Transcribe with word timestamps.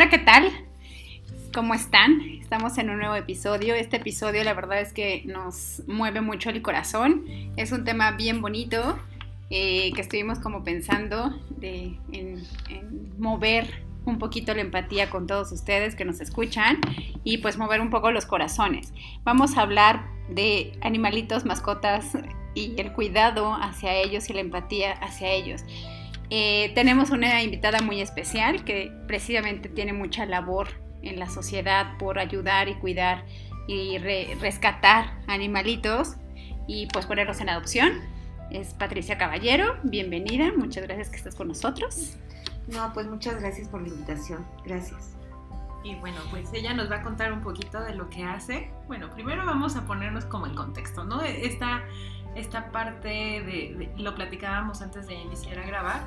Hola, 0.00 0.08
¿qué 0.08 0.18
tal? 0.18 0.50
¿Cómo 1.52 1.74
están? 1.74 2.22
Estamos 2.40 2.78
en 2.78 2.88
un 2.88 3.00
nuevo 3.00 3.16
episodio. 3.16 3.74
Este 3.74 3.98
episodio 3.98 4.42
la 4.44 4.54
verdad 4.54 4.80
es 4.80 4.94
que 4.94 5.24
nos 5.26 5.82
mueve 5.86 6.22
mucho 6.22 6.48
el 6.48 6.62
corazón. 6.62 7.26
Es 7.58 7.70
un 7.70 7.84
tema 7.84 8.12
bien 8.12 8.40
bonito 8.40 8.98
eh, 9.50 9.92
que 9.92 10.00
estuvimos 10.00 10.38
como 10.38 10.64
pensando 10.64 11.38
de, 11.58 11.98
en, 12.12 12.42
en 12.70 13.12
mover 13.18 13.84
un 14.06 14.18
poquito 14.18 14.54
la 14.54 14.62
empatía 14.62 15.10
con 15.10 15.26
todos 15.26 15.52
ustedes 15.52 15.94
que 15.94 16.06
nos 16.06 16.22
escuchan 16.22 16.78
y 17.22 17.36
pues 17.36 17.58
mover 17.58 17.82
un 17.82 17.90
poco 17.90 18.10
los 18.10 18.24
corazones. 18.24 18.94
Vamos 19.22 19.58
a 19.58 19.60
hablar 19.60 20.06
de 20.30 20.72
animalitos, 20.80 21.44
mascotas 21.44 22.16
y 22.54 22.72
el 22.80 22.94
cuidado 22.94 23.52
hacia 23.52 23.92
ellos 23.96 24.30
y 24.30 24.32
la 24.32 24.40
empatía 24.40 24.92
hacia 24.92 25.30
ellos. 25.30 25.62
Eh, 26.30 26.70
tenemos 26.76 27.10
una 27.10 27.42
invitada 27.42 27.80
muy 27.80 28.00
especial 28.00 28.64
que 28.64 28.92
precisamente 29.08 29.68
tiene 29.68 29.92
mucha 29.92 30.26
labor 30.26 30.68
en 31.02 31.18
la 31.18 31.28
sociedad 31.28 31.98
por 31.98 32.18
ayudar 32.18 32.68
y 32.68 32.74
cuidar 32.74 33.24
y 33.66 33.98
re 33.98 34.36
rescatar 34.40 35.18
animalitos 35.26 36.16
y 36.66 36.86
pues 36.86 37.06
ponerlos 37.06 37.40
en 37.40 37.48
adopción. 37.48 37.92
Es 38.50 38.74
Patricia 38.74 39.18
Caballero, 39.18 39.76
bienvenida, 39.82 40.52
muchas 40.56 40.84
gracias 40.84 41.08
que 41.08 41.16
estás 41.16 41.34
con 41.34 41.48
nosotros. 41.48 42.16
No, 42.68 42.92
pues 42.92 43.06
muchas 43.06 43.40
gracias 43.40 43.68
por 43.68 43.82
la 43.82 43.88
invitación, 43.88 44.46
gracias. 44.64 45.16
Y 45.82 45.94
bueno, 45.96 46.18
pues 46.30 46.52
ella 46.52 46.74
nos 46.74 46.90
va 46.90 46.96
a 46.96 47.02
contar 47.02 47.32
un 47.32 47.40
poquito 47.40 47.80
de 47.80 47.94
lo 47.94 48.08
que 48.10 48.22
hace. 48.22 48.70
Bueno, 48.86 49.10
primero 49.10 49.46
vamos 49.46 49.76
a 49.76 49.86
ponernos 49.86 50.24
como 50.26 50.46
en 50.46 50.54
contexto, 50.54 51.04
¿no? 51.04 51.22
Esta, 51.22 51.82
esta 52.36 52.70
parte 52.70 53.08
de, 53.08 53.74
de 53.78 53.92
lo 53.96 54.14
platicábamos 54.14 54.82
antes 54.82 55.06
de 55.06 55.14
iniciar 55.14 55.58
a 55.58 55.66
grabar, 55.66 56.00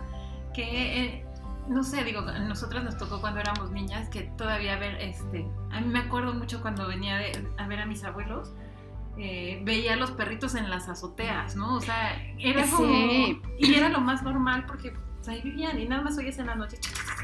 que 0.54 1.06
eh, 1.06 1.26
no 1.68 1.84
sé, 1.84 2.04
digo, 2.04 2.22
a 2.22 2.40
nosotras 2.40 2.84
nos 2.84 2.98
tocó 2.98 3.22
cuando 3.22 3.40
éramos 3.40 3.72
niñas 3.72 4.10
que 4.10 4.24
todavía 4.38 4.78
ver, 4.78 4.96
este, 5.02 5.48
a 5.72 5.80
mí 5.82 5.88
me 5.88 6.00
acuerdo 6.00 6.34
mucho 6.34 6.62
cuando 6.62 6.88
venía 6.88 7.18
de, 7.18 7.48
a 7.58 7.68
ver 7.68 7.80
a 7.80 7.86
mis 7.86 8.04
abuelos, 8.04 8.54
eh, 9.18 9.62
veía 9.64 9.94
a 9.94 9.96
los 9.96 10.12
perritos 10.12 10.56
en 10.56 10.70
las 10.70 10.90
azoteas, 10.90 11.56
¿no? 11.56 11.76
O 11.76 11.82
sea, 11.82 12.20
era 12.40 12.66
como, 12.66 12.88
Sí. 12.88 13.42
y 13.60 13.74
era 13.76 13.90
lo 13.90 14.02
más 14.02 14.24
normal 14.24 14.66
porque 14.66 14.92
pues, 15.16 15.28
ahí 15.30 15.42
vivían 15.42 15.80
y 15.80 15.88
nada 15.88 16.02
más 16.02 16.18
oías 16.18 16.38
en 16.40 16.48
la 16.48 16.56
noche 16.56 16.78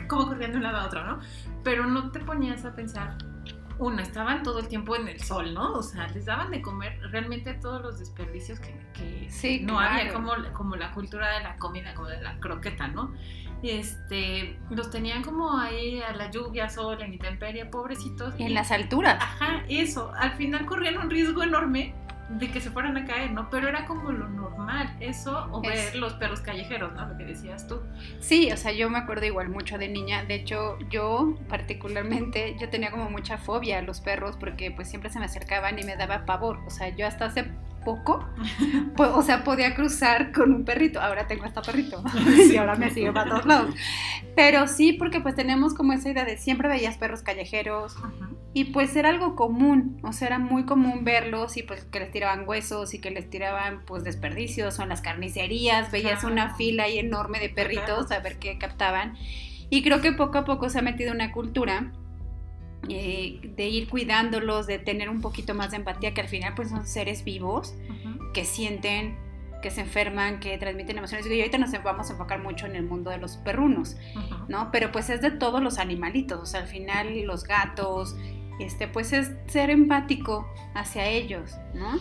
como 0.07 0.27
corriendo 0.27 0.59
de 0.59 0.65
un 0.65 0.71
lado 0.71 0.77
a 0.83 0.85
otro, 0.87 1.03
¿no? 1.05 1.19
Pero 1.63 1.85
no 1.85 2.11
te 2.11 2.19
ponías 2.19 2.63
a 2.63 2.73
pensar, 2.75 3.17
una, 3.79 4.01
estaban 4.03 4.43
todo 4.43 4.59
el 4.59 4.67
tiempo 4.67 4.95
en 4.95 5.07
el 5.07 5.19
sol, 5.21 5.53
¿no? 5.53 5.73
O 5.73 5.81
sea, 5.83 6.07
les 6.09 6.25
daban 6.25 6.51
de 6.51 6.61
comer 6.61 6.99
realmente 7.11 7.53
todos 7.55 7.81
los 7.81 7.97
desperdicios 7.99 8.59
que, 8.59 8.75
que 8.93 9.27
Sí, 9.29 9.61
no 9.61 9.77
claro. 9.77 9.95
había, 9.99 10.13
como, 10.13 10.31
como 10.53 10.75
la 10.75 10.91
cultura 10.91 11.37
de 11.37 11.43
la 11.43 11.55
comida, 11.57 11.93
como 11.95 12.09
de 12.09 12.21
la 12.21 12.37
croqueta, 12.39 12.87
¿no? 12.89 13.13
Este, 13.63 14.57
los 14.69 14.89
tenían 14.89 15.21
como 15.23 15.57
ahí 15.57 16.01
a 16.01 16.13
la 16.13 16.29
lluvia, 16.31 16.69
sol, 16.69 17.01
en 17.01 17.13
intemperie, 17.13 17.65
pobrecitos. 17.65 18.33
En 18.39 18.49
y- 18.49 18.53
las 18.53 18.71
alturas. 18.71 19.17
Ajá, 19.21 19.63
eso. 19.69 20.11
Al 20.17 20.31
final 20.33 20.65
corrían 20.65 20.97
un 20.97 21.09
riesgo 21.09 21.43
enorme 21.43 21.93
de 22.29 22.51
que 22.51 22.61
se 22.61 22.69
fueran 22.69 22.95
a 22.97 23.05
caer, 23.05 23.31
¿no? 23.31 23.49
Pero 23.49 23.67
era 23.67 23.85
como 23.85 24.11
lo 24.11 24.29
normal, 24.29 24.95
eso, 24.99 25.47
o 25.51 25.63
Es- 25.63 25.93
ver 25.93 25.95
los 25.95 26.13
perros 26.13 26.41
callejeros, 26.41 26.93
¿no? 26.93 27.07
Lo 27.07 27.17
que 27.17 27.25
decías 27.25 27.67
tú. 27.67 27.81
Sí, 28.19 28.51
o 28.51 28.57
sea, 28.57 28.71
yo 28.71 28.89
me 28.89 28.99
acuerdo 28.99 29.25
igual 29.25 29.49
mucho 29.49 29.77
de 29.77 29.87
niña. 29.87 30.23
De 30.25 30.35
hecho, 30.35 30.77
yo 30.89 31.35
particularmente, 31.49 32.55
yo 32.59 32.69
tenía 32.69 32.91
como 32.91 33.09
mucha 33.09 33.37
fobia 33.37 33.79
a 33.79 33.81
los 33.81 34.01
perros 34.01 34.35
porque 34.39 34.71
pues 34.71 34.89
siempre 34.89 35.09
se 35.09 35.19
me 35.19 35.25
acercaban 35.25 35.79
y 35.79 35.83
me 35.83 35.95
daba 35.95 36.25
pavor. 36.25 36.59
O 36.67 36.69
sea, 36.69 36.89
yo 36.89 37.07
hasta 37.07 37.25
hace 37.25 37.45
poco, 37.83 38.25
po- 38.95 39.15
o 39.15 39.21
sea, 39.21 39.43
podía 39.43 39.75
cruzar 39.75 40.31
con 40.31 40.53
un 40.53 40.65
perrito. 40.65 41.01
Ahora 41.01 41.27
tengo 41.27 41.45
hasta 41.45 41.61
perrito 41.61 42.03
y 42.51 42.55
ahora 42.57 42.75
me 42.75 42.91
sigue 42.91 43.11
para 43.11 43.29
todos 43.31 43.45
lados. 43.45 43.75
Pero 44.35 44.67
sí, 44.67 44.93
porque 44.93 45.19
pues 45.21 45.35
tenemos 45.35 45.73
como 45.73 45.93
esa 45.93 46.09
idea 46.09 46.25
de 46.25 46.37
siempre 46.37 46.67
veías 46.69 46.97
perros 46.97 47.21
callejeros 47.21 47.95
y 48.53 48.65
pues 48.65 48.95
era 48.95 49.09
algo 49.09 49.35
común. 49.35 49.99
O 50.03 50.13
sea, 50.13 50.27
era 50.27 50.39
muy 50.39 50.65
común 50.65 51.03
verlos 51.03 51.57
y 51.57 51.63
pues 51.63 51.85
que 51.85 51.99
les 51.99 52.11
tiraban 52.11 52.47
huesos 52.47 52.93
y 52.93 52.99
que 52.99 53.11
les 53.11 53.29
tiraban 53.29 53.83
pues 53.85 54.03
desperdicios 54.03 54.79
o 54.79 54.83
en 54.83 54.89
las 54.89 55.01
carnicerías. 55.01 55.91
Veías 55.91 56.19
Claro. 56.21 56.33
una 56.33 56.55
fila 56.55 56.83
ahí 56.83 56.99
enorme 56.99 57.39
de 57.39 57.49
perritos 57.49 58.11
a 58.11 58.19
ver 58.19 58.39
qué 58.39 58.57
captaban. 58.57 59.15
Y 59.69 59.83
creo 59.83 60.01
que 60.01 60.11
poco 60.13 60.39
a 60.39 60.45
poco 60.45 60.69
se 60.69 60.79
ha 60.79 60.81
metido 60.81 61.11
una 61.13 61.31
cultura 61.31 61.91
eh, 62.87 63.39
de 63.55 63.67
ir 63.67 63.89
cuidándolos, 63.89 64.67
de 64.67 64.79
tener 64.79 65.09
un 65.09 65.21
poquito 65.21 65.53
más 65.53 65.71
de 65.71 65.77
empatía, 65.77 66.13
que 66.13 66.21
al 66.21 66.27
final 66.29 66.53
pues 66.55 66.69
son 66.69 66.85
seres 66.87 67.23
vivos 67.23 67.73
que 68.33 68.45
sienten, 68.45 69.17
que 69.61 69.69
se 69.71 69.81
enferman, 69.81 70.39
que 70.39 70.57
transmiten 70.57 70.97
emociones. 70.97 71.25
Y 71.27 71.37
ahorita 71.39 71.57
nos 71.57 71.71
vamos 71.83 72.09
a 72.09 72.13
enfocar 72.13 72.41
mucho 72.41 72.65
en 72.65 72.75
el 72.75 72.83
mundo 72.85 73.09
de 73.09 73.17
los 73.17 73.37
perrunos, 73.37 73.97
¿no? 74.47 74.71
Pero 74.71 74.91
pues 74.91 75.09
es 75.09 75.21
de 75.21 75.31
todos 75.31 75.61
los 75.61 75.77
animalitos, 75.79 76.39
o 76.39 76.45
sea, 76.45 76.61
al 76.61 76.67
final 76.67 77.21
los 77.23 77.43
gatos, 77.43 78.15
este, 78.59 78.87
pues 78.87 79.11
es 79.13 79.31
ser 79.47 79.69
empático 79.69 80.47
hacia 80.75 81.07
ellos, 81.07 81.55
¿no? 81.73 81.97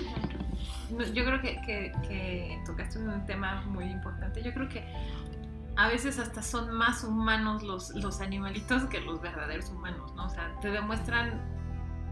No, 0.91 1.05
Yo 1.13 1.25
creo 1.25 1.41
que, 1.43 1.61
que- 1.67 1.93
que 2.09 2.59
tocaste 2.65 2.99
un 2.99 3.27
tema 3.27 3.63
muy 3.67 3.85
importante. 3.85 4.43
Yo 4.43 4.55
creo 4.55 4.69
que 4.69 4.83
a 5.79 5.87
veces 5.87 6.19
hasta 6.19 6.43
son 6.43 6.73
más 6.73 7.05
humanos 7.05 7.63
los, 7.63 7.91
los 7.95 8.21
animalitos 8.21 8.83
que 8.87 9.01
los 9.01 9.21
verdaderos 9.21 9.71
humanos, 9.71 10.13
¿no? 10.17 10.27
O 10.27 10.29
sea, 10.29 10.53
te 10.61 10.73
demuestran 10.73 11.41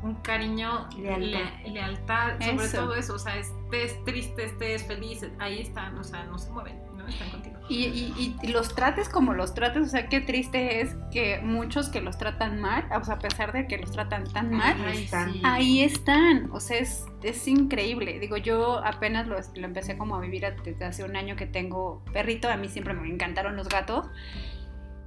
un 0.06 0.14
cariño, 0.16 0.88
Lealtad. 0.98 1.20
le- 1.64 1.70
lealtad, 1.70 2.32
sobre 2.40 2.64
Eso. 2.66 2.76
todo 2.78 2.94
eso. 2.94 3.14
O 3.14 3.18
sea, 3.18 3.36
estés 3.36 4.02
triste, 4.04 4.44
estés 4.44 4.84
feliz, 4.86 5.24
ahí 5.38 5.60
están, 5.60 5.96
o 5.98 6.04
sea, 6.04 6.24
no 6.24 6.38
se 6.38 6.50
mueven, 6.50 6.78
¿no? 6.96 7.06
Están 7.06 7.30
contigo. 7.30 7.56
Y, 7.68 7.84
y- 7.86 8.36
y 8.42 8.46
los 8.48 8.74
trates 8.76 9.08
como 9.08 9.34
los 9.34 9.52
trates, 9.54 9.82
o 9.82 9.90
sea, 9.90 10.08
qué 10.08 10.20
triste 10.20 10.80
es 10.80 10.96
que 11.12 11.40
muchos 11.42 11.88
que 11.88 12.00
los 12.00 12.16
tratan 12.16 12.60
mal, 12.60 12.86
o 12.96 13.04
sea, 13.04 13.14
a 13.14 13.18
pesar 13.18 13.52
de 13.52 13.66
que 13.66 13.76
los 13.78 13.90
tratan 13.90 14.24
tan 14.32 14.52
mal, 14.52 14.80
Ahí 14.86 15.02
están. 15.04 15.32
sí. 15.32 15.40
ahí 15.44 15.82
están, 15.82 16.48
o 16.52 16.60
sea, 16.60 16.78
es, 16.78 17.04
es 17.24 17.48
increíble. 17.48 18.20
Digo, 18.20 18.36
yo 18.36 18.78
apenas 18.84 19.26
lo, 19.26 19.36
lo 19.36 19.66
empecé 19.66 19.98
como 19.98 20.14
a 20.16 20.20
vivir 20.20 20.46
desde 20.64 20.84
hace 20.84 21.02
un 21.02 21.16
año 21.16 21.34
que 21.34 21.46
tengo 21.46 22.04
perrito, 22.12 22.48
a 22.48 22.56
mí 22.56 22.68
siempre 22.68 22.94
me 22.94 23.08
encantaron 23.08 23.56
los 23.56 23.68
gatos. 23.68 24.06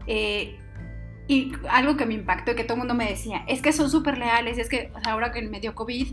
Eh, 0.08 0.60
y 1.30 1.54
algo 1.70 1.96
que 1.96 2.08
me 2.08 2.16
impactó 2.16 2.52
y 2.52 2.56
que 2.56 2.64
todo 2.64 2.74
el 2.74 2.80
mundo 2.80 2.96
me 2.96 3.08
decía, 3.08 3.44
es 3.48 3.62
que 3.62 3.72
son 3.72 3.92
súper 3.92 4.18
leales, 4.18 4.58
es 4.58 4.68
que 4.68 4.92
o 4.96 5.00
sea, 5.00 5.14
ahora 5.14 5.32
que 5.32 5.44
me 5.44 5.60
dio 5.60 5.76
COVID, 5.76 6.08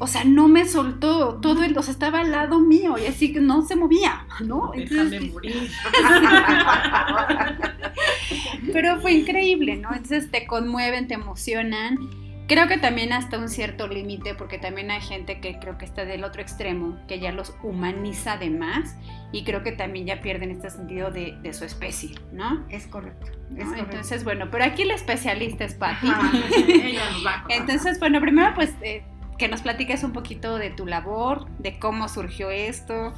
o 0.00 0.06
sea, 0.08 0.24
no 0.24 0.48
me 0.48 0.66
soltó, 0.66 1.36
todo 1.36 1.62
el, 1.62 1.78
o 1.78 1.82
sea, 1.82 1.92
estaba 1.92 2.20
al 2.20 2.32
lado 2.32 2.58
mío 2.58 2.96
y 2.98 3.06
así 3.06 3.32
que 3.32 3.40
no 3.40 3.62
se 3.62 3.76
movía, 3.76 4.26
¿no? 4.40 4.72
Déjame 4.74 5.18
Entonces, 5.18 5.32
morir. 5.32 5.70
Pero 8.72 9.00
fue 9.00 9.12
increíble, 9.12 9.76
¿no? 9.76 9.90
Entonces 9.92 10.32
te 10.32 10.48
conmueven, 10.48 11.06
te 11.06 11.14
emocionan. 11.14 11.96
Creo 12.50 12.66
que 12.66 12.78
también 12.78 13.12
hasta 13.12 13.38
un 13.38 13.48
cierto 13.48 13.86
límite, 13.86 14.34
porque 14.34 14.58
también 14.58 14.90
hay 14.90 15.00
gente 15.00 15.40
que 15.40 15.60
creo 15.60 15.78
que 15.78 15.84
está 15.84 16.04
del 16.04 16.24
otro 16.24 16.42
extremo, 16.42 16.98
que 17.06 17.20
ya 17.20 17.30
los 17.30 17.54
humaniza 17.62 18.38
de 18.38 18.50
más 18.50 18.96
y 19.30 19.44
creo 19.44 19.62
que 19.62 19.70
también 19.70 20.06
ya 20.06 20.20
pierden 20.20 20.50
este 20.50 20.68
sentido 20.68 21.12
de, 21.12 21.38
de 21.42 21.52
su 21.52 21.64
especie, 21.64 22.16
¿no? 22.32 22.66
Es 22.68 22.88
correcto, 22.88 23.26
es 23.26 23.50
¿No? 23.50 23.64
correcto. 23.66 23.90
Entonces, 23.90 24.24
bueno, 24.24 24.48
pero 24.50 24.64
aquí 24.64 24.82
la 24.82 24.94
especialista 24.94 25.62
es 25.64 25.74
Patti. 25.74 26.08
Entonces, 27.50 28.00
bueno, 28.00 28.20
primero 28.20 28.52
pues 28.56 28.74
eh, 28.82 29.04
que 29.38 29.46
nos 29.46 29.62
platiques 29.62 30.02
un 30.02 30.12
poquito 30.12 30.58
de 30.58 30.70
tu 30.70 30.86
labor, 30.86 31.48
de 31.60 31.78
cómo 31.78 32.08
surgió 32.08 32.50
esto. 32.50 33.14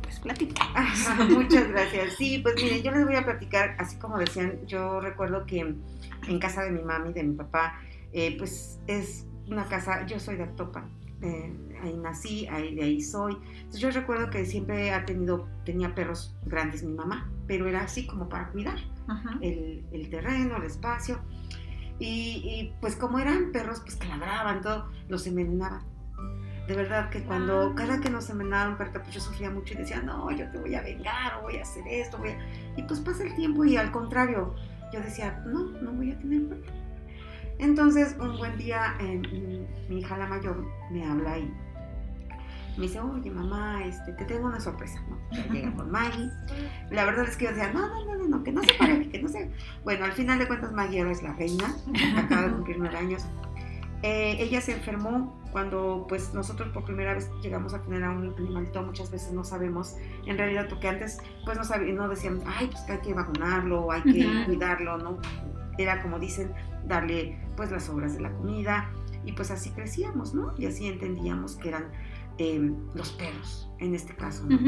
Pues 0.00 0.18
platica. 0.18 0.64
Muchas 1.28 1.68
gracias. 1.68 2.14
Sí, 2.16 2.38
pues 2.38 2.54
miren, 2.54 2.82
yo 2.82 2.90
les 2.90 3.04
voy 3.04 3.16
a 3.16 3.24
platicar, 3.26 3.76
así 3.78 3.98
como 3.98 4.16
decían, 4.16 4.66
yo 4.66 4.98
recuerdo 4.98 5.44
que 5.44 5.58
en 5.58 6.38
casa 6.38 6.62
de 6.62 6.70
mi 6.70 6.80
mami, 6.80 7.12
de 7.12 7.22
mi 7.22 7.34
papá, 7.36 7.78
eh, 8.12 8.36
pues 8.38 8.80
es 8.86 9.26
una 9.48 9.64
casa, 9.66 10.06
yo 10.06 10.18
soy 10.18 10.36
de 10.36 10.44
Actopan, 10.44 10.90
eh, 11.22 11.52
ahí 11.82 11.96
nací, 11.96 12.46
ahí, 12.48 12.74
de 12.74 12.82
ahí 12.82 13.00
soy. 13.00 13.36
Entonces 13.56 13.80
yo 13.80 13.90
recuerdo 13.90 14.30
que 14.30 14.44
siempre 14.44 14.92
ha 14.92 15.04
tenido, 15.04 15.48
tenía 15.64 15.94
perros 15.94 16.36
grandes 16.44 16.82
mi 16.82 16.92
mamá, 16.92 17.30
pero 17.46 17.66
era 17.66 17.82
así 17.82 18.06
como 18.06 18.28
para 18.28 18.48
cuidar 18.50 18.78
el, 19.40 19.84
el 19.92 20.10
terreno, 20.10 20.56
el 20.56 20.64
espacio. 20.64 21.20
Y, 21.98 22.42
y, 22.44 22.74
pues 22.80 22.96
como 22.96 23.18
eran 23.18 23.52
perros, 23.52 23.80
pues 23.80 23.94
que 23.96 24.08
ladraban, 24.08 24.60
todo, 24.60 24.90
los 25.08 25.26
envenenaban. 25.26 25.82
De 26.66 26.76
verdad 26.76 27.10
que 27.10 27.22
cuando 27.24 27.74
cada 27.74 28.00
que 28.00 28.08
nos 28.08 28.30
envenenaron 28.30 28.76
perrito, 28.76 29.00
pues 29.02 29.14
yo 29.14 29.20
sufría 29.20 29.50
mucho 29.50 29.74
y 29.74 29.78
decía, 29.78 30.00
no, 30.00 30.30
yo 30.30 30.48
te 30.50 30.58
voy 30.58 30.74
a 30.74 30.82
vengar, 30.82 31.38
o 31.38 31.42
voy 31.42 31.56
a 31.56 31.62
hacer 31.62 31.84
esto, 31.88 32.18
voy 32.18 32.30
a... 32.30 32.38
Y 32.76 32.82
pues 32.82 33.00
pasa 33.00 33.24
el 33.24 33.34
tiempo 33.34 33.64
y 33.64 33.76
al 33.76 33.90
contrario, 33.92 34.54
yo 34.92 35.00
decía, 35.00 35.42
no, 35.46 35.64
no 35.80 35.92
voy 35.92 36.12
a 36.12 36.18
tener 36.18 36.48
perro. 36.48 36.81
Entonces, 37.62 38.16
un 38.18 38.36
buen 38.38 38.58
día, 38.58 38.96
eh, 38.98 39.22
mi 39.88 40.00
hija 40.00 40.18
la 40.18 40.26
mayor 40.26 40.66
me 40.90 41.06
habla 41.06 41.38
y 41.38 41.48
me 42.76 42.82
dice, 42.82 42.98
oye 42.98 43.30
mamá, 43.30 43.84
este, 43.84 44.12
te 44.14 44.24
tengo 44.24 44.48
una 44.48 44.58
sorpresa, 44.58 45.00
¿no? 45.08 45.52
Llega 45.52 45.72
con 45.72 45.88
Maggie. 45.88 46.28
La 46.90 47.04
verdad 47.04 47.28
es 47.28 47.36
que 47.36 47.44
yo 47.44 47.50
decía, 47.52 47.72
no, 47.72 47.86
no, 47.86 48.04
no, 48.04 48.16
no, 48.16 48.28
no, 48.28 48.42
que 48.42 48.50
no 48.50 48.62
se 48.62 48.74
pare, 48.74 49.08
que 49.08 49.22
no 49.22 49.28
se... 49.28 49.48
Bueno, 49.84 50.06
al 50.06 50.12
final 50.12 50.40
de 50.40 50.48
cuentas 50.48 50.72
Maggie 50.72 51.00
ahora 51.00 51.12
es 51.12 51.22
la 51.22 51.34
reina, 51.34 51.72
acaba 52.16 52.48
de 52.48 52.50
cumplir 52.50 52.78
nueve 52.80 52.96
años. 52.96 53.24
Eh, 54.02 54.38
ella 54.40 54.60
se 54.60 54.72
enfermó 54.72 55.40
cuando 55.52 56.06
pues 56.08 56.34
nosotros 56.34 56.70
por 56.70 56.84
primera 56.84 57.14
vez 57.14 57.30
llegamos 57.42 57.74
a 57.74 57.82
tener 57.82 58.02
a 58.02 58.10
un 58.10 58.34
animalito, 58.36 58.82
muchas 58.82 59.12
veces 59.12 59.32
no 59.32 59.44
sabemos, 59.44 59.94
en 60.26 60.36
realidad 60.36 60.66
porque 60.68 60.88
antes 60.88 61.18
pues 61.44 61.56
no, 61.56 61.62
sabíamos, 61.62 61.94
no 61.94 62.08
decíamos, 62.08 62.42
ay, 62.44 62.66
pues 62.66 62.82
que 62.82 62.92
hay 62.92 62.98
que 62.98 63.14
vacunarlo, 63.14 63.92
hay 63.92 64.02
que 64.02 64.44
cuidarlo, 64.46 64.98
¿no? 64.98 65.18
Era 65.78 66.02
como 66.02 66.18
dicen, 66.18 66.52
darle 66.86 67.38
pues 67.56 67.70
las 67.70 67.84
sobras 67.84 68.14
de 68.14 68.20
la 68.20 68.32
comida 68.32 68.90
y 69.24 69.32
pues 69.32 69.50
así 69.50 69.70
crecíamos, 69.70 70.34
¿no? 70.34 70.54
Y 70.58 70.66
así 70.66 70.86
entendíamos 70.86 71.56
que 71.56 71.68
eran 71.68 71.86
eh, 72.38 72.72
los 72.94 73.12
perros, 73.12 73.70
en 73.78 73.94
este 73.94 74.14
caso, 74.14 74.44
¿no? 74.46 74.58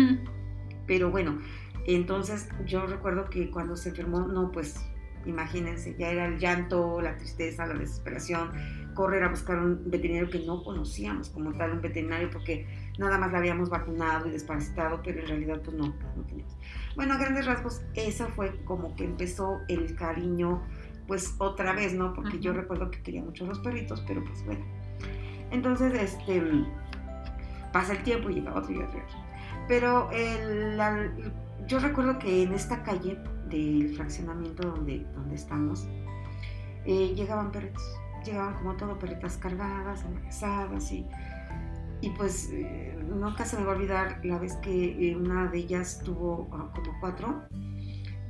Pero 0.87 1.11
bueno, 1.11 1.39
entonces 1.87 2.49
yo 2.67 2.87
recuerdo 2.87 3.29
que 3.31 3.51
cuando 3.51 3.77
se 3.77 3.91
enfermó, 3.91 4.21
no, 4.21 4.51
pues 4.51 4.81
imagínense, 5.27 5.97
ya 5.99 6.11
era 6.11 6.27
el 6.27 6.39
llanto, 6.39 7.01
la 7.01 7.17
tristeza, 7.17 7.67
la 7.67 7.75
desesperación, 7.75 8.51
correr 8.95 9.25
a 9.25 9.29
buscar 9.29 9.59
un 9.59 9.91
veterinario 9.91 10.31
que 10.31 10.41
no 10.41 10.62
conocíamos 10.62 11.31
como 11.31 11.53
tal, 11.55 11.73
un 11.73 11.81
veterinario, 11.81 12.31
porque 12.31 12.67
nada 12.99 13.19
más 13.19 13.33
la 13.33 13.39
habíamos 13.39 13.71
vacunado 13.71 14.29
y 14.29 14.31
desparasitado, 14.31 15.01
pero 15.03 15.21
en 15.21 15.29
realidad 15.29 15.61
pues 15.62 15.77
no, 15.77 15.87
no 16.17 16.23
teníamos. 16.27 16.56
Bueno, 16.95 17.15
a 17.15 17.19
grandes 17.19 17.47
rasgos, 17.47 17.83
esa 17.95 18.27
fue 18.29 18.55
como 18.65 18.95
que 18.95 19.05
empezó 19.05 19.61
el 19.69 19.97
cariño, 19.97 20.62
pues 21.06 21.35
otra 21.39 21.73
vez, 21.73 21.93
¿no? 21.95 22.12
Porque 22.15 22.39
yo 22.41 22.53
recuerdo 22.53 22.91
que 22.91 23.03
quería 23.03 23.23
mucho 23.23 23.47
los 23.47 23.59
perritos, 23.61 24.03
pero 24.06 24.23
pues 24.25 24.45
bueno. 24.45 24.65
Entonces, 25.51 25.93
este, 25.95 26.43
pasa 27.73 27.93
el 27.93 28.03
tiempo 28.03 28.31
y 28.31 28.35
llega 28.35 28.55
otro 28.55 28.73
y 28.73 28.79
otro 28.83 28.99
y 28.99 29.03
otro. 29.03 29.17
Pero 29.69 30.11
el- 30.12 30.77
la- 30.77 31.11
yo 31.67 31.79
recuerdo 31.79 32.19
que 32.19 32.43
en 32.43 32.53
esta 32.53 32.83
calle 32.83 33.19
del 33.49 33.95
fraccionamiento 33.97 34.69
donde, 34.71 35.06
donde 35.15 35.35
estamos, 35.35 35.87
eh, 36.85 37.12
llegaban 37.15 37.51
perritos. 37.53 37.83
Llegaban 38.25 38.55
como 38.55 38.75
todo, 38.77 38.99
perritas 38.99 39.37
cargadas, 39.37 40.03
embarazadas 40.05 40.91
y, 40.93 41.06
y 42.01 42.11
pues 42.11 42.49
eh, 42.53 42.99
nunca 43.06 43.45
se 43.45 43.59
me 43.59 43.65
va 43.65 43.73
a 43.73 43.77
olvidar 43.77 44.21
la 44.25 44.39
vez 44.39 44.55
que 44.56 45.11
eh, 45.11 45.17
una 45.17 45.47
de 45.49 45.59
ellas 45.59 46.01
tuvo 46.05 46.49
ah, 46.53 46.71
como 46.75 46.99
cuatro 47.01 47.43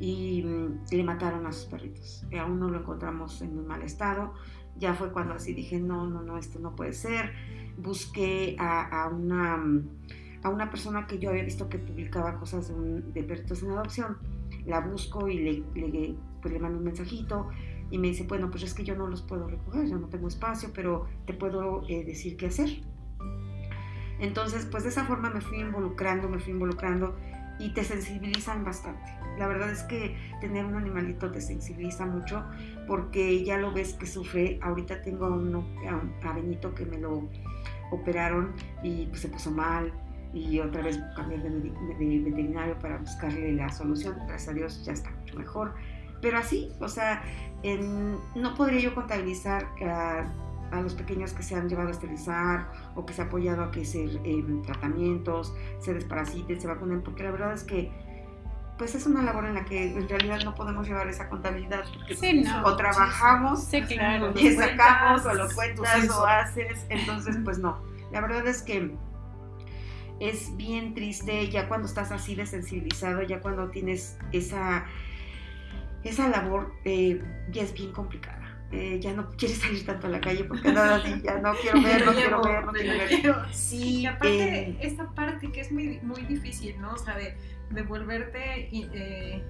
y 0.00 0.42
mm, 0.42 0.84
le 0.92 1.04
mataron 1.04 1.46
a 1.46 1.52
sus 1.52 1.66
perritos. 1.66 2.24
Y 2.30 2.36
aún 2.36 2.58
no 2.60 2.68
lo 2.68 2.80
encontramos 2.80 3.40
en 3.42 3.58
un 3.58 3.66
mal 3.66 3.82
estado. 3.82 4.34
Ya 4.76 4.94
fue 4.94 5.12
cuando 5.12 5.34
así 5.34 5.54
dije, 5.54 5.78
no, 5.80 6.06
no, 6.08 6.22
no, 6.22 6.36
esto 6.38 6.58
no 6.58 6.74
puede 6.74 6.92
ser. 6.92 7.32
Busqué 7.76 8.56
a, 8.58 9.04
a 9.04 9.08
una, 9.08 9.56
mm, 9.56 9.88
a 10.42 10.48
una 10.48 10.70
persona 10.70 11.06
que 11.06 11.18
yo 11.18 11.30
había 11.30 11.44
visto 11.44 11.68
que 11.68 11.78
publicaba 11.78 12.38
cosas 12.38 12.68
de, 12.68 12.74
un- 12.74 13.12
de 13.12 13.22
perritos 13.22 13.62
en 13.62 13.70
adopción. 13.70 14.18
La 14.66 14.80
busco 14.80 15.28
y 15.28 15.38
le, 15.38 15.64
le, 15.80 16.14
pues, 16.42 16.52
le 16.52 16.58
mando 16.60 16.78
un 16.78 16.84
mensajito 16.84 17.48
y 17.90 17.98
me 17.98 18.08
dice, 18.08 18.24
bueno, 18.24 18.50
pues 18.50 18.62
es 18.64 18.74
que 18.74 18.82
yo 18.82 18.96
no 18.96 19.06
los 19.06 19.22
puedo 19.22 19.46
recoger, 19.46 19.86
yo 19.88 19.98
no 19.98 20.08
tengo 20.08 20.26
espacio, 20.26 20.70
pero 20.74 21.06
te 21.26 21.34
puedo 21.34 21.82
eh, 21.88 22.02
decir 22.04 22.36
qué 22.36 22.46
hacer. 22.46 22.82
Entonces, 24.18 24.66
pues 24.70 24.84
de 24.84 24.88
esa 24.90 25.04
forma 25.04 25.30
me 25.30 25.40
fui 25.40 25.58
involucrando, 25.60 26.28
me 26.28 26.38
fui 26.38 26.52
involucrando 26.52 27.16
y 27.58 27.70
te 27.70 27.84
sensibilizan 27.84 28.64
bastante. 28.64 29.12
La 29.38 29.46
verdad 29.48 29.70
es 29.70 29.82
que 29.84 30.16
tener 30.40 30.64
un 30.64 30.76
animalito 30.76 31.30
te 31.30 31.40
sensibiliza 31.40 32.06
mucho 32.06 32.44
porque 32.86 33.44
ya 33.44 33.58
lo 33.58 33.72
ves 33.72 33.94
que 33.94 34.06
sufre. 34.06 34.58
Ahorita 34.62 35.02
tengo 35.02 35.26
a, 35.26 35.30
un- 35.30 36.14
a 36.24 36.32
Benito 36.32 36.74
que 36.74 36.84
me 36.86 36.98
lo 36.98 37.28
operaron 37.90 38.52
y 38.82 39.06
pues, 39.06 39.20
se 39.22 39.28
puso 39.28 39.50
mal 39.50 39.92
y 40.32 40.58
otra 40.58 40.82
vez 40.82 40.98
cambié 41.14 41.38
de, 41.38 41.50
veterinario 42.24 42.78
para 42.78 42.98
buscarle 42.98 43.52
la 43.52 43.68
solución. 43.70 44.16
Gracias 44.26 44.48
a 44.48 44.52
Dios 44.52 44.84
ya 44.84 44.92
está 44.92 45.10
mucho 45.10 45.36
mejor. 45.36 45.74
Pero 46.20 46.38
así, 46.38 46.70
o 46.80 46.88
sea, 46.88 47.22
no 48.34 48.54
podría 48.54 48.80
yo 48.80 48.94
contabilizar 48.94 49.66
a, 49.84 50.24
a 50.78 50.82
los 50.82 50.94
pequeños 50.94 51.32
que 51.32 51.42
se 51.42 51.54
han 51.54 51.68
llevado 51.68 51.88
a 51.88 51.92
esterilizar 51.92 52.68
o 52.94 53.04
que 53.06 53.12
se 53.12 53.22
ha 53.22 53.26
apoyado 53.26 53.62
a 53.64 53.70
que 53.70 53.84
se 53.84 54.04
eh, 54.04 54.44
tratamientos, 54.64 55.54
se 55.80 55.94
desparasiten, 55.94 56.60
se 56.60 56.66
vacunen, 56.66 57.02
porque 57.02 57.22
la 57.24 57.30
verdad 57.30 57.52
es 57.52 57.64
que 57.64 57.90
pues 58.76 58.94
es 58.96 59.06
una 59.06 59.22
labor 59.22 59.46
en 59.46 59.54
la 59.54 59.64
que 59.64 59.96
en 59.96 60.08
realidad 60.08 60.40
no 60.44 60.54
podemos 60.54 60.86
llevar 60.88 61.06
esa 61.08 61.28
contabilidad 61.28 61.84
porque 61.96 62.16
Sí, 62.16 62.42
no. 62.42 62.64
o 62.64 62.76
trabajamos 62.76 63.64
Sí, 63.64 63.80
claro. 63.82 64.32
Y 64.34 64.50
sacamos 64.52 65.22
cuentas, 65.22 65.26
o 65.26 65.34
lo 65.34 65.54
cuentas 65.54 66.10
o 66.10 66.26
haces, 66.26 66.84
entonces 66.88 67.38
pues 67.44 67.58
no. 67.58 67.78
La 68.10 68.20
verdad 68.20 68.46
es 68.48 68.62
que 68.62 68.96
es 70.20 70.56
bien 70.56 70.94
triste 70.94 71.48
ya 71.50 71.68
cuando 71.68 71.86
estás 71.86 72.10
así 72.12 72.34
de 72.34 72.46
sensibilizado, 72.46 73.22
ya 73.22 73.40
cuando 73.40 73.70
tienes 73.70 74.16
esa, 74.32 74.84
esa 76.02 76.28
labor, 76.28 76.72
eh, 76.84 77.22
ya 77.50 77.62
es 77.62 77.72
bien 77.74 77.92
complicada. 77.92 78.43
Eh, 78.76 78.98
ya 79.00 79.12
no 79.12 79.28
quieres 79.36 79.58
salir 79.58 79.86
tanto 79.86 80.08
a 80.08 80.10
la 80.10 80.20
calle 80.20 80.42
porque 80.44 80.72
nada 80.72 80.96
así, 80.96 81.22
ya 81.22 81.38
no 81.38 81.54
quiero 81.54 81.80
ver, 81.80 82.04
no 82.04 82.12
quiero 82.18 82.42
ver, 82.42 82.64
no 82.66 82.72
quiero 82.72 83.36
ver. 83.36 83.46
Sí, 83.52 84.00
Y 84.00 84.06
aparte, 84.06 84.58
eh, 84.70 84.76
esta 84.80 85.10
parte 85.10 85.52
que 85.52 85.60
es 85.60 85.70
muy, 85.70 86.00
muy 86.02 86.22
difícil, 86.22 86.80
¿no? 86.80 86.92
O 86.94 86.98
sea, 86.98 87.16
de, 87.16 87.36
de 87.70 87.82
volverte, 87.82 88.68
y, 88.72 88.88
eh, 88.92 89.44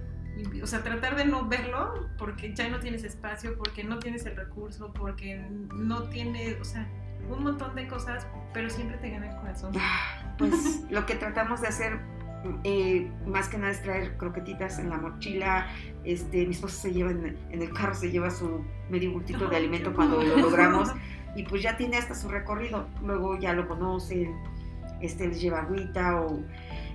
o 0.62 0.66
sea, 0.66 0.82
tratar 0.82 1.16
de 1.16 1.24
no 1.24 1.48
verlo 1.48 2.10
porque 2.18 2.54
ya 2.54 2.68
no 2.68 2.80
tienes 2.80 3.02
espacio, 3.04 3.56
porque 3.56 3.82
no 3.82 3.98
tienes 3.98 4.26
el 4.26 4.36
recurso, 4.36 4.92
porque 4.92 5.38
no 5.72 6.02
tienes, 6.10 6.60
o 6.60 6.64
sea, 6.64 6.86
un 7.30 7.44
montón 7.44 7.74
de 7.76 7.88
cosas, 7.88 8.26
pero 8.52 8.68
siempre 8.68 8.98
te 8.98 9.08
gana 9.10 9.30
el 9.30 9.36
corazón. 9.40 9.72
Ah, 9.78 10.34
Pues 10.36 10.82
lo 10.90 11.06
que 11.06 11.14
tratamos 11.14 11.62
de 11.62 11.68
hacer 11.68 11.98
eh, 12.64 13.10
más 13.26 13.48
que 13.48 13.58
nada 13.58 13.72
es 13.72 13.82
traer 13.82 14.16
croquetitas 14.16 14.78
en 14.78 14.90
la 14.90 14.98
mochila. 14.98 15.66
Este, 16.04 16.44
mi 16.46 16.52
esposo 16.52 16.76
se 16.76 16.92
lleva 16.92 17.10
en, 17.10 17.36
en 17.50 17.62
el 17.62 17.72
carro, 17.72 17.94
se 17.94 18.10
lleva 18.10 18.30
su 18.30 18.64
medio 18.90 19.12
bultito 19.12 19.48
de 19.48 19.56
alimento 19.56 19.92
cuando 19.94 20.22
lo 20.22 20.36
logramos 20.36 20.90
y 21.36 21.42
pues 21.44 21.62
ya 21.62 21.76
tiene 21.76 21.96
hasta 21.96 22.14
su 22.14 22.28
recorrido. 22.28 22.86
Luego 23.02 23.38
ya 23.38 23.52
lo 23.52 23.66
conocen, 23.66 24.34
este, 25.00 25.28
les 25.28 25.40
lleva 25.40 25.60
agüita 25.62 26.20
o 26.20 26.42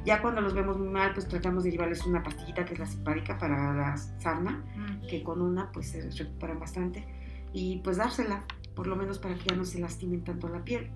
ya 0.06 0.22
cuando 0.22 0.42
los 0.42 0.54
vemos 0.54 0.78
muy 0.78 0.88
mal 0.90 1.14
pues 1.14 1.28
tratamos 1.28 1.64
de 1.64 1.72
llevarles 1.72 2.06
una 2.06 2.24
pastillita 2.24 2.64
que 2.66 2.74
es 2.74 2.80
la 2.80 2.86
simpárica 2.86 3.38
para 3.38 3.74
la 3.74 3.98
sarna, 3.98 4.64
Mm. 4.76 5.08
que 5.08 5.24
con 5.24 5.42
una 5.42 5.72
pues 5.72 5.90
se 5.90 6.10
recuperan 6.12 6.60
bastante 6.60 7.06
y 7.54 7.80
pues 7.84 7.98
dársela, 7.98 8.46
por 8.76 8.88
lo 8.88 8.96
menos 8.96 9.20
para 9.20 9.36
que 9.36 9.50
ya 9.50 9.56
no 9.56 9.66
se 9.66 9.80
lastimen 9.80 10.24
tanto 10.24 10.48
la 10.48 10.64
piel. 10.64 10.90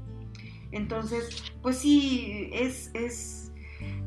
Entonces, 0.72 1.54
pues 1.62 1.78
sí, 1.78 2.50
es, 2.54 2.90
es, 2.94 3.52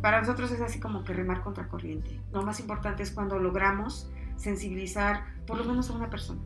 para 0.01 0.21
nosotros 0.21 0.51
es 0.53 0.61
así 0.61 0.81
como 0.81 1.05
que 1.05 1.13
remar 1.13 1.43
contra 1.43 1.69
corriente. 1.69 2.21
Lo 2.33 2.43
más 2.43 2.61
importante 2.61 3.03
es 3.03 3.11
cuando 3.11 3.39
logramos 3.39 4.11
sensibilizar 4.37 5.25
por 5.47 5.59
lo 5.59 5.65
menos 5.65 5.91
a 5.91 5.95
una 5.95 6.11
persona. 6.11 6.41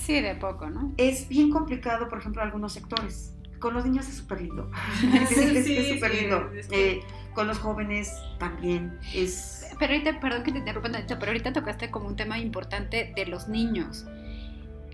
Sí, 0.00 0.20
de 0.20 0.34
poco, 0.34 0.68
¿no? 0.68 0.92
Es 0.96 1.28
bien 1.28 1.50
complicado, 1.50 2.08
por 2.08 2.18
ejemplo, 2.18 2.42
algunos 2.42 2.72
sectores. 2.72 3.34
Con 3.58 3.72
los 3.72 3.84
niños 3.86 4.06
es 4.08 4.16
súper 4.16 4.42
lindo. 4.42 4.70
Sí, 5.00 5.56
es- 5.56 5.64
sí, 5.64 5.94
súper 5.94 6.10
sí, 6.12 6.20
lindo. 6.20 6.50
Eh, 6.70 7.00
con 7.34 7.46
los 7.46 7.58
jóvenes 7.58 8.12
también 8.38 8.98
es... 9.14 9.66
Pero 9.78 9.92
ahorita, 9.92 10.20
perdón 10.20 10.42
que 10.44 10.52
te 10.52 10.58
interrumpa, 10.58 10.90
pero 11.08 11.26
ahorita 11.26 11.52
tocaste 11.52 11.90
como 11.90 12.06
un 12.06 12.16
tema 12.16 12.38
importante 12.38 13.12
de 13.16 13.26
los 13.26 13.48
niños. 13.48 14.04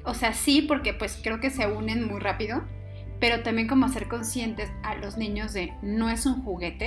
O 0.05 0.15
sea, 0.15 0.33
sí, 0.33 0.63
porque 0.63 0.95
pues 0.95 1.19
creo 1.23 1.41
que 1.41 1.51
se 1.51 1.67
unen 1.67 2.07
muy 2.07 2.21
rápido, 2.21 2.63
pero 3.21 3.43
también 3.43 3.69
como 3.69 3.87
hacer 3.87 4.09
conscientes 4.09 4.71
a 4.83 4.95
los 4.97 5.17
niños 5.19 5.53
de 5.53 5.75
no 5.83 6.09
es 6.09 6.25
un 6.27 6.43
juguete 6.43 6.87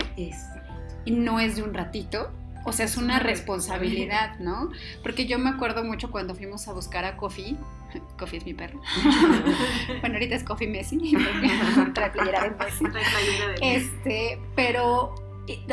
y 1.06 1.12
no 1.12 1.40
es 1.40 1.56
de 1.56 1.64
un 1.64 1.74
ratito. 1.74 2.32
O 2.66 2.72
sea, 2.72 2.86
es 2.86 2.98
una 2.98 3.20
responsabilidad, 3.20 4.40
¿no? 4.40 4.72
Porque 5.04 5.26
yo 5.26 5.38
me 5.38 5.50
acuerdo 5.50 5.84
mucho 5.84 6.10
cuando 6.12 6.34
fuimos 6.34 6.68
a 6.68 6.74
buscar 6.74 7.04
a 7.06 7.18
Coffee. 7.18 7.58
Coffee 8.18 8.38
es 8.40 8.46
mi 8.46 8.54
perro. 8.54 8.82
Bueno, 10.00 10.16
ahorita 10.16 10.36
es 10.36 10.44
Coffee 10.44 10.68
Messi, 10.68 10.98
trae 11.94 12.10
playera 12.10 12.44
de 12.44 12.52
Messi. 12.52 12.86
Este, 13.62 14.40
pero, 14.56 15.14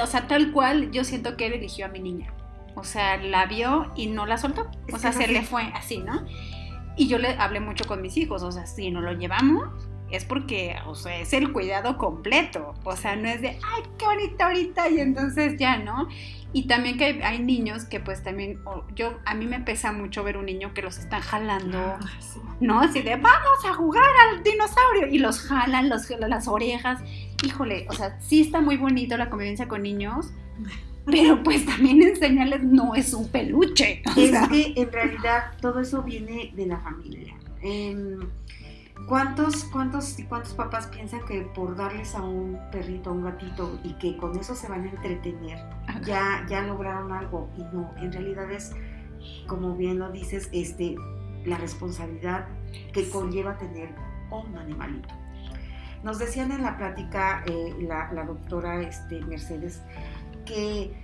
o 0.01 0.07
sea, 0.07 0.27
tal 0.27 0.53
cual 0.53 0.91
yo 0.91 1.05
siento 1.05 1.37
que 1.37 1.47
él 1.47 1.55
eligió 1.55 1.87
a 1.87 1.89
mi 1.89 2.01
niña. 2.01 2.35
O 2.75 2.85
sea, 2.85 3.17
la 3.17 3.47
vio 3.47 3.93
y 3.97 4.09
no 4.09 4.27
la 4.27 4.37
soltó. 4.37 4.69
O 4.93 4.99
sea, 4.99 5.13
se 5.13 5.29
le 5.29 5.43
fue 5.43 5.63
así, 5.75 5.99
¿no? 5.99 6.27
Y 6.97 7.07
yo 7.07 7.19
le 7.19 7.31
hablé 7.35 7.61
mucho 7.61 7.85
con 7.87 8.03
mis 8.03 8.17
hijos, 8.17 8.43
o 8.43 8.51
sea, 8.51 8.67
si 8.67 8.91
no 8.91 9.01
lo 9.01 9.13
llevamos 9.13 9.90
es 10.11 10.25
porque, 10.25 10.77
o 10.87 10.95
sea, 10.95 11.19
es 11.21 11.33
el 11.33 11.53
cuidado 11.53 11.99
completo. 11.99 12.75
O 12.85 12.97
sea, 12.97 13.17
no 13.17 13.29
es 13.29 13.41
de, 13.43 13.49
ay, 13.49 13.83
qué 13.99 14.05
bonita 14.05 14.47
ahorita 14.47 14.89
y 14.89 15.01
entonces 15.01 15.59
ya, 15.59 15.79
¿no? 15.79 16.09
Y 16.53 16.67
también 16.67 16.99
que 16.99 17.05
hay, 17.05 17.21
hay 17.23 17.39
niños 17.39 17.85
que 17.85 18.01
pues 18.01 18.23
también, 18.23 18.59
yo, 18.95 19.19
a 19.25 19.35
mí 19.35 19.47
me 19.47 19.61
pesa 19.61 19.93
mucho 19.93 20.25
ver 20.25 20.37
un 20.37 20.47
niño 20.47 20.75
que 20.75 20.83
los 20.83 20.99
están 20.99 21.21
jalando. 21.21 21.97
Sí. 22.19 22.41
¿no? 22.61 22.81
Así 22.81 23.03
de, 23.03 23.17
vamos 23.17 23.65
a 23.65 23.75
jugar 23.75 24.11
al 24.29 24.43
dinosaurio. 24.43 25.09
Y 25.09 25.19
los 25.19 25.41
jalan 25.41 25.89
los, 25.89 26.09
las 26.11 26.47
orejas. 26.47 27.01
híjole, 27.45 27.87
o 27.89 27.93
sea, 27.93 28.21
sí 28.21 28.43
está 28.43 28.61
muy 28.61 28.77
bonito 28.77 29.17
la 29.17 29.31
convivencia 29.31 29.67
con 29.67 29.83
niños, 29.83 30.33
pero 31.07 31.43
pues 31.43 31.67
también 31.67 32.03
enseñarles 32.03 32.63
no 32.63 32.95
es 32.95 33.15
un 33.15 33.29
peluche. 33.29 34.03
o 34.07 34.21
Es 34.21 34.49
que 34.49 34.75
en 34.77 34.93
realidad 34.93 35.53
todo 35.61 35.81
eso 35.81 36.03
viene 36.03 36.53
de 36.55 36.67
la 36.67 36.79
familia. 36.79 37.35
Em, 37.63 38.21
¿Cuántos, 39.07 39.65
cuántos, 39.65 40.17
cuántos 40.29 40.53
papás 40.55 40.87
piensan 40.87 41.25
que 41.27 41.43
por 41.43 41.75
darles 41.77 42.15
a 42.15 42.23
un 42.23 42.59
perrito, 42.71 43.11
a 43.11 43.13
un 43.13 43.25
gatito 43.25 43.79
y 43.83 43.95
que 43.95 44.17
con 44.17 44.39
eso 44.39 44.55
se 44.55 44.69
van 44.69 44.85
a 44.85 44.91
entretener, 44.91 45.59
ya, 46.05 46.47
ya 46.49 46.63
lograron 46.63 47.13
algo? 47.13 47.49
Y 47.57 47.63
no, 47.75 47.91
en 47.97 48.13
realidad 48.13 48.51
es, 48.53 48.73
como 49.49 49.75
bien 49.75 49.99
lo 49.99 50.13
dices, 50.13 50.49
este, 50.53 50.95
la 51.45 51.59
responsabilidad 51.59 52.47
que 52.93 53.09
conlleva 53.11 53.59
tener 53.59 53.91
un 54.31 54.57
animalito. 54.57 55.09
Nos 56.05 56.19
decían 56.19 56.53
en 56.53 56.63
la 56.63 56.79
plática 56.79 57.43
eh, 57.47 57.75
la, 57.81 58.13
la 58.13 58.25
doctora 58.25 58.81
este, 58.81 59.21
Mercedes 59.25 59.83
que 60.47 60.95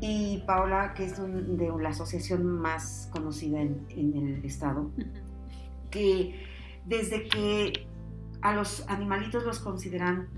y 0.00 0.42
Paola, 0.46 0.92
que 0.94 1.06
es 1.06 1.18
un- 1.18 1.56
de 1.56 1.72
la 1.80 1.88
asociación 1.90 2.44
más 2.44 3.08
conocida 3.12 3.60
en, 3.62 3.86
en 3.90 4.14
el 4.14 4.44
estado, 4.44 4.90
que 5.90 6.44
desde 6.86 7.28
que 7.28 7.86
a 8.42 8.54
los 8.54 8.88
animalitos 8.88 9.44
los 9.44 9.58
consideran 9.58 10.28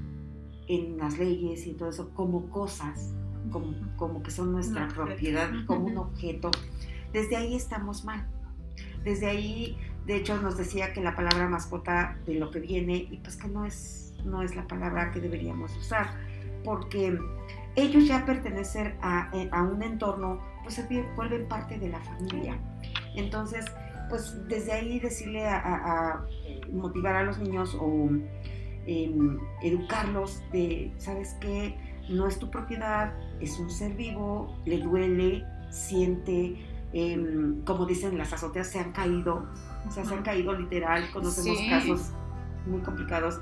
en 0.66 0.98
las 0.98 1.18
leyes 1.18 1.66
y 1.66 1.74
todo 1.74 1.90
eso 1.90 2.10
como 2.14 2.50
cosas, 2.50 3.14
como, 3.50 3.74
como 3.96 4.22
que 4.22 4.30
son 4.30 4.52
nuestra 4.52 4.84
objeto. 4.84 5.04
propiedad, 5.04 5.50
como 5.66 5.86
un 5.86 5.98
objeto, 5.98 6.50
desde 7.12 7.36
ahí 7.36 7.54
estamos 7.54 8.04
mal. 8.04 8.26
Desde 9.04 9.26
ahí, 9.26 9.78
de 10.06 10.16
hecho, 10.16 10.40
nos 10.40 10.56
decía 10.56 10.92
que 10.92 11.00
la 11.00 11.14
palabra 11.14 11.48
mascota 11.48 12.18
de 12.26 12.34
lo 12.34 12.50
que 12.50 12.60
viene, 12.60 12.96
y 13.10 13.18
pues 13.18 13.36
que 13.36 13.48
no 13.48 13.64
es, 13.64 14.14
no 14.24 14.42
es 14.42 14.56
la 14.56 14.66
palabra 14.66 15.10
que 15.10 15.20
deberíamos 15.20 15.76
usar, 15.76 16.08
porque 16.64 17.18
ellos 17.76 18.06
ya 18.06 18.24
pertenecer 18.26 18.96
a, 19.00 19.30
eh, 19.32 19.48
a 19.52 19.62
un 19.62 19.82
entorno, 19.82 20.40
pues 20.62 20.74
se 20.74 21.04
vuelven 21.16 21.46
parte 21.48 21.78
de 21.78 21.88
la 21.88 22.00
familia. 22.00 22.58
Entonces, 23.14 23.64
pues 24.08 24.36
desde 24.48 24.72
ahí 24.72 24.98
decirle 25.00 25.46
a, 25.46 25.58
a- 25.58 26.08
a 26.14 26.26
motivar 26.72 27.14
a 27.16 27.22
los 27.22 27.38
niños 27.38 27.76
o 27.80 28.08
em, 28.86 29.38
educarlos 29.62 30.42
de, 30.52 30.92
¿sabes 30.98 31.36
qué? 31.40 31.76
No 32.08 32.26
es 32.26 32.38
tu 32.38 32.50
propiedad, 32.50 33.12
es 33.40 33.58
un 33.58 33.70
ser 33.70 33.92
vivo, 33.94 34.56
le 34.64 34.78
duele, 34.78 35.44
siente, 35.70 36.56
em, 36.92 37.62
como 37.64 37.84
dicen 37.84 38.16
las 38.16 38.32
azoteas, 38.32 38.68
se 38.68 38.78
han 38.80 38.92
caído, 38.92 39.46
o 39.86 39.90
sea, 39.90 40.04
se 40.04 40.14
han 40.14 40.22
caído 40.22 40.52
literal, 40.54 41.04
conocemos 41.12 41.58
Sí. 41.58 41.68
casos 41.70 42.10
muy 42.66 42.80
complicados. 42.80 43.40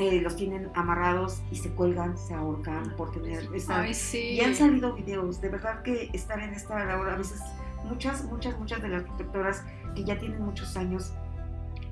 eh, 0.00 0.20
los 0.20 0.36
tienen 0.36 0.70
amarrados 0.76 1.42
y 1.50 1.56
se 1.56 1.70
cuelgan, 1.70 2.16
se 2.16 2.32
ahorcan 2.32 2.94
por 2.96 3.10
tener 3.10 3.48
esa, 3.52 3.80
Ay, 3.80 3.92
sí. 3.94 4.18
y 4.34 4.40
han 4.40 4.54
salido 4.54 4.94
videos, 4.94 5.40
de 5.40 5.48
verdad 5.48 5.82
que 5.82 6.08
estar 6.12 6.38
en 6.38 6.50
esta 6.54 6.84
labor, 6.84 7.10
a 7.10 7.16
veces 7.16 7.40
muchas, 7.84 8.22
muchas, 8.26 8.56
muchas 8.60 8.80
de 8.80 8.90
las 8.90 9.02
protectoras 9.02 9.64
que 9.94 10.04
ya 10.04 10.18
tienen 10.18 10.42
muchos 10.42 10.76
años 10.76 11.12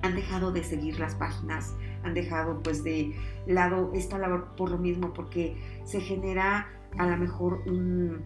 han 0.02 0.14
dejado 0.14 0.52
de 0.52 0.62
seguir 0.62 0.98
las 1.00 1.14
páginas, 1.14 1.74
han 2.04 2.14
dejado 2.14 2.62
pues 2.62 2.84
de 2.84 3.14
lado 3.46 3.90
esta 3.94 4.18
labor 4.18 4.54
por 4.56 4.70
lo 4.70 4.78
mismo, 4.78 5.12
porque 5.12 5.56
se 5.84 6.00
genera 6.00 6.68
a 6.98 7.06
lo 7.06 7.16
mejor 7.16 7.62
un, 7.66 8.22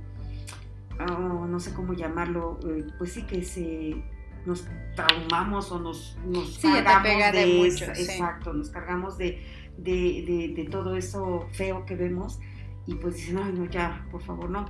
oh, 0.98 1.46
no 1.46 1.60
sé 1.60 1.72
cómo 1.72 1.92
llamarlo, 1.94 2.58
eh, 2.68 2.84
pues 2.98 3.12
sí 3.14 3.22
que 3.22 3.42
se 3.42 4.02
nos 4.46 4.66
traumamos 4.96 5.70
o 5.70 5.78
nos, 5.78 6.18
nos 6.26 6.54
Sí, 6.56 6.68
ya 6.68 6.78
te 6.78 6.84
cargamos 6.84 7.02
pega 7.08 7.32
de 7.32 7.46
de, 7.46 7.58
mucho, 7.58 7.84
esa- 7.84 7.94
sí. 7.94 8.02
exacto, 8.02 8.52
nos 8.52 8.70
cargamos 8.70 9.16
de, 9.18 9.42
de, 9.78 10.24
de- 10.26 10.52
de 10.56 10.68
todo 10.70 10.96
eso 10.96 11.46
feo 11.52 11.84
que 11.86 11.94
vemos 11.94 12.40
y 12.86 12.94
pues 12.94 13.16
dicen, 13.16 13.38
ay 13.42 13.52
no, 13.52 13.64
ya, 13.66 14.06
por 14.10 14.22
favor, 14.22 14.50
no. 14.50 14.66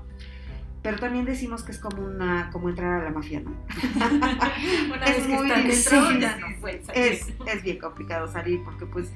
Pero 0.82 0.99
también 0.99 1.26
decimos 1.26 1.62
que 1.62 1.72
es 1.72 1.78
como 1.78 2.02
una, 2.02 2.50
como 2.50 2.70
entrar 2.70 3.00
a 3.00 3.04
la 3.04 3.10
mafia, 3.10 3.40
¿no? 3.40 3.50
Una 4.94 5.04
Es 5.04 5.16
vez 5.16 5.26
que 5.26 5.37
muy 5.37 5.50
difícil, 5.50 6.00
dentro, 6.00 6.20
ya 6.20 6.37
no 6.38 6.60
salir. 6.60 6.82
Es, 6.94 7.28
es 7.46 7.62
bien 7.62 7.78
complicado 7.78 8.26
salir 8.26 8.62
porque 8.64 8.87
pues 8.87 9.12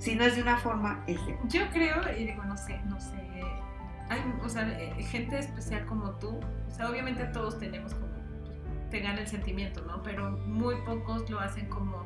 si 0.00 0.14
no 0.14 0.24
es 0.24 0.34
de 0.36 0.42
una 0.42 0.56
forma, 0.56 1.04
es 1.06 1.24
de 1.26 1.38
Yo 1.48 1.68
creo, 1.72 2.00
y 2.18 2.24
digo, 2.24 2.42
no 2.44 2.56
sé, 2.56 2.80
no 2.86 2.98
sé. 3.00 3.16
Hay, 4.08 4.20
o 4.42 4.48
sea, 4.48 4.68
eh, 4.68 5.02
gente 5.04 5.38
especial 5.38 5.86
como 5.86 6.10
tú, 6.12 6.40
o 6.68 6.70
sea, 6.74 6.90
obviamente 6.90 7.24
todos 7.26 7.58
tenemos 7.58 7.94
como, 7.94 8.08
te 8.90 9.00
gana 9.00 9.20
el 9.20 9.28
sentimiento, 9.28 9.82
¿no? 9.86 10.02
Pero 10.02 10.30
muy 10.30 10.74
pocos 10.86 11.28
lo 11.30 11.38
hacen 11.38 11.66
como, 11.66 12.04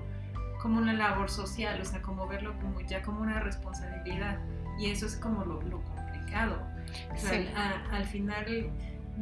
como 0.61 0.79
una 0.79 0.93
labor 0.93 1.31
social, 1.31 1.81
o 1.81 1.85
sea, 1.85 2.03
como 2.03 2.27
verlo 2.27 2.53
como 2.61 2.81
ya 2.81 3.01
como 3.03 3.21
una 3.23 3.41
responsabilidad. 3.41 4.39
Y 4.79 4.91
eso 4.91 5.07
es 5.07 5.17
como 5.17 5.45
lo, 5.45 5.63
lo 5.63 5.81
complicado. 5.83 6.74
Al 7.91 8.05
final, 8.07 8.71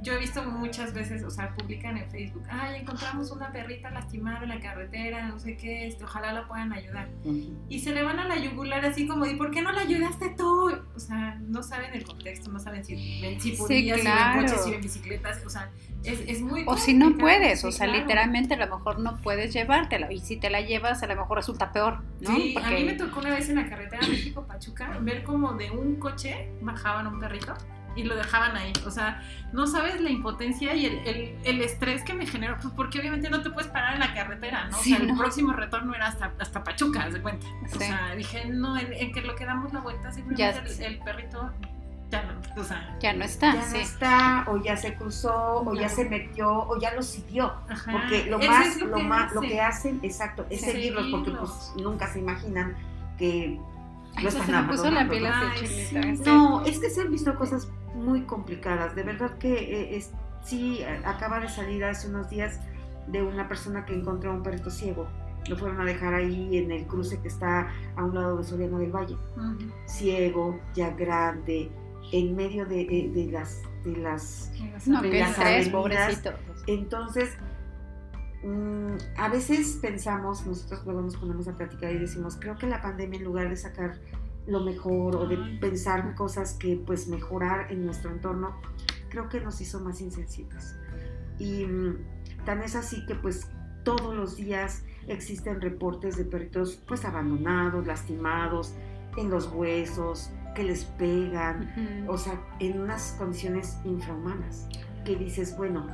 yo 0.01 0.15
he 0.15 0.19
visto 0.19 0.43
muchas 0.45 0.95
veces, 0.95 1.23
o 1.23 1.31
sea, 1.31 1.55
publican 1.55 1.97
en 1.99 2.11
Facebook, 2.11 2.45
ay, 2.49 2.81
encontramos 2.81 3.31
una 3.31 3.53
perrita 3.53 3.91
lastimada 3.91 4.43
en 4.43 4.49
la 4.49 4.61
carretera, 4.61 5.27
no 5.29 5.39
sé 5.39 5.57
qué, 5.57 5.87
este, 5.87 6.05
ojalá 6.05 6.33
la 6.33 6.49
puedan 6.49 6.73
ayudar 6.73 7.09
Ujú. 7.25 7.55
y 7.69 7.79
se 7.81 7.93
le 7.93 8.03
van 8.03 8.19
a 8.19 8.27
la 8.27 8.39
yugular 8.39 8.85
así 8.87 9.07
como, 9.07 9.27
¿y 9.27 9.37
por 9.37 9.51
qué 9.51 9.61
no 9.61 9.71
la 9.73 9.83
ayudaste 9.83 10.31
tú? 10.37 10.71
O 10.95 10.99
sea, 10.99 11.37
no 11.47 11.63
saben 11.63 11.93
el 11.95 12.05
contexto, 12.05 12.51
no 12.51 12.59
saben 12.59 12.85
si 12.85 13.21
ven 13.21 13.39
si 13.41 13.55
Sí, 13.55 13.67
si 13.67 14.01
claro. 14.01 14.41
ven 14.41 14.47
coches, 14.49 14.65
si 14.65 14.71
ven 14.71 14.81
bicicletas, 14.81 15.45
o 15.45 15.51
sea, 15.51 15.71
es, 16.05 16.21
es 16.27 16.41
muy 16.41 16.65
O 16.67 16.77
si 16.77 16.95
no 16.95 17.17
puedes, 17.19 17.63
o 17.65 17.71
sí, 17.71 17.79
sea, 17.79 17.87
claro. 17.87 18.01
literalmente 18.03 18.55
a 18.55 18.57
lo 18.67 18.77
mejor 18.79 18.99
no 18.99 19.19
puedes 19.19 19.53
llevártela. 19.53 20.11
Y 20.13 20.19
si 20.21 20.37
te 20.37 20.49
la 20.51 20.61
llevas, 20.63 21.03
a 21.03 21.07
lo 21.07 21.15
mejor 21.17 21.37
resulta 21.37 21.71
peor, 21.71 22.01
¿no? 22.21 22.35
Sí, 22.35 22.53
Porque- 22.55 22.69
a 22.69 22.71
mí 22.73 22.85
me 22.85 22.95
tocó 22.95 23.21
una 23.21 23.31
vez 23.31 23.49
en 23.51 23.57
la 23.57 23.69
carretera 23.69 24.01
México-Pachuca 24.09 24.99
ver 25.03 25.23
como 25.23 25.53
de 25.53 25.71
un 25.71 25.97
coche 25.97 26.49
bajaban 26.61 27.07
un 27.07 27.21
perrito 27.21 27.55
y 27.97 28.05
lo 28.05 28.17
dejaban 28.17 28.57
ahí. 28.57 28.73
O 28.87 28.91
sea, 28.91 29.23
no 29.53 29.67
sabes 29.67 30.01
la 30.01 30.11
impotencia 30.11 30.75
y 30.75 30.87
el, 30.87 30.95
el- 31.07 31.39
el 31.45 31.61
estrés 31.61 32.03
que 32.05 32.15
me 32.15 32.27
generó, 32.27 32.57
pues 32.61 32.73
porque 32.75 32.99
obviamente 33.01 33.29
no 33.31 33.43
te 33.43 33.51
puedes 33.51 33.71
parar 33.71 33.95
en 33.95 34.01
la 34.01 34.15
carretera, 34.15 34.69
¿no? 34.69 34.79
Sí, 34.79 34.93
o 34.95 34.97
sea, 34.97 35.05
el 35.07 35.13
no. 35.13 35.19
próximo 35.19 35.53
retorno 35.53 35.95
era 35.95 36.07
hasta, 36.09 36.33
hasta 36.39 36.65
Pachuca, 36.65 37.05
haz 37.05 37.13
de 37.15 37.21
cuenta. 37.23 37.47
O 37.65 37.69
Sí. 37.69 37.79
sea, 37.79 38.15
dije, 38.17 38.47
no, 38.47 38.77
en, 38.79 38.93
en 38.93 39.13
que 39.13 39.21
lo 39.23 39.35
que 39.35 39.45
damos 39.45 39.73
la 39.73 39.81
vuelta, 39.81 40.11
simplemente 40.13 40.61
Ya- 40.79 40.85
el, 40.87 40.93
el 40.95 40.99
perrito 41.01 41.51
ya 42.11 42.23
no, 42.25 42.61
o 42.61 42.65
sea, 42.65 42.95
ya 43.01 43.15
no 43.15 43.25
está, 43.25 43.55
ya 43.55 43.63
sí. 43.63 43.73
no 43.75 43.81
está, 43.81 44.45
o 44.49 44.63
ya 44.63 44.77
se 44.77 44.95
cruzó, 44.97 45.63
o 45.65 45.75
ya 45.75 45.89
No. 45.89 45.95
se 45.95 46.05
metió, 46.11 46.51
o 46.53 46.79
ya 46.79 46.93
lo 46.95 47.03
siguió. 47.03 47.55
ajá. 47.71 47.91
Porque 47.93 48.27
lo 48.27 48.39
Eso 48.39 48.51
más, 48.53 48.77
lo, 48.83 48.99
más, 49.01 49.33
lo 49.33 49.41
que 49.41 49.61
hacen, 49.63 49.99
exacto, 50.03 50.47
es 50.51 50.61
Sí. 50.61 50.73
seguirlos, 50.73 51.07
porque 51.11 51.31
pues 51.31 51.73
nunca 51.77 52.07
se 52.13 52.19
imaginan 52.19 52.77
que 53.17 53.59
Ay, 54.17 54.25
lo 54.25 54.31
se 54.31 54.39
están 54.39 54.67
me 54.67 54.73
puso 54.73 54.91
la 54.91 55.01
abandonando, 55.03 55.11
piel 55.13 55.23
¿no? 55.25 55.31
así 55.31 55.47
Ay, 55.47 55.69
chinita. 55.91 56.03
sí. 56.03 56.17
sí. 56.17 56.23
No, 56.27 56.65
es 56.65 56.79
que 56.79 56.91
se 56.91 57.01
han 57.01 57.11
visto 57.11 57.35
cosas 57.37 57.69
muy 57.95 58.23
complicadas. 58.23 58.95
De 58.95 59.03
verdad 59.03 59.39
que 59.39 59.53
eh, 59.55 59.97
es, 59.97 60.11
sí, 60.45 60.83
acaba 61.05 61.41
de 61.41 61.49
salir 61.49 61.85
hace 61.85 62.09
unos 62.09 62.29
días 62.31 62.61
de 63.09 63.23
una 63.23 63.49
persona 63.49 63.85
que 63.85 63.95
encontró 63.95 64.31
a 64.31 64.35
un 64.35 64.43
perrito 64.43 64.71
ciego. 64.71 65.07
Lo 65.49 65.57
fueron 65.57 65.81
a 65.81 65.85
dejar 65.85 66.15
ahí 66.15 66.57
en 66.57 66.71
el 66.71 66.87
cruce 66.87 67.21
que 67.21 67.27
está 67.29 67.69
a 67.97 68.05
un 68.05 68.15
lado 68.15 68.37
de 68.37 68.45
Soriano 68.45 68.79
del 68.79 68.93
Valle. 68.93 69.17
Ciego, 69.87 70.61
ya 70.75 70.91
grande, 70.91 71.71
en 72.13 72.37
medio 72.37 72.65
de, 72.67 72.85
de- 72.87 73.11
de 73.13 73.33
las, 73.33 73.63
de 73.85 73.97
las... 73.97 74.53
No, 74.87 75.03
de 75.03 75.11
qué 75.11 75.21
las 75.21 75.31
estrés, 75.31 75.69
avenidas. 75.69 75.73
pobrecito. 75.73 76.31
Entonces, 76.69 77.37
mm, 78.43 78.97
a 79.19 79.29
veces 79.29 79.79
pensamos, 79.81 80.47
nosotros 80.47 80.85
luego 80.85 81.03
nos 81.03 81.17
ponemos 81.17 81.49
a 81.49 81.57
platicar 81.57 81.93
y 81.93 81.99
decimos, 81.99 82.37
creo 82.41 82.57
que 82.57 82.67
la 82.67 82.81
pandemia 82.81 83.19
en 83.19 83.25
lugar 83.25 83.49
de 83.49 83.57
sacar 83.57 84.01
lo 84.47 84.61
mejor 84.61 85.17
o 85.17 85.27
de 85.27 85.37
pensar 85.61 86.15
cosas 86.15 86.55
que 86.55 86.77
pues 86.85 87.09
mejorar 87.09 87.71
en 87.71 87.85
nuestro 87.85 88.11
entorno, 88.11 88.61
creo 89.09 89.29
que 89.29 89.41
nos 89.41 89.61
hizo 89.61 89.81
más 89.81 90.01
insensibles. 90.01 90.75
Y 91.39 91.65
mm, 91.65 92.45
tan 92.45 92.63
es 92.63 92.75
así 92.75 93.07
que 93.07 93.15
pues 93.15 93.49
todos 93.85 94.15
los 94.15 94.37
días 94.37 94.85
existen 95.07 95.61
reportes 95.61 96.17
de 96.17 96.25
perritos 96.25 96.83
pues 96.87 97.05
abandonados, 97.05 97.87
lastimados, 97.87 98.75
en 99.17 99.31
los 99.31 99.47
huesos, 99.53 100.31
que 100.55 100.65
les 100.65 100.85
pegan, 100.85 101.73
Ujú. 102.05 102.13
o 102.13 102.19
sea, 102.19 102.41
en 102.61 102.81
unas 102.81 103.15
condiciones 103.19 103.79
infrahumanas, 103.85 104.69
que 105.05 105.17
dices, 105.17 105.57
bueno, 105.57 105.87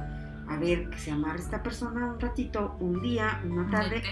a 0.49 0.57
ver, 0.57 0.89
que 0.91 0.99
se 0.99 1.11
amarre 1.11 1.39
esta 1.41 1.63
persona 1.63 2.07
un 2.13 2.21
ratito, 2.21 2.77
un 2.81 3.01
día, 3.03 3.41
una 3.45 3.71
tarde, 3.71 4.03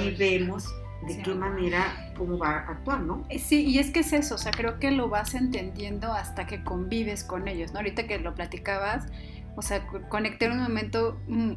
y 0.00 0.10
vemos 0.16 0.68
de 1.06 1.14
Sí, 1.14 1.22
qué 1.22 1.34
manera, 1.34 2.12
cómo 2.16 2.38
va 2.38 2.50
a 2.50 2.58
actuar, 2.70 3.00
¿no? 3.02 3.24
Eh, 3.28 3.38
Sí, 3.38 3.64
y 3.66 3.78
es 3.78 3.90
que 3.90 4.00
es 4.00 4.12
eso, 4.12 4.36
o 4.36 4.38
sea, 4.38 4.52
creo 4.52 4.78
que 4.78 4.90
lo 4.90 5.08
vas 5.08 5.34
entendiendo 5.34 6.12
hasta 6.12 6.46
que 6.46 6.64
convives 6.64 7.24
con 7.24 7.46
ellos, 7.46 7.72
¿no? 7.72 7.78
Ahorita 7.80 8.06
que 8.06 8.18
lo 8.18 8.34
platicabas, 8.34 9.06
o 9.56 9.62
sea, 9.62 9.86
co- 9.86 10.00
conecté 10.08 10.46
en 10.46 10.52
un 10.52 10.62
momento, 10.62 11.18
mm, 11.28 11.52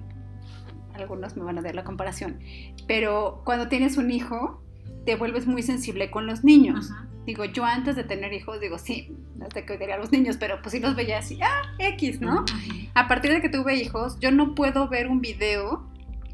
algunos 0.96 1.38
me 1.38 1.44
van 1.44 1.58
a 1.58 1.62
dar 1.62 1.76
la 1.76 1.84
comparación, 1.84 2.40
pero 2.88 3.42
cuando 3.46 3.68
tienes 3.70 3.98
un 3.98 4.12
hijo, 4.12 4.62
te 5.06 5.16
vuelves 5.16 5.48
muy 5.48 5.62
sensible 5.64 6.12
con 6.12 6.26
los 6.28 6.44
niños. 6.44 6.92
Ajá. 6.92 7.08
Digo, 7.28 7.44
yo 7.44 7.66
antes 7.66 7.98
de 7.98 8.06
tener 8.06 8.32
hijos, 8.32 8.62
digo, 8.62 8.78
sí, 8.78 9.14
no 9.36 9.48
sé 9.54 9.66
qué 9.66 9.74
odiaría 9.74 9.96
a 9.96 9.98
los 9.98 10.14
niños, 10.14 10.38
pero 10.40 10.62
pues 10.62 10.72
sí 10.72 10.80
los 10.80 10.96
veía 10.96 11.20
así, 11.20 11.38
ah, 11.44 11.74
X, 11.78 12.22
¿no? 12.22 12.46
A 12.94 13.10
partir 13.10 13.34
de 13.34 13.42
que 13.42 13.50
tuve 13.50 13.76
hijos, 13.76 14.18
yo 14.22 14.32
no 14.32 14.56
puedo 14.56 14.88
ver 14.88 15.10
un 15.10 15.20
video 15.20 15.86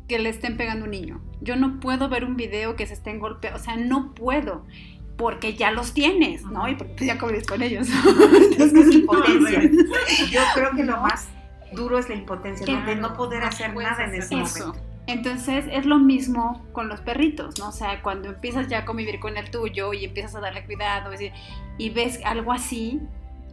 que 0.08 0.20
le 0.20 0.30
estén 0.30 0.56
pegando 0.56 0.86
un 0.86 0.92
niño. 0.92 1.20
Yo 1.42 1.56
no 1.56 1.80
puedo 1.80 2.10
ver 2.10 2.24
un 2.24 2.36
video 2.36 2.76
que 2.76 2.86
se 2.86 2.94
estén 2.94 3.18
golpeando, 3.18 3.60
o 3.60 3.64
sea, 3.64 3.76
no 3.76 4.14
puedo. 4.14 4.66
porque 5.18 5.56
ya 5.56 5.72
los 5.72 5.94
tienes, 5.94 6.44
¿no? 6.44 6.68
Y 6.68 6.76
porque 6.76 7.06
ya 7.08 7.18
convives 7.18 7.48
con 7.48 7.64
ellos. 7.64 7.88
es 8.60 8.72
que 8.72 8.80
es 8.80 8.94
impotencia. 8.94 9.64
Yo 10.32 10.42
creo 10.54 10.72
que 10.76 10.84
lo 10.84 10.98
más 10.98 11.28
duro 11.72 11.98
es 11.98 12.08
la 12.08 12.16
impotencia, 12.16 12.68
¿no? 12.68 12.86
de 12.86 12.96
no 12.96 13.16
poder 13.16 13.44
hacer 13.44 13.76
nada 13.76 14.06
en 14.06 14.14
ese 14.14 14.36
momento. 14.36 14.93
Entonces 15.06 15.66
es 15.70 15.86
lo 15.86 16.00
mismo 16.00 16.66
con 16.72 16.88
los 16.88 17.02
perritos, 17.02 17.60
¿no? 17.60 17.70
O 17.70 17.72
sea, 17.72 18.02
cuando 18.02 18.30
empiezas 18.30 18.68
ya 18.70 18.80
a 18.80 18.86
convivir 18.86 19.20
con 19.20 19.38
el 19.38 19.52
tuyo 19.52 19.92
y 19.94 20.06
empiezas 20.06 20.36
a 20.36 20.40
darle 20.40 20.66
cuidado 20.66 21.12
es 21.12 21.20
decir, 21.20 21.34
y 21.78 21.90
ves 21.90 22.20
algo 22.24 22.54
así, 22.54 23.02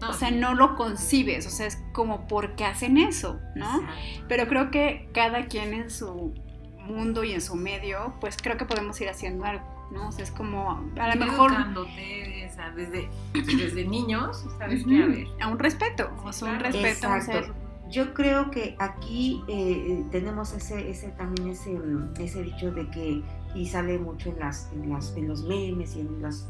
o 0.08 0.12
sea, 0.12 0.30
no 0.30 0.54
lo 0.54 0.76
concibes, 0.76 1.46
o 1.46 1.50
sea, 1.50 1.66
es 1.66 1.82
como 1.92 2.26
por 2.26 2.54
qué 2.54 2.64
hacen 2.64 2.96
eso, 2.96 3.38
¿no? 3.54 3.80
Exacto. 3.80 4.24
Pero 4.28 4.48
creo 4.48 4.70
que 4.70 5.08
cada 5.12 5.46
quien 5.46 5.74
en 5.74 5.90
su 5.90 6.32
mundo 6.78 7.24
y 7.24 7.32
en 7.32 7.40
su 7.40 7.54
medio, 7.56 8.14
pues 8.20 8.36
creo 8.40 8.56
que 8.56 8.64
podemos 8.64 9.00
ir 9.00 9.08
haciendo 9.08 9.44
algo, 9.44 9.66
¿no? 9.92 10.08
O 10.08 10.12
sea, 10.12 10.24
es 10.24 10.30
como, 10.30 10.70
a 10.98 11.14
lo 11.14 11.26
mejor 11.26 11.50
educándote, 11.50 12.48
o 12.50 12.54
sea, 12.54 12.70
desde, 12.70 13.08
desde 13.34 13.84
niños, 13.84 14.44
¿sabes 14.58 14.82
Ujú, 14.82 14.90
qué? 14.90 15.02
A 15.02 15.06
ver. 15.06 15.26
a 15.40 15.48
un 15.48 15.58
respeto, 15.58 16.10
o 16.24 16.32
sea, 16.32 16.48
un 16.48 16.58
claro. 16.58 16.72
respeto, 16.72 17.06
a 17.06 17.10
un 17.10 17.16
Exacto. 17.16 17.42
ser 17.46 17.69
Yo 17.90 18.14
creo 18.14 18.50
que 18.50 18.76
aquí 18.78 19.42
eh, 19.48 20.04
tenemos 20.10 20.52
ese, 20.52 20.90
ese 20.90 21.08
también 21.10 21.48
ese, 21.50 21.70
mm, 21.70 22.14
ese 22.18 22.42
dicho 22.42 22.70
de 22.70 22.88
que, 22.90 23.22
y 23.54 23.66
sale 23.66 23.98
mucho 23.98 24.30
en, 24.30 24.38
las, 24.38 24.70
en, 24.72 24.90
las, 24.90 25.16
en 25.16 25.28
los 25.28 25.42
memes 25.42 25.96
y 25.96 26.00
en 26.00 26.22
las, 26.22 26.48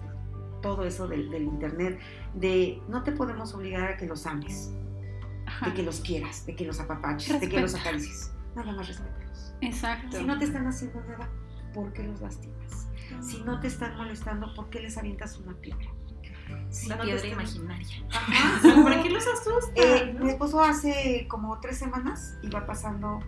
todo 0.60 0.84
eso 0.84 1.08
del, 1.08 1.30
del 1.30 1.44
internet, 1.44 1.98
de 2.34 2.82
no 2.88 3.02
te 3.02 3.12
podemos 3.12 3.54
obligar 3.54 3.92
a 3.92 3.96
que 3.96 4.06
los 4.06 4.26
ames, 4.26 4.72
Ajá, 5.46 5.66
de 5.66 5.74
que 5.74 5.82
los 5.82 6.00
quieras, 6.00 6.44
de 6.44 6.54
que 6.54 6.66
los 6.66 6.78
apapaches, 6.78 7.40
de 7.40 7.48
que 7.48 7.60
los 7.60 7.74
acaricies. 7.74 8.32
Nada 8.54 8.72
más 8.72 8.88
respétalos. 8.88 9.54
Exacto. 9.62 10.18
Si 10.18 10.24
no 10.24 10.38
te 10.38 10.44
están 10.44 10.66
haciendo 10.66 11.00
nada, 11.04 11.28
¿por 11.72 11.92
qué 11.92 12.02
los 12.02 12.20
lastimas? 12.20 12.88
Si 13.22 13.42
no 13.42 13.60
te 13.60 13.66
están 13.66 13.96
molestando, 13.96 14.54
¿por 14.54 14.70
qué 14.70 14.80
les 14.80 14.96
avientas 14.96 15.38
una 15.38 15.54
piedra? 15.54 15.90
Si 16.70 16.86
Una 16.86 17.00
piedra 17.00 17.26
imaginaria. 17.26 17.88
Ajá. 18.10 18.82
¿Para 18.82 19.02
qué 19.02 19.10
los 19.10 19.26
asustas? 19.26 19.72
Eh, 19.74 20.14
no? 20.14 20.24
mi 20.24 20.30
esposo 20.30 20.60
hace 20.60 21.26
como 21.28 21.58
tres 21.60 21.78
semanas 21.78 22.38
iba 22.42 22.64
pasando 22.66 23.20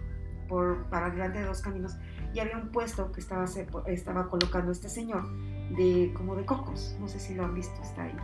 por 0.48 0.84
para 0.90 1.10
delante 1.10 1.40
de 1.40 1.46
dos 1.46 1.60
caminos 1.60 1.96
y 2.34 2.40
había 2.40 2.56
un 2.56 2.70
puesto 2.70 3.10
que 3.12 3.20
estaba, 3.20 3.46
estaba 3.86 4.28
colocando 4.28 4.72
este 4.72 4.88
señor 4.88 5.24
de 5.76 6.12
como 6.14 6.34
de 6.34 6.44
cocos, 6.44 6.96
no 7.00 7.08
sé 7.08 7.18
si 7.18 7.34
lo 7.34 7.44
han 7.44 7.54
visto, 7.54 7.80
está 7.82 8.04
ahí. 8.04 8.16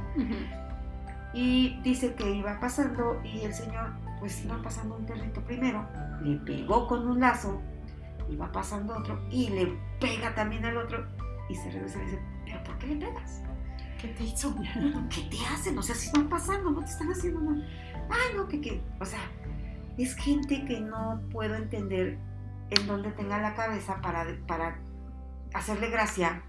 Y 1.34 1.80
dice 1.82 2.14
que 2.14 2.30
iba 2.30 2.58
pasando 2.58 3.20
y 3.22 3.40
el 3.40 3.52
señor, 3.52 3.92
pues 4.18 4.44
iba 4.44 4.60
pasando 4.62 4.96
un 4.96 5.06
perrito 5.06 5.42
primero, 5.42 5.86
le 6.22 6.36
pegó 6.38 6.86
con 6.86 7.06
un 7.06 7.20
lazo, 7.20 7.60
iba 8.30 8.50
pasando 8.50 8.96
otro 8.96 9.20
y 9.30 9.48
le 9.50 9.78
pega 10.00 10.34
también 10.34 10.64
al 10.64 10.76
otro 10.78 11.06
y 11.48 11.54
se 11.54 11.70
regresa 11.70 11.98
y 12.02 12.04
dice, 12.06 12.18
pero 12.44 12.64
¿por 12.64 12.78
qué 12.78 12.86
le 12.88 12.96
pegas? 13.06 13.42
¿Qué 14.00 14.08
te 14.08 14.24
hizo? 14.24 14.54
¿Qué 15.10 15.22
te 15.22 15.36
hacen? 15.52 15.76
O 15.76 15.82
sea, 15.82 15.94
si 15.94 16.06
están 16.06 16.28
pasando, 16.28 16.70
no 16.70 16.80
te 16.80 16.90
están 16.90 17.10
haciendo 17.10 17.40
nada. 17.40 17.66
Ah, 18.10 18.36
no, 18.36 18.46
que, 18.46 18.60
que, 18.60 18.80
o 19.00 19.04
sea, 19.04 19.20
es 19.96 20.14
gente 20.14 20.64
que 20.64 20.80
no 20.80 21.20
puedo 21.32 21.56
entender 21.56 22.18
en 22.70 22.86
dónde 22.86 23.10
tenga 23.12 23.40
la 23.40 23.54
cabeza 23.54 24.00
para, 24.00 24.24
para 24.46 24.78
hacerle 25.52 25.90
gracia 25.90 26.42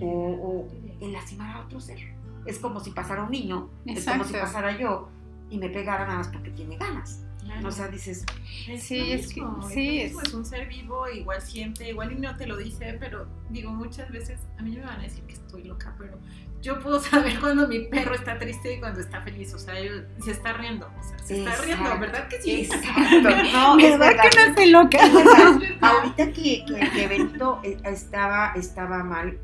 o, 0.00 0.06
o 0.06 0.68
en 1.00 1.12
lastimar 1.12 1.56
a 1.56 1.60
otro 1.60 1.80
ser. 1.80 1.98
Es 2.44 2.58
como 2.58 2.80
si 2.80 2.90
pasara 2.90 3.22
un 3.22 3.30
niño, 3.30 3.70
es 3.86 4.04
como 4.04 4.24
si 4.24 4.34
pasara 4.34 4.76
yo 4.78 5.08
y 5.48 5.58
me 5.58 5.70
pegara 5.70 6.04
nada 6.06 6.18
más 6.18 6.28
porque 6.28 6.50
tiene 6.50 6.76
ganas. 6.76 7.24
O 7.64 7.70
sea, 7.70 7.88
dices, 7.88 8.24
Es 8.68 8.82
Sí, 8.82 9.12
es 9.12 9.32
que- 9.34 9.42
sí, 9.72 10.00
es- 10.02 10.34
un 10.34 10.44
ser 10.44 10.68
vivo, 10.68 11.08
igual 11.08 11.40
siente, 11.40 11.88
igual 11.88 12.12
y 12.12 12.16
no 12.16 12.36
te 12.36 12.46
lo 12.46 12.56
dice, 12.56 12.96
pero 13.00 13.26
digo, 13.48 13.70
muchas 13.70 14.10
veces 14.10 14.40
a 14.58 14.62
mí 14.62 14.76
me 14.76 14.82
van 14.84 15.00
a 15.00 15.02
decir 15.02 15.24
que 15.24 15.34
estoy 15.34 15.64
loca, 15.64 15.94
pero 15.98 16.18
yo 16.60 16.78
puedo 16.80 17.00
saber 17.34 17.40
cuando 17.40 17.66
mi 17.66 17.80
perro 17.88 18.14
está 18.14 18.38
triste 18.38 18.74
y 18.74 18.80
cuando 18.80 19.00
está 19.00 19.22
feliz, 19.22 19.52
o 19.54 19.58
sea, 19.58 19.80
yo- 19.82 20.02
se 20.22 20.32
está 20.32 20.52
riendo, 20.52 20.86
o 20.98 21.02
sea, 21.02 21.18
se 21.18 21.38
está 21.38 21.56
riendo. 21.62 21.98
¿verdad 21.98 22.28
que 22.28 22.40
sí? 22.42 22.60
exacto, 22.62 22.90
no, 23.52 23.78
es 23.78 23.98
¿Verdad 23.98 23.98
verdad. 23.98 24.22
que 24.30 24.36
no 24.38 24.44
estoy 24.46 24.70
loca? 24.70 24.98
Es 24.98 25.14
verdad. 25.14 25.58
Verdad. 25.60 25.78
Ahorita 25.80 26.32
que, 26.32 26.64
que, 26.66 26.90
que 26.94 27.08
Benito 27.08 27.60
eh, 27.64 27.78
estaba, 27.84 28.52
estaba 28.54 29.02
mal, 29.02 29.38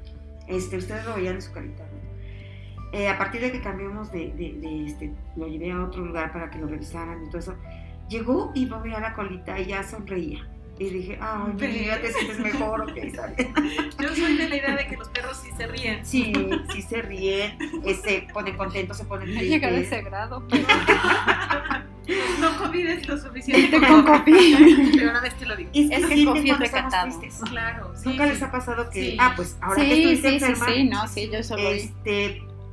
este, 0.48 0.76
ustedes 0.76 1.04
lo 1.06 1.14
veían 1.16 1.36
en 1.36 1.42
su 1.42 1.52
carita. 1.52 1.84
Eh, 2.92 3.08
a 3.08 3.18
partir 3.18 3.40
de 3.40 3.50
que 3.52 3.60
cambiamos 3.60 4.12
de, 4.12 4.32
de- 4.32 4.56
de, 4.60 4.86
este, 4.86 5.12
lo 5.36 5.48
llevé 5.48 5.72
a 5.72 5.82
otro 5.82 6.04
lugar 6.04 6.32
para 6.32 6.50
que 6.50 6.58
lo 6.58 6.66
revisaran 6.68 7.24
y 7.24 7.28
todo 7.28 7.38
eso, 7.38 7.54
llegó 8.08 8.52
y 8.54 8.66
movió 8.66 8.98
la 9.00 9.14
colita 9.14 9.58
y 9.58 9.66
ya 9.66 9.82
sonreía. 9.82 10.46
Y 10.78 10.90
dije, 10.90 11.18
ay, 11.22 11.54
mi 11.58 11.66
vida, 11.68 11.98
te 12.02 12.12
sientes 12.12 12.38
mejor, 12.38 12.82
ok, 12.82 12.96
está 12.98 13.28
bien. 13.28 13.50
Yo 13.98 14.14
soy 14.14 14.36
de 14.36 14.46
la 14.46 14.56
idea 14.56 14.76
de 14.76 14.86
que 14.86 14.96
los 14.98 15.08
perros 15.08 15.38
sí 15.42 15.48
se 15.56 15.66
ríen. 15.66 16.04
Sí, 16.04 16.34
sí 16.70 16.82
se 16.82 17.00
ríen, 17.00 17.56
eh, 17.82 17.94
se 17.94 18.26
ponen 18.30 18.58
contentos, 18.58 18.98
se 18.98 19.06
ponen 19.06 19.26
llegado 19.30 19.72
a 19.74 19.76
tristes. 19.78 19.98
ese 20.00 20.02
grado, 20.10 20.46
pero 20.50 20.66
No 22.40 22.56
convives 22.58 23.08
lo 23.08 23.18
suficiente 23.18 23.80
con 23.80 24.04
Cofi. 24.04 24.92
Pero 24.96 25.10
una 25.10 25.20
vez 25.22 25.34
te 25.38 25.44
lo 25.46 25.56
digo. 25.56 25.70
Es 25.74 25.88
que 25.88 25.96
Es 25.96 26.06
que 26.06 26.24
Cofi 26.24 26.50
es 26.50 26.58
recatado. 26.60 27.18
tristes. 27.18 27.40
Claro, 27.50 27.92
sí. 27.96 28.08
Nunca 28.10 28.26
les 28.26 28.38
sí. 28.38 28.44
ha 28.44 28.50
pasado 28.52 28.90
que, 28.90 29.02
Sí. 29.02 29.16
ah, 29.18 29.32
pues 29.34 29.56
ahora 29.60 29.82
que 29.82 29.86
Sí, 29.86 29.92
estuviste 30.02 30.28
sí, 30.30 30.38
sí, 30.38 30.44
enferma, 30.44 30.66
sí, 30.74 30.84
no, 30.84 31.08
sí, 31.08 31.30
yo 31.32 31.42
solo 31.42 31.70
vi. 31.72 31.90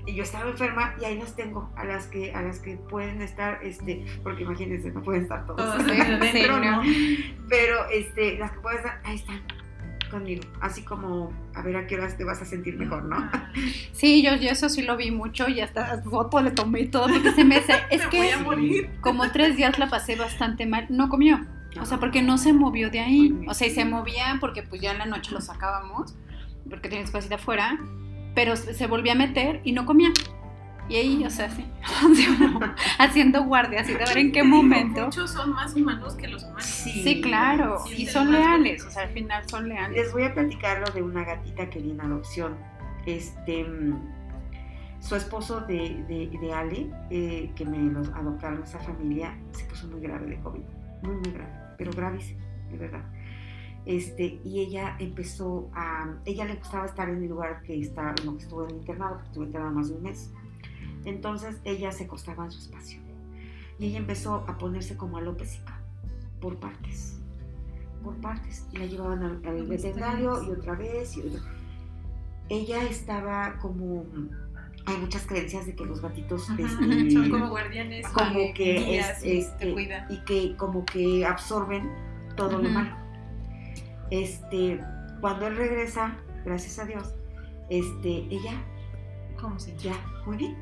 Este 0.05 0.15
yo 0.15 0.23
estaba 0.23 0.49
enferma 0.49 0.95
y 1.01 1.05
ahí 1.05 1.17
las 1.17 1.35
tengo 1.35 1.71
a 1.75 1.85
las 1.85 2.07
que 2.07 2.33
a 2.33 2.41
las 2.41 2.59
que 2.59 2.75
pueden 2.77 3.21
estar 3.21 3.59
este 3.63 4.05
porque 4.23 4.43
imagínense 4.43 4.91
no 4.91 5.01
pueden 5.01 5.23
estar 5.23 5.45
todos 5.45 5.81
Sí, 5.83 5.91
sí, 6.31 6.43
¿no? 6.47 6.81
pero 7.49 7.87
este 7.89 8.37
las 8.37 8.51
que 8.51 8.59
pueden 8.59 8.79
estar 8.79 9.01
ahí 9.05 9.15
están 9.15 9.41
conmigo 10.11 10.43
así 10.61 10.83
como 10.83 11.31
a 11.55 11.61
ver 11.63 11.75
a 11.77 11.87
qué 11.87 11.95
horas 11.95 12.17
te 12.17 12.23
vas 12.23 12.41
a 12.41 12.45
sentir 12.45 12.77
mejor 12.77 13.03
no 13.05 13.15
Ah, 13.17 13.51
Sí, 13.93 14.21
yo, 14.21 14.35
yo 14.35 14.49
eso 14.49 14.69
sí 14.69 14.81
lo 14.83 14.95
vi 14.97 15.09
mucho 15.11 15.47
y 15.47 15.61
hasta 15.61 16.01
foto 16.03 16.41
le 16.41 16.51
tomé 16.51 16.81
y 16.81 16.87
todo 16.87 17.07
porque 17.07 17.31
se 17.31 17.43
me 17.45 17.55
hace, 17.57 17.73
es 17.89 18.03
me 18.03 18.09
que 18.09 18.17
voy 18.17 18.29
a 18.29 18.39
morir. 18.39 18.89
como 19.01 19.31
tres 19.31 19.55
días 19.57 19.79
la 19.79 19.89
pasé 19.89 20.15
bastante 20.15 20.65
mal, 20.65 20.85
no 20.89 21.09
comió, 21.09 21.39
o 21.79 21.85
sea, 21.85 21.99
porque 21.99 22.21
no 22.21 22.37
se 22.37 22.53
movió 22.53 22.91
de 22.91 22.99
ahí, 22.99 23.35
o 23.47 23.53
sea, 23.55 23.67
y 23.67 23.71
se 23.71 23.85
movía 23.85 24.37
porque 24.39 24.61
pues 24.61 24.81
ya 24.81 24.91
en 24.91 24.99
la 24.99 25.05
noche 25.05 25.31
lo 25.31 25.41
sacábamos, 25.41 26.15
porque 26.69 26.89
tenía 26.89 27.03
espacito 27.05 27.35
afuera, 27.35 27.79
pero 28.33 28.55
se 28.55 28.87
volvía 28.87 29.13
a 29.13 29.15
meter 29.15 29.61
y 29.63 29.71
no 29.73 29.85
comía. 29.85 30.09
Y 30.89 30.95
ahí, 30.97 31.23
o 31.25 31.29
sea, 31.29 31.49
sí, 31.49 31.65
haciendo 32.99 33.43
guardia, 33.45 33.81
así 33.81 33.93
de 33.93 33.99
ver 33.99 34.17
en 34.17 34.31
qué 34.33 34.43
momento. 34.43 35.05
Muchos 35.05 35.31
son 35.31 35.53
más 35.53 35.73
humanos 35.75 36.15
que 36.15 36.27
los 36.27 36.43
humanos. 36.43 36.65
Sí, 36.65 37.21
claro, 37.21 37.79
Sí, 37.87 38.03
y 38.03 38.05
son 38.05 38.31
leales, 38.31 38.57
bonito. 38.57 38.87
o 38.87 38.91
sea, 38.91 39.03
al 39.03 39.09
final 39.09 39.47
son 39.49 39.69
leales. 39.69 39.95
les 39.97 40.11
voy 40.11 40.23
a 40.23 40.33
platicar 40.33 40.79
lo 40.79 40.93
de 40.93 41.01
una 41.01 41.23
gatita 41.23 41.69
que 41.69 41.79
vi 41.79 41.91
en 41.91 42.01
adopción 42.01 42.57
este 43.05 43.63
mm, 43.63 44.13
su 44.99 45.15
esposo 45.15 45.61
de, 45.61 46.03
de, 46.07 46.37
de 46.39 46.53
Ale, 46.53 46.89
eh, 47.09 47.51
que 47.55 47.65
me 47.65 47.77
los 47.77 48.07
adoptaron 48.09 48.63
esa 48.63 48.79
familia, 48.79 49.37
se 49.51 49.65
puso 49.65 49.87
muy 49.87 49.99
grave 49.99 50.27
de 50.27 50.37
COVID, 50.37 50.61
muy, 51.01 51.15
muy 51.15 51.31
grave, 51.31 51.51
pero 51.77 51.91
gravísimo, 51.91 52.39
de 52.71 52.77
verdad. 52.77 53.03
Este, 53.85 54.39
y 54.45 54.61
ella 54.61 54.95
empezó 54.99 55.69
a, 55.73 56.15
ella 56.25 56.45
le 56.45 56.55
gustaba 56.55 56.85
estar 56.85 57.09
en 57.09 57.21
el 57.21 57.29
lugar 57.29 57.61
que 57.63 57.79
está, 57.79 58.15
en 58.17 58.25
lo 58.25 58.37
que 58.37 58.43
estuvo 58.43 58.63
en 58.63 58.71
el 58.71 58.77
internado, 58.77 59.15
porque 59.15 59.27
estuvo 59.27 59.43
internada 59.45 59.71
más 59.71 59.89
de 59.89 59.95
un 59.95 60.03
mes. 60.03 60.31
Entonces 61.05 61.57
ella 61.65 61.91
se 61.91 62.05
acostaba 62.05 62.45
en 62.45 62.51
su 62.51 62.59
espacio. 62.59 62.99
Y 63.79 63.87
ella 63.87 63.97
empezó 63.97 64.45
a 64.47 64.57
ponerse 64.57 64.95
como 64.95 65.17
alopésica, 65.17 65.77
por 66.39 66.57
partes, 66.57 67.19
por 68.03 68.15
partes. 68.17 68.65
Y 68.71 68.77
la 68.77 68.85
llevaban 68.85 69.23
al, 69.23 69.67
veterinario 69.67 70.41
y 70.43 70.51
otra 70.51 70.75
vez. 70.75 71.17
Y 71.17 71.21
otra. 71.21 71.41
Ella 72.47 72.83
estaba 72.83 73.57
como, 73.59 74.05
hay 74.85 74.97
muchas 74.97 75.25
creencias 75.25 75.65
de 75.65 75.75
que 75.75 75.85
los 75.85 76.01
gatitos 76.01 76.49
Ajá, 76.49 76.61
este, 76.61 77.11
Son 77.11 77.29
como 77.29 77.49
guardianes. 77.49 78.07
como 78.07 78.53
que 78.53 78.83
guías 78.85 79.23
es, 79.23 79.47
este, 79.47 79.65
te 79.65 79.73
cuidan. 79.73 80.11
y 80.11 80.23
que 80.23 80.55
como 80.55 80.85
que 80.85 81.25
absorben 81.25 81.89
todo 82.37 82.59
lo 82.59 82.69
malo. 82.69 83.02
Este, 84.13 84.79
cuando 85.21 85.47
él 85.47 85.57
regresa, 85.57 86.15
gracias 86.45 86.77
a 86.77 86.85
Dios, 86.85 87.15
este, 87.69 88.27
ella 88.29 88.53
¿Cómo 89.41 89.59
se 89.59 89.75
ya 89.77 89.95
muy 90.25 90.37
bien. 90.37 90.55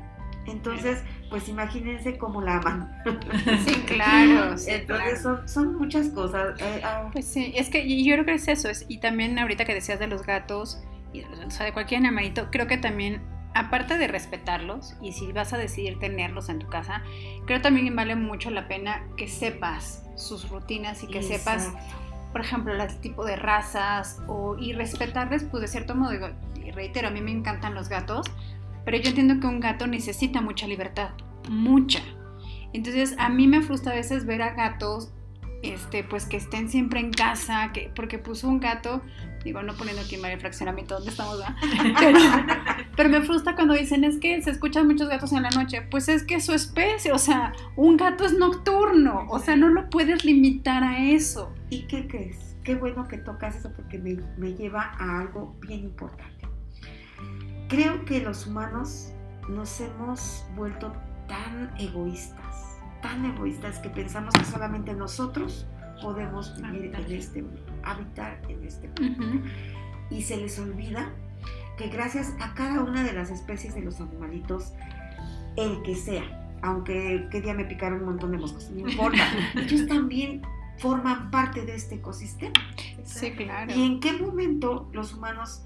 Entonces, 0.46 1.04
pues 1.28 1.48
imagínense 1.48 2.16
cómo 2.16 2.40
la 2.40 2.56
aman. 2.56 2.90
Sí, 3.64 3.74
claro, 3.82 4.56
sí, 4.56 4.70
Entonces 4.70 5.20
claro. 5.20 5.36
son, 5.38 5.48
son 5.48 5.74
muchas 5.76 6.08
cosas. 6.08 6.58
Eh, 6.60 6.80
ah, 6.82 7.10
Pues 7.12 7.26
sí, 7.26 7.52
es 7.54 7.68
que 7.68 7.84
y 7.84 8.04
yo 8.04 8.14
creo 8.14 8.24
que 8.24 8.34
es 8.34 8.48
eso, 8.48 8.70
es, 8.70 8.86
y 8.88 8.98
también 8.98 9.38
ahorita 9.38 9.66
que 9.66 9.74
decías 9.74 9.98
de 9.98 10.06
los 10.06 10.22
gatos, 10.22 10.82
y, 11.12 11.22
o 11.22 11.50
sea, 11.50 11.66
de 11.66 11.72
cualquier 11.72 12.00
animalito, 12.00 12.48
creo 12.50 12.66
que 12.66 12.78
también, 12.78 13.22
aparte 13.54 13.98
de 13.98 14.08
respetarlos, 14.08 14.96
y 15.02 15.12
si 15.12 15.30
vas 15.30 15.52
a 15.52 15.58
decidir 15.58 15.98
tenerlos 15.98 16.48
en 16.48 16.58
tu 16.58 16.68
casa, 16.68 17.02
creo 17.46 17.60
también 17.60 17.94
vale 17.94 18.16
mucho 18.16 18.50
la 18.50 18.66
pena 18.66 19.06
que 19.18 19.28
sepas 19.28 20.04
sus 20.16 20.48
rutinas 20.48 21.02
y 21.04 21.06
que 21.06 21.22
sepas. 21.22 21.70
Por 22.32 22.40
ejemplo, 22.40 22.74
el 22.74 23.00
tipo 23.00 23.24
de 23.24 23.36
razas, 23.36 24.20
o, 24.26 24.56
y 24.58 24.72
respetarles, 24.72 25.44
pues 25.44 25.60
de 25.60 25.68
cierto 25.68 25.94
modo, 25.94 26.10
digo, 26.10 26.28
y 26.64 26.70
reitero, 26.70 27.08
a 27.08 27.10
mí 27.10 27.20
me 27.20 27.30
encantan 27.30 27.74
los 27.74 27.88
gatos, 27.88 28.26
pero 28.84 28.96
yo 28.96 29.10
entiendo 29.10 29.38
que 29.40 29.46
un 29.46 29.60
gato 29.60 29.86
necesita 29.86 30.40
mucha 30.40 30.66
libertad, 30.66 31.10
mucha. 31.48 32.00
Entonces, 32.72 33.14
a 33.18 33.28
mí 33.28 33.46
me 33.46 33.60
frustra 33.60 33.92
a 33.92 33.96
veces 33.96 34.24
ver 34.24 34.42
a 34.42 34.54
gatos 34.54 35.12
este, 35.62 36.02
pues 36.02 36.26
que 36.26 36.36
estén 36.36 36.68
siempre 36.68 37.00
en 37.00 37.12
casa, 37.12 37.70
que, 37.72 37.90
porque 37.94 38.18
pues 38.18 38.42
un 38.44 38.60
gato 38.60 39.02
Digo, 39.44 39.62
no 39.62 39.74
poniendo 39.74 40.02
aquí 40.02 40.14
el 40.14 40.40
fraccionamiento 40.40 40.94
donde 40.94 41.10
estamos, 41.10 41.38
¿verdad? 41.38 41.56
Pero, 41.98 42.18
pero 42.96 43.08
me 43.08 43.22
frustra 43.22 43.54
cuando 43.54 43.74
dicen, 43.74 44.04
es 44.04 44.18
que 44.18 44.40
se 44.42 44.50
escuchan 44.50 44.86
muchos 44.86 45.08
gatos 45.08 45.32
en 45.32 45.42
la 45.42 45.50
noche. 45.50 45.82
Pues 45.90 46.08
es 46.08 46.24
que 46.24 46.36
es 46.36 46.44
su 46.44 46.52
especie, 46.52 47.12
o 47.12 47.18
sea, 47.18 47.52
un 47.76 47.96
gato 47.96 48.24
es 48.24 48.36
nocturno, 48.36 49.26
o 49.28 49.38
sea, 49.38 49.56
no 49.56 49.68
lo 49.68 49.88
puedes 49.90 50.24
limitar 50.24 50.84
a 50.84 51.04
eso. 51.04 51.52
¿Y 51.70 51.82
qué 51.86 52.06
crees? 52.06 52.56
Qué 52.62 52.74
bueno 52.74 53.08
que 53.08 53.18
tocas 53.18 53.56
eso 53.56 53.72
porque 53.74 53.98
me, 53.98 54.18
me 54.36 54.54
lleva 54.54 54.92
a 54.98 55.20
algo 55.20 55.56
bien 55.60 55.80
importante. 55.80 56.46
Creo 57.68 58.04
que 58.04 58.20
los 58.20 58.46
humanos 58.46 59.12
nos 59.48 59.80
hemos 59.80 60.44
vuelto 60.54 60.92
tan 61.26 61.72
egoístas, 61.78 62.78
tan 63.00 63.24
egoístas 63.24 63.78
que 63.78 63.90
pensamos 63.90 64.34
que 64.34 64.44
solamente 64.44 64.94
nosotros 64.94 65.66
podemos 66.02 66.54
vivir 66.60 66.94
en 66.94 67.12
este 67.12 67.42
mundo, 67.42 67.71
habitar 67.84 68.40
en 68.48 68.64
este 68.64 68.88
mundo. 68.88 69.26
Ujú. 69.26 69.40
Y 70.10 70.22
se 70.22 70.36
les 70.36 70.58
olvida 70.58 71.12
que 71.76 71.88
gracias 71.88 72.34
a 72.40 72.54
cada 72.54 72.82
una 72.82 73.02
de 73.02 73.12
las 73.12 73.30
especies 73.30 73.74
de 73.74 73.82
los 73.82 74.00
animalitos, 74.00 74.72
el 75.56 75.82
que 75.82 75.96
sea, 75.96 76.58
aunque 76.62 77.28
que 77.30 77.40
día 77.40 77.54
me 77.54 77.64
picaron 77.64 78.00
un 78.00 78.06
montón 78.06 78.32
de 78.32 78.38
moscos, 78.38 78.70
no 78.70 78.88
importa, 78.88 79.22
ellos 79.56 79.86
también 79.88 80.42
forman 80.78 81.30
parte 81.30 81.64
de 81.64 81.74
este 81.74 81.96
ecosistema. 81.96 82.54
Sí, 83.04 83.32
claro. 83.32 83.72
¿Y 83.74 83.84
en 83.84 84.00
qué 84.00 84.12
momento 84.12 84.88
los 84.92 85.14
humanos 85.14 85.62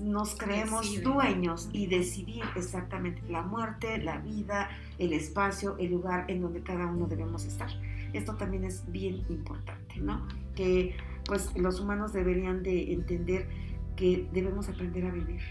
nos 0.00 0.34
creemos 0.34 0.82
Deciden. 0.82 1.04
dueños 1.04 1.68
y 1.72 1.86
decidir 1.86 2.42
exactamente 2.56 3.22
la 3.28 3.42
muerte, 3.42 3.98
la 3.98 4.18
vida, 4.18 4.70
el 4.98 5.12
espacio, 5.12 5.76
el 5.78 5.92
lugar 5.92 6.24
en 6.28 6.40
donde 6.40 6.62
cada 6.62 6.86
uno 6.86 7.06
debemos 7.06 7.44
estar? 7.44 7.70
Esto 8.12 8.34
también 8.34 8.64
es 8.64 8.90
bien 8.90 9.24
importante, 9.28 9.96
¿no? 10.00 10.26
Que 10.54 10.96
pues 11.28 11.54
los 11.56 11.78
humanos 11.78 12.12
deberían 12.12 12.64
de 12.64 12.92
entender 12.92 13.46
que 13.94 14.26
debemos 14.32 14.68
aprender 14.68 15.04
a 15.04 15.10
vivir. 15.10 15.42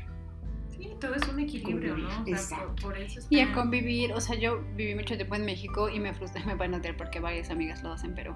Sí, 0.72 0.90
todo 1.00 1.16
es 1.16 1.28
un 1.28 1.40
equilibrio, 1.40 1.98
¿no? 1.98 2.08
O 2.08 2.12
sea, 2.12 2.24
por, 2.24 2.30
Exacto. 2.30 2.76
por 2.82 2.98
eso 2.98 3.20
Y 3.30 3.40
a 3.40 3.54
convivir, 3.54 4.14
o 4.14 4.20
sea, 4.20 4.36
yo 4.36 4.64
viví 4.76 4.96
mucho 4.96 5.16
tiempo 5.16 5.36
en 5.36 5.46
México 5.46 5.90
y 5.90 6.00
me 6.00 6.14
frustra, 6.14 6.44
me 6.46 6.56
van 6.56 6.74
a 6.74 6.78
entender 6.78 6.98
porque 6.98 7.20
varias 7.20 7.50
amigas 7.50 7.84
lo 7.84 7.94
hacen, 7.94 8.14
pero, 8.16 8.36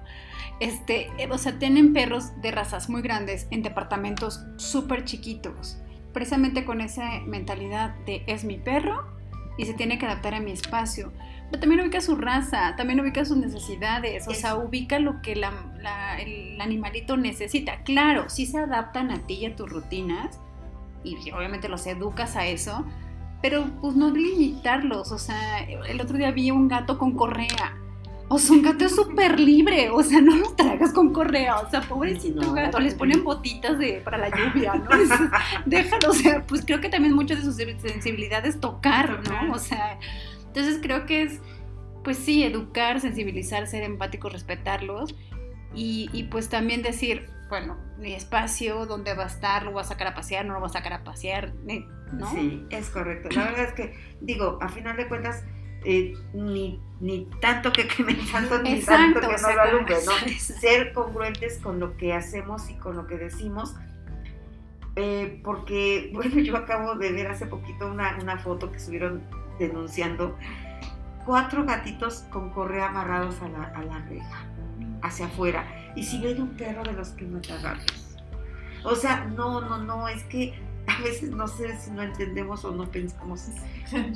este, 0.60 1.10
eh, 1.18 1.28
o 1.30 1.38
sea, 1.38 1.60
tienen 1.60 1.94
perros 1.94 2.40
de 2.42 2.52
razas 2.52 2.90
muy 2.90 3.02
grandes 3.02 3.48
en 3.52 3.64
departamentos 3.64 4.44
súper 4.58 5.04
chiquitos, 5.04 5.78
precisamente 6.14 6.64
con 6.64 6.82
esa 6.82 7.22
mentalidad 7.22 7.96
de 8.06 8.24
es 8.28 8.44
mi 8.44 8.58
perro 8.58 9.06
y 9.58 9.66
se 9.66 9.74
tiene 9.74 9.98
que 9.98 10.06
adaptar 10.06 10.34
a 10.34 10.40
mi 10.40 10.52
espacio. 10.52 11.12
Pero 11.52 11.60
también 11.60 11.82
ubica 11.82 12.00
su 12.02 12.16
raza, 12.16 12.76
también 12.78 13.00
ubica 13.02 13.26
sus 13.26 13.36
necesidades, 13.38 14.26
o 14.28 14.32
sea, 14.34 14.52
Eso. 14.52 14.60
ubica 14.60 15.00
lo 15.00 15.22
que 15.22 15.36
la- 15.36 15.52
la- 15.82 16.20
el 16.20 16.60
animalito 16.62 17.18
necesita. 17.18 17.84
Claro, 17.84 18.30
sí 18.30 18.46
se 18.46 18.58
adaptan 18.58 19.12
a 19.12 19.20
ti 19.20 19.34
y 19.36 19.46
a 19.48 19.56
tus 19.56 19.70
rutinas 19.70 20.40
y 21.04 21.18
obviamente 21.32 21.68
los 21.68 21.86
educas 21.88 22.36
a 22.38 22.46
eso, 22.48 22.86
pero 23.42 23.66
pues 23.82 23.96
no 23.96 24.12
limitarlos, 24.12 25.12
o 25.12 25.18
sea, 25.18 25.60
el 25.60 26.00
otro 26.00 26.18
día 26.18 26.32
vi 26.32 26.52
un 26.52 26.68
gato 26.68 26.98
con 26.98 27.12
correa. 27.16 27.76
O 28.34 28.40
sea, 28.40 28.56
un 28.56 28.62
gato 28.62 28.86
es 28.86 28.96
súper 28.96 29.38
libre, 29.42 29.90
o 29.90 30.02
sea, 30.04 30.22
no 30.22 30.34
lo 30.38 30.52
tragas 30.54 30.94
con 30.94 31.12
correa, 31.12 31.58
o 31.60 31.70
sea, 31.70 31.82
pobrecito 31.82 32.40
No. 32.42 32.54
gato, 32.54 32.80
les 32.80 32.96
ponen 32.96 33.26
botitas 33.26 33.78
de, 33.78 33.96
para 34.06 34.18
la 34.18 34.30
lluvia, 34.30 34.76
¿no? 34.76 34.90
Es- 34.96 35.10
déjalo, 35.66 36.12
o 36.12 36.14
sea, 36.14 36.46
pues 36.48 36.64
creo 36.66 36.80
que 36.80 36.88
también 36.88 37.14
mucho 37.14 37.36
de 37.36 37.42
su 37.42 37.52
sensibilidad 37.52 38.46
es 38.46 38.62
tocar, 38.62 39.22
Tocar. 39.22 39.48
¿no? 39.48 39.54
O 39.54 39.60
sea, 39.60 40.00
entonces 40.54 40.80
creo 40.82 41.06
que 41.06 41.24
es, 41.24 41.40
pues 42.04 42.18
sí, 42.18 42.44
educar, 42.44 43.00
sensibilizar, 43.00 43.68
ser 43.68 43.84
empáticos, 43.84 44.34
respetarlos 44.34 45.16
y, 45.74 46.10
y 46.12 46.24
pues 46.24 46.50
también 46.50 46.82
decir, 46.82 47.30
bueno, 47.48 47.78
mi 47.98 48.14
espacio, 48.14 48.86
dónde 48.86 49.14
va 49.14 49.24
a 49.24 49.28
estar, 49.28 49.64
lo 49.64 49.72
voy 49.72 49.82
a 49.82 49.86
sacar 49.86 50.08
a 50.08 50.14
pasear, 50.14 50.46
no 50.46 50.54
lo 50.54 50.60
voy 50.60 50.68
a 50.68 50.74
sacar 50.74 50.92
a 50.92 51.06
pasear, 51.06 51.54
eh, 51.70 51.86
¿no? 52.12 52.30
Sí, 52.32 52.66
es 52.70 52.90
correcto. 52.90 53.30
La 53.34 53.46
verdad 53.46 53.64
es 53.64 53.74
que, 53.74 53.96
digo, 54.20 54.60
a 54.62 54.68
final 54.68 54.98
de 54.98 55.08
cuentas, 55.08 55.46
eh, 55.86 56.14
ni, 56.34 56.82
ni 57.00 57.30
tanto 57.40 57.72
que 57.72 57.88
quemen 57.88 58.18
tanto, 58.30 58.62
ni 58.62 58.74
Exacto, 58.74 59.22
tanto 59.22 59.36
que 59.36 59.42
no 59.42 59.56
lo 59.56 59.62
alumbre, 59.62 59.96
¿no? 60.06 60.12
Ser 60.40 60.92
congruentes 60.92 61.60
con 61.60 61.80
lo 61.80 61.96
que 61.96 62.14
hacemos 62.14 62.70
y 62.70 62.76
con 62.76 62.98
lo 62.98 63.08
que 63.08 63.18
decimos. 63.18 63.74
Eh, 64.98 65.40
porque, 65.46 66.10
bueno, 66.14 66.42
yo 66.42 66.58
acabo 66.58 66.96
de 66.96 67.14
ver 67.14 67.28
hace 67.28 67.46
poquito 67.46 67.90
una, 67.90 68.18
una 68.22 68.38
foto 68.38 68.70
que 68.70 68.80
subieron 68.82 69.24
denunciando 69.68 70.38
cuatro 71.26 71.64
gatitos 71.66 72.26
con 72.32 72.50
correa 72.50 72.90
amarrados 72.90 73.42
a 73.42 73.48
la, 73.50 73.64
a 73.64 73.82
la 73.84 74.00
reja, 74.00 74.46
hacia 75.02 75.28
afuera. 75.28 75.66
Y 75.96 76.04
si 76.04 76.22
ven 76.22 76.42
un 76.42 76.50
perro 76.50 76.84
de 76.84 76.94
los 76.94 77.10
que 77.10 77.26
agarres. 77.54 78.18
O 78.84 78.96
sea, 78.96 79.26
no, 79.26 79.62
no, 79.62 79.78
no, 79.78 80.08
es 80.08 80.24
que 80.24 80.54
a 80.88 81.02
veces 81.04 81.30
no 81.32 81.48
sé 81.48 81.78
si 81.80 81.92
no 81.92 82.02
entendemos 82.02 82.66
o 82.66 82.72
no 82.72 82.90
pensamos 82.90 83.48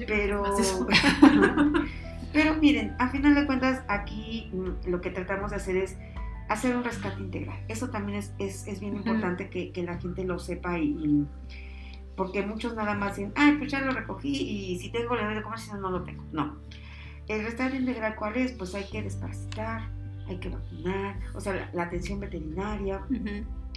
pero, 0.08 0.43
pero 2.34 2.55
miren, 2.55 2.95
a 2.99 3.10
final 3.10 3.36
de 3.36 3.45
cuentas 3.45 3.84
aquí 3.88 4.49
mm, 4.53 4.89
lo 4.89 4.99
que 5.01 5.12
tratamos 5.12 5.51
de 5.51 5.58
hacer 5.58 5.77
es 5.77 5.95
hacer 6.49 6.75
un 6.75 6.84
rescate 6.84 7.21
integral. 7.21 7.58
Eso 7.67 7.89
también 7.89 8.17
es, 8.19 8.34
es, 8.39 8.67
es 8.67 8.79
bien 8.79 8.95
importante 8.95 9.49
que, 9.49 9.71
que 9.71 9.84
la 9.84 9.97
gente 9.99 10.23
lo 10.23 10.39
sepa 10.39 10.77
y, 10.79 10.89
y- 10.89 11.27
porque 12.15 12.45
muchos 12.45 12.75
nada 12.75 12.93
más 12.93 13.15
dicen, 13.15 13.34
ay, 13.36 13.58
pues 13.58 13.71
ya 13.71 13.82
lo 13.82 13.91
recogí 13.91 14.30
y 14.30 14.80
si 14.80 14.89
tengo 14.89 15.15
le 15.15 15.25
doy 15.25 15.36
de 15.36 15.43
comer, 15.43 15.60
si 15.60 15.71
no, 15.71 15.78
no 15.78 15.91
lo 15.91 16.04
tengo. 16.04 16.23
No. 16.32 16.56
El 17.28 17.43
rescate 17.43 17.78
integral, 17.78 18.15
¿cuál 18.15 18.36
es? 18.38 18.51
Pues 18.51 18.75
hay 18.75 18.86
que 18.86 19.01
desparasitar, 19.01 19.89
hay 20.28 20.38
que 20.38 20.49
vacunar, 20.49 21.19
o 21.34 21.41
sea, 21.41 21.54
la, 21.54 21.69
la 21.73 21.84
atención 21.84 22.19
veterinaria, 22.19 23.01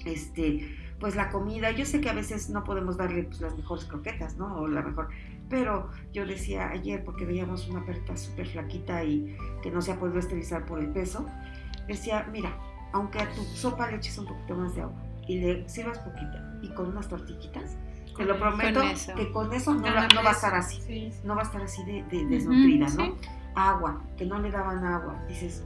este, 0.04 0.76
pues 1.00 1.16
la 1.16 1.30
comida. 1.30 1.70
Yo 1.70 1.84
sé 1.84 2.00
que 2.00 2.10
a 2.10 2.14
veces 2.14 2.50
no 2.50 2.64
podemos 2.64 2.96
darle 2.96 3.24
pues, 3.24 3.40
las 3.40 3.56
mejores 3.56 3.84
croquetas, 3.84 4.36
¿no? 4.36 4.54
O 4.56 4.68
la 4.68 4.82
mejor. 4.82 5.08
Pero 5.48 5.90
yo 6.12 6.26
decía 6.26 6.68
ayer, 6.68 7.04
porque 7.04 7.24
veíamos 7.24 7.68
una 7.68 7.84
perrita 7.84 8.16
súper 8.16 8.46
flaquita 8.46 9.02
y 9.04 9.36
que 9.62 9.70
no 9.70 9.80
se 9.80 9.92
ha 9.92 9.98
podido 9.98 10.18
esterilizar 10.18 10.66
por 10.66 10.80
el 10.80 10.90
peso, 10.90 11.24
decía, 11.86 12.28
mira, 12.30 12.54
aunque 12.92 13.20
a 13.20 13.30
tu 13.34 13.42
sopa 13.44 13.90
le 13.90 13.96
eches 13.96 14.18
un 14.18 14.26
poquito 14.26 14.54
más 14.54 14.74
de 14.74 14.82
agua 14.82 15.02
y 15.26 15.40
le 15.40 15.68
sirvas 15.68 15.98
poquita 15.98 16.58
y 16.62 16.68
con 16.74 16.88
unas 16.88 17.08
tortillitas, 17.08 17.76
te 18.18 18.24
lo 18.24 18.38
prometo 18.38 18.80
Con 18.80 19.16
que 19.16 19.32
con 19.32 19.52
eso 19.54 19.74
no, 19.74 19.82
va- 19.82 20.08
no 20.14 20.22
va 20.22 20.30
a 20.30 20.32
estar 20.32 20.54
así. 20.54 20.80
Sí, 20.82 21.10
sí. 21.12 21.20
No 21.24 21.34
va 21.34 21.42
a 21.42 21.44
estar 21.44 21.62
así 21.62 21.82
de, 21.84 22.02
desnutrida, 22.26 22.86
¿no? 22.86 23.04
sí. 23.06 23.14
Agua, 23.54 24.02
que 24.16 24.26
no 24.26 24.38
le 24.38 24.50
daban 24.50 24.84
agua. 24.84 25.16
Dices, 25.28 25.64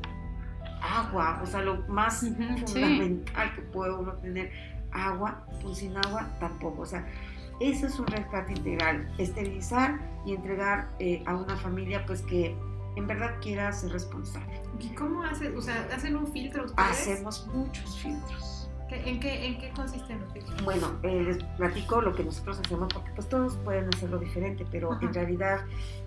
agua, 0.80 1.40
o 1.42 1.46
sea, 1.46 1.62
lo 1.62 1.76
más 1.88 2.20
fundamental 2.66 3.54
que 3.54 3.62
puede 3.62 3.94
uno 3.94 4.12
tener. 4.14 4.50
Agua, 4.92 5.46
pues 5.62 5.78
sin 5.78 5.96
agua 5.96 6.28
tampoco. 6.38 6.82
O 6.82 6.86
sea, 6.86 7.06
eso 7.60 7.86
es 7.86 7.98
un 7.98 8.06
rescate 8.06 8.52
integral. 8.52 9.10
Esterilizar 9.18 9.98
y 10.26 10.34
entregar 10.34 10.90
eh, 10.98 11.22
a 11.26 11.34
una 11.34 11.56
familia, 11.56 12.04
pues 12.06 12.22
que 12.22 12.56
en 12.96 13.06
verdad 13.06 13.36
quiera 13.40 13.72
ser 13.72 13.92
responsable. 13.92 14.60
¿Y 14.80 14.88
cómo 14.94 15.22
hacen? 15.22 15.56
O 15.56 15.62
sea, 15.62 15.88
¿hacen 15.94 16.16
un 16.16 16.26
filtro 16.32 16.64
ustedes? 16.64 16.90
Hacemos 16.90 17.46
muchos 17.54 17.98
filtros. 18.00 18.61
¿Qué- 18.92 19.08
¿En 19.10 19.20
qué, 19.20 19.46
¿En 19.46 19.58
qué 19.58 19.72
filtros? 20.34 20.64
Bueno, 20.64 20.98
eh, 21.02 21.22
les 21.22 21.42
platico 21.56 22.02
lo 22.02 22.14
que 22.14 22.24
nosotros 22.24 22.60
hacemos 22.60 22.92
porque 22.92 23.10
pues 23.14 23.26
todos 23.28 23.56
pueden 23.58 23.88
hacerlo 23.94 24.18
diferente, 24.18 24.66
pero 24.70 24.92
Ajá. 24.92 25.04
en 25.06 25.14
realidad 25.14 25.60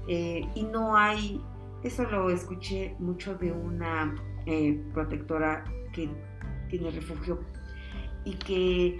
eh, 0.07 0.47
y 0.53 0.63
no 0.63 0.95
hay, 0.95 1.41
eso 1.83 2.03
lo 2.03 2.29
escuché 2.29 2.95
mucho 2.99 3.35
de 3.35 3.51
una 3.51 4.13
eh, 4.45 4.79
protectora 4.93 5.63
que 5.93 6.09
tiene 6.69 6.91
refugio 6.91 7.39
y 8.23 8.35
que 8.35 8.99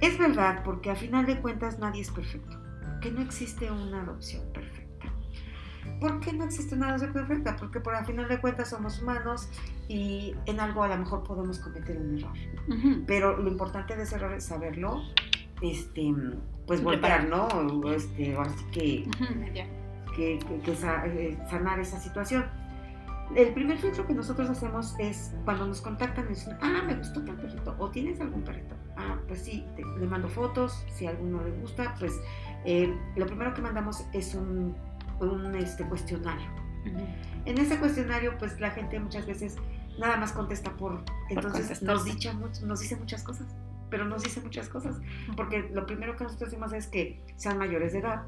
es 0.00 0.18
verdad 0.18 0.62
porque 0.64 0.90
a 0.90 0.94
final 0.94 1.26
de 1.26 1.40
cuentas 1.40 1.78
nadie 1.80 2.02
es 2.02 2.10
perfecto, 2.12 2.56
que 3.00 3.10
no 3.10 3.22
existe 3.22 3.70
una 3.70 4.02
adopción 4.02 4.44
perfecta. 4.52 4.75
¿Por 6.00 6.20
qué 6.20 6.32
no 6.32 6.44
existe 6.44 6.74
una 6.74 6.88
adopción 6.88 7.12
perfecta? 7.12 7.56
Porque 7.56 7.80
por 7.80 7.94
a 7.94 8.04
final 8.04 8.28
de 8.28 8.40
cuentas 8.40 8.70
somos 8.70 9.00
humanos 9.00 9.48
y 9.88 10.34
en 10.46 10.60
algo 10.60 10.82
a 10.82 10.88
lo 10.88 10.96
mejor 10.98 11.22
podemos 11.22 11.58
cometer 11.58 11.96
un 11.98 12.18
error 12.18 12.32
Ujú. 12.68 13.04
pero 13.06 13.36
lo 13.36 13.48
importante 13.50 13.94
de 13.96 14.02
ese 14.02 14.16
error 14.16 14.32
es 14.34 14.44
saberlo, 14.44 15.02
este, 15.62 16.12
pues 16.66 16.82
voltear, 16.82 17.28
¿no? 17.28 17.48
Este, 17.92 18.34
ahora 18.36 18.50
sí 18.50 18.64
que, 18.72 19.08
que, 20.16 20.38
que- 20.38 20.58
que 20.60 20.76
sa- 20.76 21.06
eh, 21.06 21.38
sanar 21.48 21.78
esa 21.80 21.98
situación. 22.00 22.44
El 23.34 23.52
primer 23.54 23.76
filtro 23.78 24.06
que 24.06 24.14
nosotros 24.14 24.48
hacemos 24.50 24.94
es 25.00 25.34
cuando 25.44 25.66
nos 25.66 25.80
contactan 25.80 26.26
y 26.26 26.28
dicen, 26.30 26.56
ah, 26.60 26.82
me 26.86 26.94
gustó 26.94 27.24
tal 27.24 27.36
perrito, 27.36 27.74
o 27.78 27.90
tienes 27.90 28.20
algún 28.20 28.42
perrito. 28.42 28.74
Ah, 28.96 29.16
pues 29.26 29.40
sí, 29.42 29.64
te- 29.76 29.84
le 29.84 30.06
mando 30.06 30.28
fotos, 30.28 30.84
si 30.94 31.06
a 31.06 31.10
alguno 31.10 31.42
le 31.42 31.50
gusta, 31.52 31.94
pues 31.98 32.12
eh, 32.64 32.94
lo 33.16 33.26
primero 33.26 33.52
que 33.54 33.62
mandamos 33.62 34.04
es 34.12 34.34
un, 34.34 34.76
un 35.20 35.54
este, 35.54 35.84
cuestionario. 35.84 36.46
En 37.44 37.58
ese 37.58 37.78
cuestionario, 37.78 38.36
pues 38.38 38.60
la 38.60 38.70
gente 38.70 38.98
muchas 39.00 39.26
veces 39.26 39.56
nada 39.98 40.16
más 40.16 40.32
contesta 40.32 40.70
por... 40.76 41.02
Entonces 41.28 41.80
contestarse. 41.80 41.84
nos, 41.84 42.04
dicha, 42.04 42.32
nos 42.32 42.80
dice 42.80 42.96
muchas 42.96 43.22
cosas, 43.22 43.46
pero 43.90 44.04
nos 44.04 44.22
dice 44.22 44.40
muchas 44.40 44.68
cosas. 44.68 45.00
Porque 45.36 45.68
lo 45.72 45.86
primero 45.86 46.16
que 46.16 46.24
nosotros 46.24 46.50
decimos 46.50 46.72
es 46.72 46.86
que 46.86 47.22
sean 47.36 47.58
mayores 47.58 47.92
de 47.92 48.00
edad, 48.00 48.22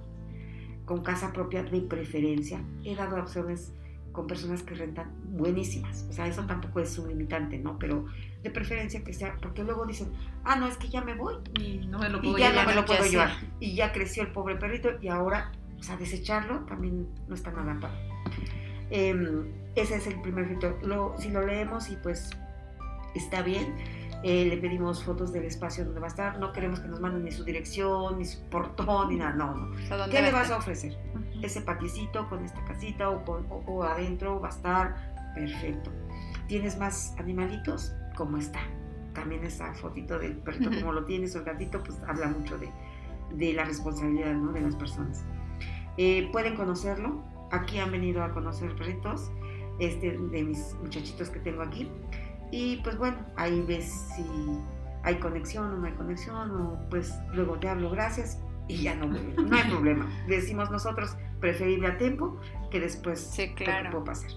con 0.84 1.02
casa 1.02 1.32
propia 1.32 1.62
de 1.62 1.80
preferencia. 1.82 2.60
He 2.84 2.96
dado 2.96 3.20
opciones 3.20 3.72
con 4.12 4.26
personas 4.26 4.62
que 4.62 4.74
rentan 4.74 5.12
buenísimas. 5.26 6.06
O 6.08 6.12
sea, 6.12 6.26
eso 6.26 6.44
tampoco 6.44 6.80
es 6.80 6.98
un 6.98 7.08
limitante, 7.08 7.58
¿no? 7.58 7.78
Pero 7.78 8.06
de 8.42 8.50
preferencia 8.50 9.04
que 9.04 9.12
sea, 9.12 9.36
porque 9.40 9.62
luego 9.62 9.86
dicen, 9.86 10.12
ah, 10.44 10.56
no, 10.56 10.66
es 10.66 10.76
que 10.76 10.88
ya 10.88 11.02
me 11.02 11.14
voy 11.14 11.36
Y 11.60 11.86
no 11.86 11.98
me 11.98 12.08
lo 12.08 12.18
y 12.18 12.22
puedo 12.22 12.38
ya 12.38 12.50
llevar. 12.50 12.64
no 12.64 12.70
me 12.70 12.76
lo 12.76 12.84
puedo 12.84 13.04
llevar. 13.04 13.30
Y 13.60 13.74
ya 13.74 13.92
creció 13.92 14.22
el 14.24 14.32
pobre 14.32 14.56
perrito 14.56 14.90
y 15.00 15.08
ahora, 15.08 15.52
o 15.78 15.82
sea, 15.82 15.96
desecharlo 15.96 16.60
también 16.60 17.08
no 17.28 17.34
está 17.34 17.50
nada 17.52 17.78
padre. 17.80 17.98
Em, 18.90 19.46
ese 19.74 19.96
es 19.96 20.06
el 20.06 20.20
primer 20.20 20.48
rito. 20.48 20.76
Lo, 20.82 21.14
si 21.18 21.30
lo 21.30 21.46
leemos 21.46 21.90
y 21.90 21.96
pues 21.96 22.30
está 23.14 23.42
bien, 23.42 23.74
eh, 24.24 24.46
le 24.46 24.56
pedimos 24.56 25.04
fotos 25.04 25.32
del 25.32 25.44
espacio 25.44 25.84
donde 25.84 26.00
va 26.00 26.06
a 26.06 26.10
estar. 26.10 26.38
No 26.38 26.52
queremos 26.52 26.80
que 26.80 26.88
nos 26.88 27.00
manden 27.00 27.24
ni 27.24 27.30
su 27.30 27.44
dirección, 27.44 28.18
ni 28.18 28.24
su 28.24 28.40
portón, 28.48 29.10
ni 29.10 29.16
nada. 29.16 29.34
No, 29.34 29.54
no. 29.54 29.70
O 29.72 29.78
sea, 29.86 29.96
¿dónde 29.98 30.16
¿Qué 30.16 30.20
va 30.22 30.26
le 30.28 30.32
vas 30.32 30.50
a 30.50 30.56
ofrecer? 30.56 30.96
Ujú. 31.14 31.44
ese 31.44 31.60
patiecito 31.60 32.28
con 32.28 32.44
esta 32.44 32.64
casita 32.64 33.10
o, 33.10 33.24
con- 33.24 33.46
o- 33.50 33.62
o 33.66 33.82
adentro 33.84 34.40
va 34.40 34.48
a 34.48 34.50
estar 34.50 35.32
perfecto. 35.34 35.90
¿Tienes 36.48 36.78
más 36.78 37.14
animalitos? 37.18 37.92
¿Cómo 38.16 38.38
está? 38.38 38.58
También 39.14 39.44
esa 39.44 39.72
fotito 39.74 40.18
del 40.18 40.38
perrito, 40.38 40.70
Ujú. 40.70 40.80
como 40.80 40.92
lo 40.92 41.04
tienes, 41.04 41.36
o 41.36 41.40
el 41.40 41.44
gatito, 41.44 41.80
pues 41.82 42.00
habla 42.08 42.28
mucho 42.28 42.56
de, 42.58 42.68
de 43.34 43.52
la 43.52 43.64
responsabilidad 43.64 44.32
¿no? 44.34 44.50
de 44.52 44.62
las 44.62 44.74
personas. 44.74 45.24
Eh, 45.98 46.28
pueden 46.32 46.56
conocerlo. 46.56 47.22
Aquí 47.50 47.78
han 47.78 47.90
venido 47.92 48.22
a 48.22 48.32
conocer 48.32 48.74
perritos 48.76 49.30
este, 49.78 50.12
de 50.16 50.42
mis 50.44 50.74
muchachitos 50.82 51.28
que 51.30 51.40
tengo 51.40 51.62
aquí. 51.62 51.90
Y 52.50 52.76
pues 52.78 52.96
bueno, 52.96 53.18
ahí 53.36 53.62
ves 53.66 53.84
si 54.16 54.24
hay 55.02 55.16
conexión 55.16 55.72
o 55.72 55.76
no 55.76 55.86
hay 55.86 55.92
conexión, 55.92 56.50
o 56.50 56.78
pues 56.88 57.14
luego 57.32 57.58
te 57.58 57.68
hablo 57.68 57.90
gracias 57.90 58.40
y 58.68 58.82
ya 58.82 58.94
no. 58.94 59.06
No 59.06 59.56
hay 59.56 59.70
problema. 59.70 60.08
Decimos 60.28 60.70
nosotros 60.70 61.16
preferible 61.40 61.88
a 61.88 61.98
tiempo 61.98 62.40
que 62.70 62.80
después 62.80 63.20
Sí, 63.20 63.54
claro. 63.54 63.90
puede 63.90 64.04
pasar. 64.04 64.30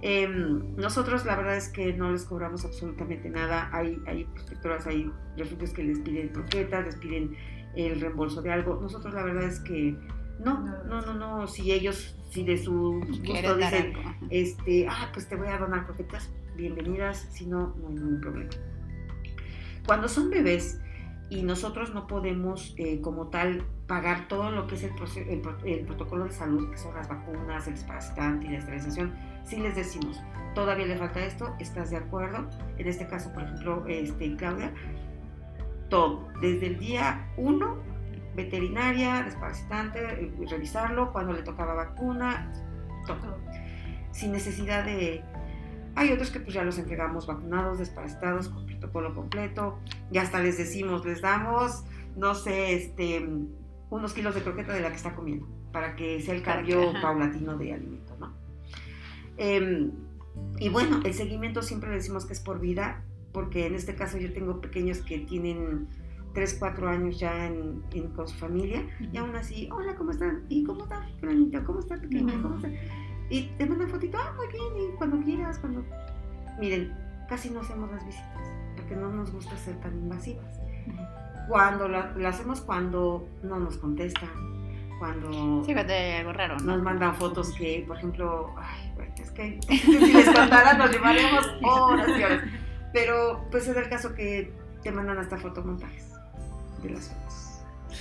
Em, 0.00 0.76
nosotros 0.76 1.24
la 1.26 1.34
verdad 1.34 1.56
es 1.56 1.68
que 1.70 1.92
no 1.92 2.12
les 2.12 2.24
cobramos 2.24 2.64
absolutamente 2.64 3.28
nada. 3.30 3.68
Hay, 3.72 4.00
hay 4.06 4.24
protectoras, 4.26 4.86
hay 4.86 5.10
refugios 5.36 5.72
que 5.72 5.82
les 5.82 5.98
piden 6.00 6.28
croquetas, 6.28 6.84
les 6.84 6.96
piden 6.96 7.34
el 7.74 8.00
reembolso 8.00 8.42
de 8.42 8.52
algo. 8.52 8.78
Nosotros 8.80 9.12
la 9.14 9.22
verdad 9.24 9.44
es 9.44 9.60
que 9.60 9.96
no, 10.38 10.60
no, 10.84 11.00
no, 11.02 11.14
no. 11.14 11.46
Si 11.46 11.72
ellos, 11.72 12.16
si 12.30 12.44
de 12.44 12.56
su 12.56 13.00
gusto 13.06 13.56
dicen, 13.56 13.94
este, 14.30 14.86
ah, 14.88 15.10
pues 15.12 15.28
te 15.28 15.36
voy 15.36 15.48
a 15.48 15.58
donar 15.58 15.86
croquetas, 15.86 16.30
bienvenidas, 16.56 17.28
si 17.30 17.46
no, 17.46 17.74
no 17.80 17.88
hay 17.88 17.94
ningún 17.94 18.20
problema. 18.20 18.50
Cuando 19.86 20.08
son 20.08 20.30
bebés 20.30 20.80
y 21.30 21.42
nosotros 21.42 21.94
no 21.94 22.06
podemos 22.06 22.74
eh, 22.78 23.00
como 23.00 23.28
tal 23.28 23.64
pagar 23.86 24.28
todo 24.28 24.50
lo 24.50 24.66
que 24.66 24.74
es 24.74 24.82
el, 24.84 25.82
protocolo 25.86 26.24
de 26.24 26.32
salud, 26.32 26.70
que 26.70 26.76
son 26.76 26.94
las 26.94 27.08
vacunas, 27.08 27.66
el 27.66 27.74
desparasitante 27.74 28.46
y 28.46 28.50
la 28.50 28.58
esterilización, 28.58 29.14
sí 29.44 29.56
les 29.56 29.74
decimos, 29.74 30.20
todavía 30.54 30.86
le 30.86 30.96
falta 30.96 31.24
esto, 31.24 31.54
¿estás 31.58 31.90
de 31.90 31.96
acuerdo? 31.96 32.48
En 32.76 32.86
este 32.86 33.06
caso, 33.06 33.32
por 33.32 33.44
ejemplo, 33.44 33.84
este, 33.88 34.36
Claudia, 34.36 34.72
todo, 35.88 36.28
desde 36.40 36.66
el 36.66 36.78
día 36.78 37.26
1, 37.38 37.87
veterinaria, 38.38 39.22
desparasitante, 39.24 40.32
revisarlo, 40.48 41.12
cuando 41.12 41.32
le 41.32 41.42
tocaba 41.42 41.74
vacuna, 41.74 42.50
todo. 43.06 43.36
Sin 44.12 44.32
necesidad 44.32 44.84
de... 44.84 45.22
Hay 45.96 46.12
otros 46.12 46.30
que 46.30 46.38
pues 46.38 46.54
ya 46.54 46.62
los 46.62 46.78
entregamos 46.78 47.26
vacunados, 47.26 47.80
desparasitados, 47.80 48.48
con 48.48 48.64
protocolo 48.66 49.12
completo, 49.14 49.80
y 50.12 50.18
hasta 50.18 50.40
les 50.40 50.56
decimos, 50.56 51.04
les 51.04 51.20
damos, 51.20 51.84
no 52.16 52.36
sé, 52.36 52.74
este, 52.74 53.28
unos 53.90 54.12
kilos 54.14 54.36
de 54.36 54.42
croqueta 54.42 54.72
de 54.72 54.80
la 54.80 54.90
que 54.90 54.96
está 54.96 55.16
comiendo, 55.16 55.48
para 55.72 55.96
que 55.96 56.20
sea 56.22 56.34
el 56.34 56.40
que, 56.40 56.46
cambio 56.46 56.92
paulatino 57.02 57.58
de 57.58 57.74
alimento, 57.74 58.16
¿no? 58.20 58.32
Em, 59.36 59.90
y 60.60 60.68
bueno, 60.68 61.00
el 61.04 61.14
seguimiento 61.14 61.62
siempre 61.62 61.90
decimos 61.90 62.24
que 62.26 62.34
es 62.34 62.40
por 62.40 62.60
vida, 62.60 63.02
porque 63.32 63.66
en 63.66 63.74
este 63.74 63.96
caso 63.96 64.18
yo 64.18 64.32
tengo 64.32 64.60
pequeños 64.60 64.98
que 64.98 65.18
tienen 65.18 65.88
3, 66.38 66.54
4 66.60 66.88
años 66.88 67.18
ya 67.18 67.46
en- 67.46 67.82
en- 67.92 68.08
con 68.12 68.28
su 68.28 68.36
familia, 68.38 68.84
y 69.12 69.16
aún 69.18 69.34
así, 69.34 69.68
hola, 69.72 69.96
¿cómo 69.96 70.12
están? 70.12 70.44
¿Y 70.48 70.62
cómo 70.62 70.84
está, 70.84 71.04
fulanito? 71.18 71.64
¿Cómo 71.64 71.80
está, 71.80 71.96
pequeña? 71.96 72.40
¿Cómo 72.40 72.54
está? 72.54 72.68
Y 73.28 73.48
te 73.58 73.66
mandan 73.66 73.88
fotito, 73.88 74.16
ah, 74.18 74.32
muy 74.36 74.46
bien, 74.46 74.88
y 74.92 74.96
cuando 74.96 75.18
quieras, 75.24 75.58
cuando... 75.58 75.84
Miren, 76.60 76.94
casi 77.28 77.50
no 77.50 77.58
hacemos 77.60 77.90
las 77.90 78.06
visitas, 78.06 78.48
porque 78.76 78.94
no 78.94 79.10
nos 79.10 79.32
gusta 79.32 79.56
ser 79.56 79.74
tan 79.80 79.98
invasivas. 79.98 80.60
Cuando 81.48 81.88
la, 81.88 82.12
la 82.16 82.28
hacemos 82.28 82.60
cuando 82.60 83.26
no 83.42 83.58
nos 83.58 83.76
contestan, 83.78 84.28
cuando 85.00 85.64
Sí, 85.64 85.72
cuando 85.72 85.92
hay 85.92 86.12
algo 86.20 86.32
raro, 86.34 86.56
¿no? 86.58 86.74
nos 86.76 86.82
mandan 86.84 87.16
fotos 87.16 87.52
que, 87.54 87.84
por 87.88 87.96
ejemplo, 87.96 88.54
ay, 88.58 88.92
bueno, 88.94 89.12
es 89.20 89.30
que, 89.32 89.58
es 89.68 89.80
que 89.84 90.00
si 90.06 90.12
les 90.12 90.26
contara 90.30 90.74
nos 90.74 90.92
llevaríamos 90.92 91.46
horas 91.64 92.08
y 92.16 92.22
horas. 92.22 92.42
Pero 92.92 93.44
pues 93.50 93.66
es 93.66 93.76
el 93.76 93.88
caso 93.88 94.14
que 94.14 94.52
te 94.84 94.92
mandan 94.92 95.18
hasta 95.18 95.36
fotomontajes 95.36 96.07
de 96.82 96.90
las 96.90 97.08
fotos. 97.08 97.34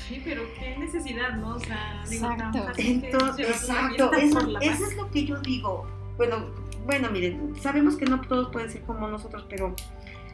Sí, 0.07 0.21
pero 0.23 0.43
qué 0.59 0.77
necesidad, 0.77 1.35
¿no? 1.35 1.55
O 1.55 1.59
sea, 1.59 2.03
digo, 2.09 2.31
Exacto. 2.31 2.59
Entonces, 2.77 3.49
exacto, 3.49 4.13
eso, 4.13 4.59
eso 4.61 4.85
es 4.85 4.95
lo 4.95 5.09
que 5.11 5.25
yo 5.25 5.39
digo. 5.41 5.85
Bueno, 6.17 6.45
bueno, 6.85 7.09
miren, 7.11 7.55
sabemos 7.61 7.97
que 7.97 8.05
no 8.05 8.21
todos 8.21 8.49
pueden 8.51 8.71
ser 8.71 8.81
como 8.83 9.07
nosotros, 9.07 9.45
pero 9.49 9.75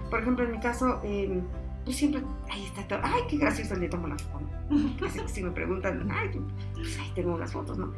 por 0.09 0.21
ejemplo, 0.21 0.45
en 0.45 0.51
mi 0.51 0.59
caso, 0.59 1.01
eh, 1.03 1.41
pues 1.83 1.97
siempre, 1.97 2.21
ahí 2.51 2.65
está 2.65 2.87
todo, 2.87 2.99
ay, 3.01 3.23
qué 3.27 3.37
gracioso 3.37 3.75
le 3.75 3.89
tomo 3.89 4.07
la 4.07 4.17
foto. 4.17 4.45
Así 5.05 5.19
que 5.19 5.27
si 5.27 5.43
me 5.43 5.51
preguntan, 5.51 6.07
ay, 6.11 6.29
pues 6.75 6.99
ahí 6.99 7.11
tengo 7.15 7.37
las 7.37 7.51
fotos, 7.51 7.77
¿no? 7.77 7.91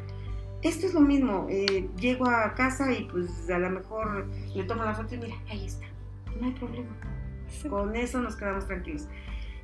Esto 0.62 0.86
es 0.86 0.94
lo 0.94 1.02
mismo, 1.02 1.46
eh, 1.50 1.88
llego 1.98 2.26
a 2.26 2.54
casa 2.54 2.90
y 2.92 3.04
pues 3.04 3.48
a 3.50 3.58
lo 3.58 3.70
mejor 3.70 4.26
le 4.54 4.64
tomo 4.64 4.84
la 4.84 4.94
foto 4.94 5.14
y 5.14 5.18
mira, 5.18 5.36
ahí 5.50 5.66
está, 5.66 5.86
no 6.40 6.46
hay 6.46 6.52
problema. 6.52 6.88
Con 7.68 7.94
eso 7.94 8.20
nos 8.20 8.34
quedamos 8.36 8.66
tranquilos. 8.66 9.06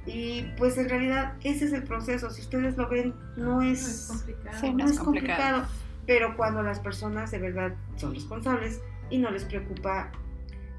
Y 0.06 0.42
pues 0.58 0.76
en 0.78 0.88
realidad 0.88 1.34
ese 1.44 1.66
es 1.66 1.72
el 1.72 1.84
proceso, 1.84 2.30
si 2.30 2.40
ustedes 2.42 2.76
lo 2.76 2.88
ven, 2.88 3.14
no 3.36 3.56
No 3.56 3.62
es, 3.62 3.86
es 3.86 4.06
complicado. 4.08 4.58
Sí, 4.60 4.74
no 4.74 4.84
es 4.84 4.90
es 4.92 4.98
complicado. 4.98 5.40
complicado. 5.62 5.66
pero 6.06 6.36
cuando 6.36 6.62
las 6.62 6.80
personas 6.80 7.30
de 7.30 7.38
verdad 7.38 7.74
son 7.96 8.14
responsables 8.14 8.80
y 9.10 9.18
no 9.18 9.30
les 9.30 9.44
preocupa, 9.44 10.10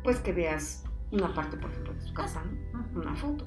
pues 0.03 0.19
que 0.19 0.33
veas 0.33 0.83
una 1.11 1.33
parte, 1.33 1.55
por 1.57 1.71
ejemplo, 1.71 1.93
de 1.93 2.01
su 2.01 2.13
casa, 2.13 2.41
¿no? 2.73 3.01
Una 3.01 3.15
foto, 3.15 3.45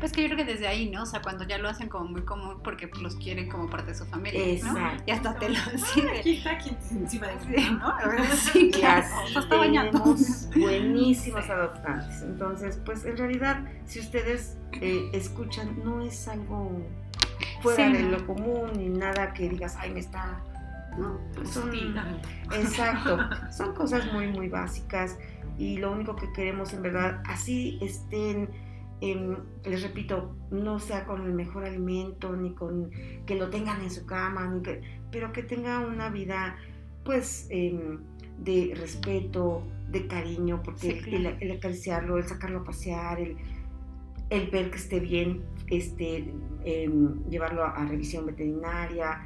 Pues 0.00 0.12
que 0.12 0.22
yo 0.22 0.28
creo 0.28 0.38
que 0.38 0.44
desde 0.52 0.66
ahí, 0.66 0.90
¿no? 0.90 1.02
O 1.02 1.06
sea, 1.06 1.22
cuando 1.22 1.44
ya 1.44 1.58
lo 1.58 1.68
hacen 1.68 1.88
como 1.88 2.06
muy 2.06 2.22
común 2.22 2.60
porque 2.62 2.88
pues, 2.88 3.02
los 3.02 3.16
quieren 3.16 3.48
como 3.48 3.68
parte 3.70 3.92
de 3.92 3.94
su 3.98 4.04
familia, 4.06 4.40
¿no? 4.40 4.46
Exacto. 4.46 5.02
Y 5.06 5.10
hasta 5.10 5.38
te 5.38 5.48
lo 5.48 5.56
Ah, 5.58 5.70
deciden. 5.72 6.16
Aquí 6.18 6.36
está, 6.36 6.50
aquí 6.52 6.76
encima 6.90 7.26
de 7.28 7.40
Sí, 7.40 7.70
¿no? 7.70 7.94
Sí, 8.36 8.58
Y 8.66 8.70
claro. 8.70 9.04
así 9.22 9.32
Se 9.32 9.38
está 9.38 9.56
bañando. 9.56 10.16
buenísimos 10.56 11.44
Sí. 11.44 11.50
adoptantes. 11.50 12.22
Entonces, 12.22 12.80
pues 12.84 13.04
en 13.04 13.16
realidad, 13.16 13.60
si 13.86 14.00
ustedes 14.00 14.56
eh, 14.80 15.08
escuchan, 15.12 15.78
no 15.84 16.00
es 16.02 16.28
algo 16.28 16.82
fuera 17.62 17.86
Sí, 17.86 17.92
de 17.92 18.02
no. 18.02 18.10
lo 18.18 18.26
común 18.26 18.70
ni 18.76 18.88
nada 18.88 19.32
que 19.32 19.48
digas, 19.48 19.76
ay, 19.78 19.90
me 19.90 20.00
está... 20.00 20.40
No, 20.98 21.20
pues 21.34 21.50
son... 21.50 21.70
Exacto, 22.52 23.18
son 23.52 23.74
cosas 23.74 24.10
muy, 24.12 24.28
muy 24.28 24.48
básicas 24.48 25.18
y 25.58 25.76
lo 25.78 25.92
único 25.92 26.16
que 26.16 26.30
queremos 26.32 26.72
en 26.72 26.82
verdad, 26.82 27.22
así 27.26 27.78
estén, 27.82 28.48
em, 29.00 29.36
les 29.64 29.82
repito, 29.82 30.34
no 30.50 30.78
sea 30.78 31.04
con 31.04 31.22
el 31.26 31.32
mejor 31.34 31.64
alimento, 31.64 32.34
ni 32.36 32.54
con 32.54 32.90
que 33.26 33.34
lo 33.34 33.50
tengan 33.50 33.80
en 33.82 33.90
su 33.90 34.06
cama, 34.06 34.46
ni 34.48 34.62
que, 34.62 34.80
pero 35.10 35.32
que 35.32 35.42
tenga 35.42 35.80
una 35.80 36.08
vida 36.10 36.56
pues 37.04 37.46
em, 37.50 37.98
de 38.38 38.74
respeto, 38.76 39.62
de 39.90 40.06
cariño, 40.06 40.60
porque 40.62 40.80
Sí, 40.80 40.88
el- 40.88 41.04
claro. 41.22 41.36
el, 41.40 41.50
el 41.50 41.56
acariciarlo, 41.56 42.18
el 42.18 42.24
sacarlo 42.24 42.60
a 42.60 42.64
pasear, 42.64 43.20
el, 43.20 43.36
el 44.30 44.50
ver 44.50 44.70
que 44.70 44.76
esté 44.76 44.98
bien, 45.00 45.42
este, 45.68 46.32
em, 46.64 47.22
llevarlo 47.28 47.62
a, 47.64 47.70
a 47.70 47.86
revisión 47.86 48.26
veterinaria. 48.26 49.20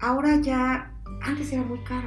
Ahora 0.00 0.36
ya, 0.36 0.94
antes 1.22 1.52
era 1.52 1.62
muy 1.62 1.78
caro. 1.80 2.06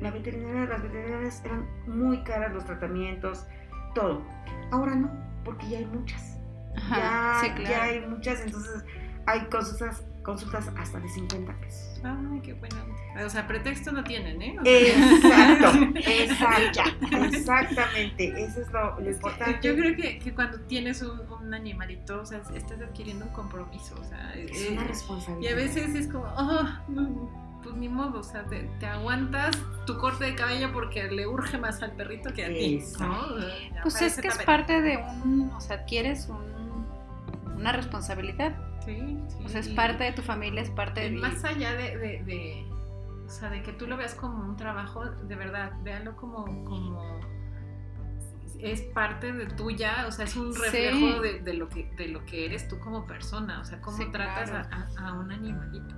La 0.00 0.10
veterinaria, 0.10 0.64
las 0.66 0.82
veterinarias 0.82 1.42
eran 1.44 1.66
muy 1.86 2.22
caras 2.24 2.52
los 2.54 2.64
tratamientos, 2.64 3.46
todo. 3.94 4.22
Ahora 4.70 4.94
no, 4.94 5.10
porque 5.44 5.68
ya 5.70 5.78
hay 5.78 5.86
muchas. 5.86 6.29
Ajá, 6.76 6.96
ya, 6.96 7.40
sí, 7.40 7.48
ya 7.48 7.68
claro. 7.68 7.82
hay 7.82 8.00
muchas, 8.06 8.40
entonces 8.40 8.84
hay 9.26 9.40
consultas, 9.46 10.02
consultas 10.22 10.68
hasta 10.76 11.00
de 11.00 11.08
50 11.08 11.52
pesos. 11.60 12.00
Ay, 12.04 12.40
qué 12.42 12.54
buena. 12.54 12.76
O 13.24 13.28
sea, 13.28 13.46
pretexto 13.46 13.92
no 13.92 14.04
tienen, 14.04 14.40
¿eh? 14.40 14.56
O 14.60 14.64
sea, 14.64 15.52
Exacto, 15.52 15.98
exacto, 15.98 17.16
exactamente. 17.36 18.42
Eso 18.44 18.62
es 18.62 18.72
lo, 18.72 19.00
lo 19.00 19.00
es 19.00 19.04
que 19.04 19.10
importante. 19.12 19.68
yo 19.68 19.74
creo 19.74 19.96
que, 19.96 20.18
que 20.18 20.34
cuando 20.34 20.60
tienes 20.60 21.02
un, 21.02 21.20
un 21.30 21.54
animalito, 21.54 22.20
o 22.20 22.26
sea, 22.26 22.40
estás 22.54 22.80
adquiriendo 22.80 23.26
un 23.26 23.32
compromiso, 23.32 23.96
o 24.00 24.04
sea, 24.04 24.32
es 24.34 24.70
una 24.70 24.82
eh, 24.82 24.84
y 24.84 24.88
responsabilidad. 24.88 25.52
a 25.52 25.56
veces 25.56 25.94
es 25.94 26.06
como, 26.08 26.24
oh, 26.24 26.68
no, 26.88 27.60
pues 27.62 27.74
ni 27.74 27.88
modo, 27.88 28.20
o 28.20 28.22
sea, 28.22 28.44
te, 28.44 28.62
te 28.78 28.86
aguantas 28.86 29.58
tu 29.86 29.98
corte 29.98 30.24
de 30.24 30.34
cabello 30.34 30.72
porque 30.72 31.10
le 31.10 31.26
urge 31.26 31.58
más 31.58 31.82
al 31.82 31.92
perrito 31.92 32.32
que 32.32 32.44
a 32.44 32.48
ti. 32.48 32.82
¿no? 32.98 33.38
Ya 33.74 33.82
Pues 33.82 34.00
es 34.00 34.16
que 34.20 34.28
es 34.28 34.38
parte 34.38 34.80
de 34.80 34.96
un, 34.96 35.50
o 35.54 35.60
sea, 35.60 35.76
adquieres 35.76 36.28
un, 36.28 36.59
una 37.60 37.72
responsabilidad. 37.72 38.56
Sí, 38.84 39.18
sí. 39.28 39.44
O 39.44 39.48
sea, 39.48 39.60
es 39.60 39.68
y- 39.68 39.74
parte 39.74 40.04
de 40.04 40.12
tu 40.12 40.22
familia, 40.22 40.62
es 40.62 40.70
parte 40.70 41.06
y 41.06 41.14
de... 41.14 41.20
más 41.20 41.44
allá 41.44 41.72
de, 41.74 41.96
de, 41.96 42.24
de- 42.24 42.66
o 43.26 43.28
sea, 43.28 43.50
de 43.50 43.62
que 43.62 43.72
tú 43.72 43.86
lo 43.86 43.96
veas 43.96 44.14
como 44.14 44.42
un 44.42 44.56
trabajo, 44.56 45.04
de 45.04 45.36
verdad, 45.36 45.72
véalo 45.82 46.16
como, 46.16 46.44
como 46.64 47.20
es 48.58 48.82
parte 48.82 49.32
de 49.32 49.46
tuya, 49.46 50.06
o 50.06 50.12
sea, 50.12 50.24
es 50.24 50.36
un 50.36 50.54
reflejo 50.54 51.20
de, 51.20 51.54
lo 51.54 51.68
que, 51.68 51.90
de 51.96 52.08
lo 52.08 52.24
que 52.26 52.46
eres 52.46 52.68
tú 52.68 52.78
como 52.78 53.06
persona, 53.06 53.60
o 53.60 53.64
sea, 53.64 53.80
cómo 53.80 54.10
tratas 54.10 54.68
a, 54.98 55.12
un 55.14 55.30
animalito. 55.30 55.94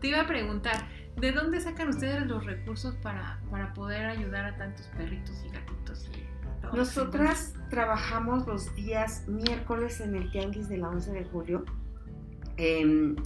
Te 0.00 0.08
iba 0.08 0.20
a 0.20 0.26
preguntar, 0.26 0.86
¿de 1.16 1.32
dónde 1.32 1.60
sacan 1.60 1.88
ustedes 1.88 2.26
los 2.26 2.44
recursos 2.44 2.94
para, 2.96 3.40
para 3.50 3.72
poder 3.72 4.06
ayudar 4.06 4.44
a 4.44 4.56
tantos 4.56 4.86
perritos 4.88 5.42
y 5.44 5.50
gatitos? 5.50 6.08
Nosotras 6.72 7.54
trabajamos 7.70 8.46
los 8.46 8.74
días 8.74 9.26
miércoles 9.28 10.00
en 10.00 10.14
el 10.14 10.30
Tianguis 10.30 10.68
de 10.68 10.78
la 10.78 10.88
11 10.88 11.12
de 11.12 11.24
julio. 11.24 11.64
Em, 12.56 13.16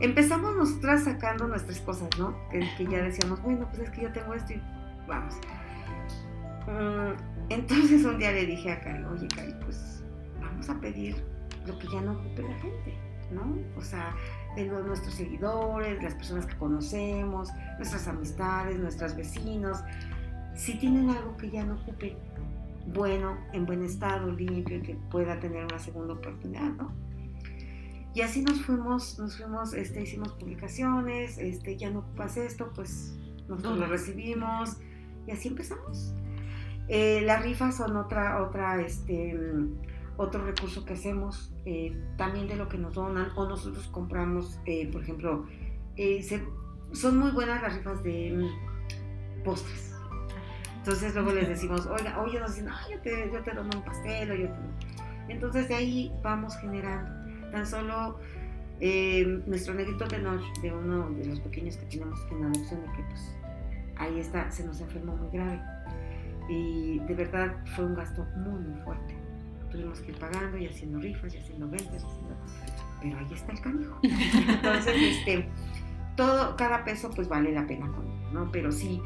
empezamos 0.00 0.56
nosotras 0.56 1.04
sacando 1.04 1.48
nuestras 1.48 1.80
cosas, 1.80 2.08
¿no? 2.18 2.36
Que, 2.50 2.60
que, 2.76 2.86
ya 2.86 3.02
decíamos, 3.02 3.42
bueno, 3.42 3.66
pues 3.68 3.82
es 3.82 3.90
que 3.90 4.02
yo 4.02 4.12
tengo 4.12 4.34
esto 4.34 4.52
y 4.52 4.62
vamos. 5.06 5.34
Mm, 6.66 7.50
entonces 7.50 8.04
un 8.04 8.18
día 8.18 8.32
le 8.32 8.46
dije 8.46 8.72
a 8.72 8.80
Cari, 8.80 9.04
oye 9.04 9.26
Cari, 9.28 9.54
pues 9.64 10.04
vamos 10.40 10.68
a 10.68 10.80
pedir 10.80 11.16
lo 11.66 11.78
que 11.78 11.88
ya 11.88 12.00
no 12.00 12.12
ocupe 12.12 12.42
la 12.42 12.54
gente, 12.58 12.98
¿no? 13.32 13.58
O 13.76 13.82
sea, 13.82 14.14
de 14.56 14.66
los, 14.66 14.84
nuestros 14.86 15.14
seguidores, 15.14 16.02
las 16.02 16.14
personas 16.14 16.46
que 16.46 16.56
conocemos, 16.56 17.48
nuestras 17.76 18.06
amistades, 18.08 18.78
nuestros 18.78 19.16
vecinos, 19.16 19.78
si 20.54 20.78
tienen 20.78 21.10
algo 21.10 21.36
que 21.36 21.50
ya 21.50 21.64
no 21.64 21.74
ocupe 21.74 22.16
bueno, 22.86 23.38
en 23.52 23.66
buen 23.66 23.84
estado, 23.84 24.30
limpio 24.32 24.78
y 24.78 24.82
que 24.82 24.94
pueda 25.10 25.38
tener 25.40 25.64
una 25.64 25.78
segunda 25.78 26.14
oportunidad, 26.14 26.72
¿no? 26.72 26.92
Y 28.14 28.22
así 28.22 28.42
nos 28.42 28.60
fuimos, 28.62 29.18
nos 29.18 29.36
fuimos, 29.36 29.72
este, 29.72 30.02
hicimos 30.02 30.32
publicaciones, 30.32 31.38
este, 31.38 31.76
ya 31.76 31.90
no 31.90 32.00
ocupas 32.00 32.36
esto, 32.36 32.72
pues 32.74 33.16
nosotros 33.48 33.78
lo 33.78 33.86
recibimos 33.86 34.78
y 35.26 35.30
así 35.30 35.48
empezamos. 35.48 36.14
Eh, 36.88 37.20
las 37.24 37.44
rifas 37.44 37.76
son 37.76 37.96
otra, 37.96 38.42
otra, 38.42 38.80
este, 38.80 39.38
otro 40.16 40.44
recurso 40.44 40.84
que 40.84 40.94
hacemos, 40.94 41.52
eh, 41.64 41.96
también 42.16 42.48
de 42.48 42.56
lo 42.56 42.68
que 42.68 42.78
nos 42.78 42.94
donan, 42.94 43.28
o 43.36 43.48
nosotros 43.48 43.86
compramos, 43.88 44.58
eh, 44.66 44.90
por 44.90 45.02
ejemplo, 45.02 45.46
son 46.92 47.18
muy 47.18 47.30
buenas 47.30 47.62
las 47.62 47.76
rifas 47.76 48.02
de 48.02 48.32
mm, 48.32 49.44
postres. 49.44 49.94
Entonces 50.80 51.14
luego 51.14 51.32
les 51.32 51.48
decimos, 51.48 51.86
oiga, 51.86 52.18
oye, 52.20 52.40
nos 52.40 52.54
dicen, 52.54 52.70
yo 52.90 52.98
te, 53.00 53.30
yo 53.30 53.42
te 53.42 53.52
dono 53.52 53.70
un 53.74 53.84
pastel, 53.84 54.30
o 54.30 54.34
yo 54.34 54.48
te... 54.48 55.32
Entonces 55.32 55.68
de 55.68 55.74
ahí 55.74 56.12
vamos 56.22 56.56
generando. 56.56 57.10
Tan 57.52 57.66
solo 57.66 58.18
nuestro 59.46 59.74
negrito 59.74 60.06
de 60.06 60.18
noche, 60.20 60.46
de 60.62 60.72
uno 60.72 61.10
de 61.10 61.26
los 61.26 61.40
pequeños 61.40 61.76
que 61.76 61.86
tenemos 61.86 62.18
en 62.30 62.44
adopción 62.44 62.80
y 62.80 62.96
que 62.96 63.02
pues 63.02 63.36
ahí 63.96 64.18
está, 64.18 64.50
se 64.50 64.64
nos 64.64 64.80
enfermó 64.80 65.14
muy 65.16 65.28
grave 65.30 65.60
y 66.48 66.98
de 67.00 67.14
verdad 67.14 67.54
fue 67.76 67.84
un 67.84 67.94
gasto 67.94 68.26
muy, 68.36 68.58
muy 68.60 68.80
fuerte. 68.82 69.14
Tuvimos 69.70 70.00
que 70.00 70.10
ir 70.10 70.18
pagando 70.18 70.56
y 70.56 70.66
haciendo 70.66 70.98
rifas 70.98 71.34
y 71.34 71.38
haciendo 71.38 71.68
ventas, 71.68 72.04
pero 73.02 73.18
ahí 73.18 73.32
está 73.32 73.52
el 73.52 73.60
canijo. 73.60 74.00
Entonces, 74.02 74.94
este, 74.96 75.48
todo, 76.16 76.56
cada 76.56 76.84
peso 76.84 77.10
pues 77.10 77.28
vale 77.28 77.52
la 77.52 77.66
pena 77.66 77.86
¿no? 78.32 78.50
Pero 78.50 78.72
sí, 78.72 79.00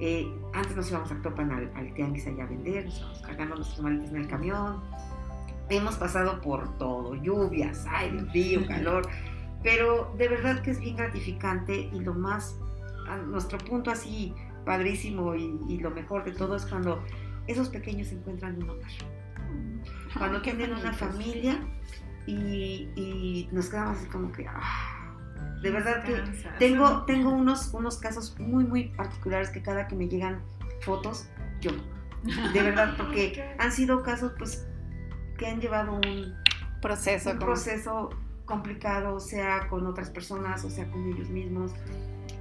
eh, 0.00 0.26
antes 0.54 0.74
nos 0.76 0.90
íbamos 0.90 1.12
a 1.12 1.20
Topan 1.20 1.52
al, 1.52 1.70
al 1.74 1.92
tianguis 1.94 2.26
allá 2.26 2.44
a 2.44 2.46
vender, 2.46 2.86
nos 2.86 2.98
íbamos 2.98 3.22
cargando 3.22 3.56
nuestros 3.56 3.80
maletes 3.82 4.10
en 4.10 4.16
el 4.16 4.28
camión. 4.28 4.80
Hemos 5.68 5.96
pasado 5.96 6.40
por 6.40 6.76
todo, 6.78 7.14
lluvias, 7.14 7.86
aire, 7.86 8.24
frío, 8.30 8.66
calor, 8.68 9.06
pero 9.62 10.12
de 10.16 10.28
verdad 10.28 10.62
que 10.62 10.70
es 10.70 10.80
bien 10.80 10.96
gratificante 10.96 11.90
y 11.92 12.00
lo 12.00 12.14
más, 12.14 12.58
a 13.08 13.18
nuestro 13.18 13.58
punto 13.58 13.90
así 13.90 14.34
padrísimo 14.64 15.34
y, 15.34 15.78
lo 15.78 15.90
mejor 15.90 16.24
de 16.24 16.32
todo 16.32 16.56
es 16.56 16.64
cuando 16.64 17.02
esos 17.46 17.68
pequeños 17.68 18.08
se 18.08 18.14
encuentran 18.14 18.62
un 18.62 18.70
hogar. 18.70 18.90
Cuando 20.16 20.42
tienen 20.42 20.72
una 20.72 20.92
familia 20.92 21.60
y, 22.26 23.48
nos 23.52 23.68
quedamos 23.68 23.98
así 23.98 24.06
como 24.06 24.32
que... 24.32 24.46
Ah, 24.48 24.99
de 25.62 25.70
verdad 25.70 26.02
que 26.02 26.22
tengo, 26.58 27.04
tengo 27.04 27.30
unos, 27.30 27.72
unos 27.74 27.98
casos 27.98 28.38
muy, 28.38 28.64
muy 28.64 28.88
particulares 28.88 29.50
que 29.50 29.62
cada 29.62 29.86
que 29.86 29.94
me 29.94 30.08
llegan 30.08 30.42
fotos, 30.80 31.28
yo. 31.60 31.72
De 32.52 32.62
verdad, 32.62 32.94
porque 32.98 33.54
han 33.58 33.72
sido 33.72 34.02
casos 34.02 34.32
pues 34.38 34.66
que 35.38 35.46
han 35.46 35.60
llevado 35.60 35.92
un 35.94 36.34
proceso, 36.80 37.30
un 37.30 37.38
proceso 37.38 38.10
complicado, 38.44 39.20
sea 39.20 39.68
con 39.68 39.86
otras 39.86 40.10
personas, 40.10 40.64
o 40.64 40.70
sea 40.70 40.90
con 40.90 41.06
ellos 41.12 41.28
mismos. 41.28 41.72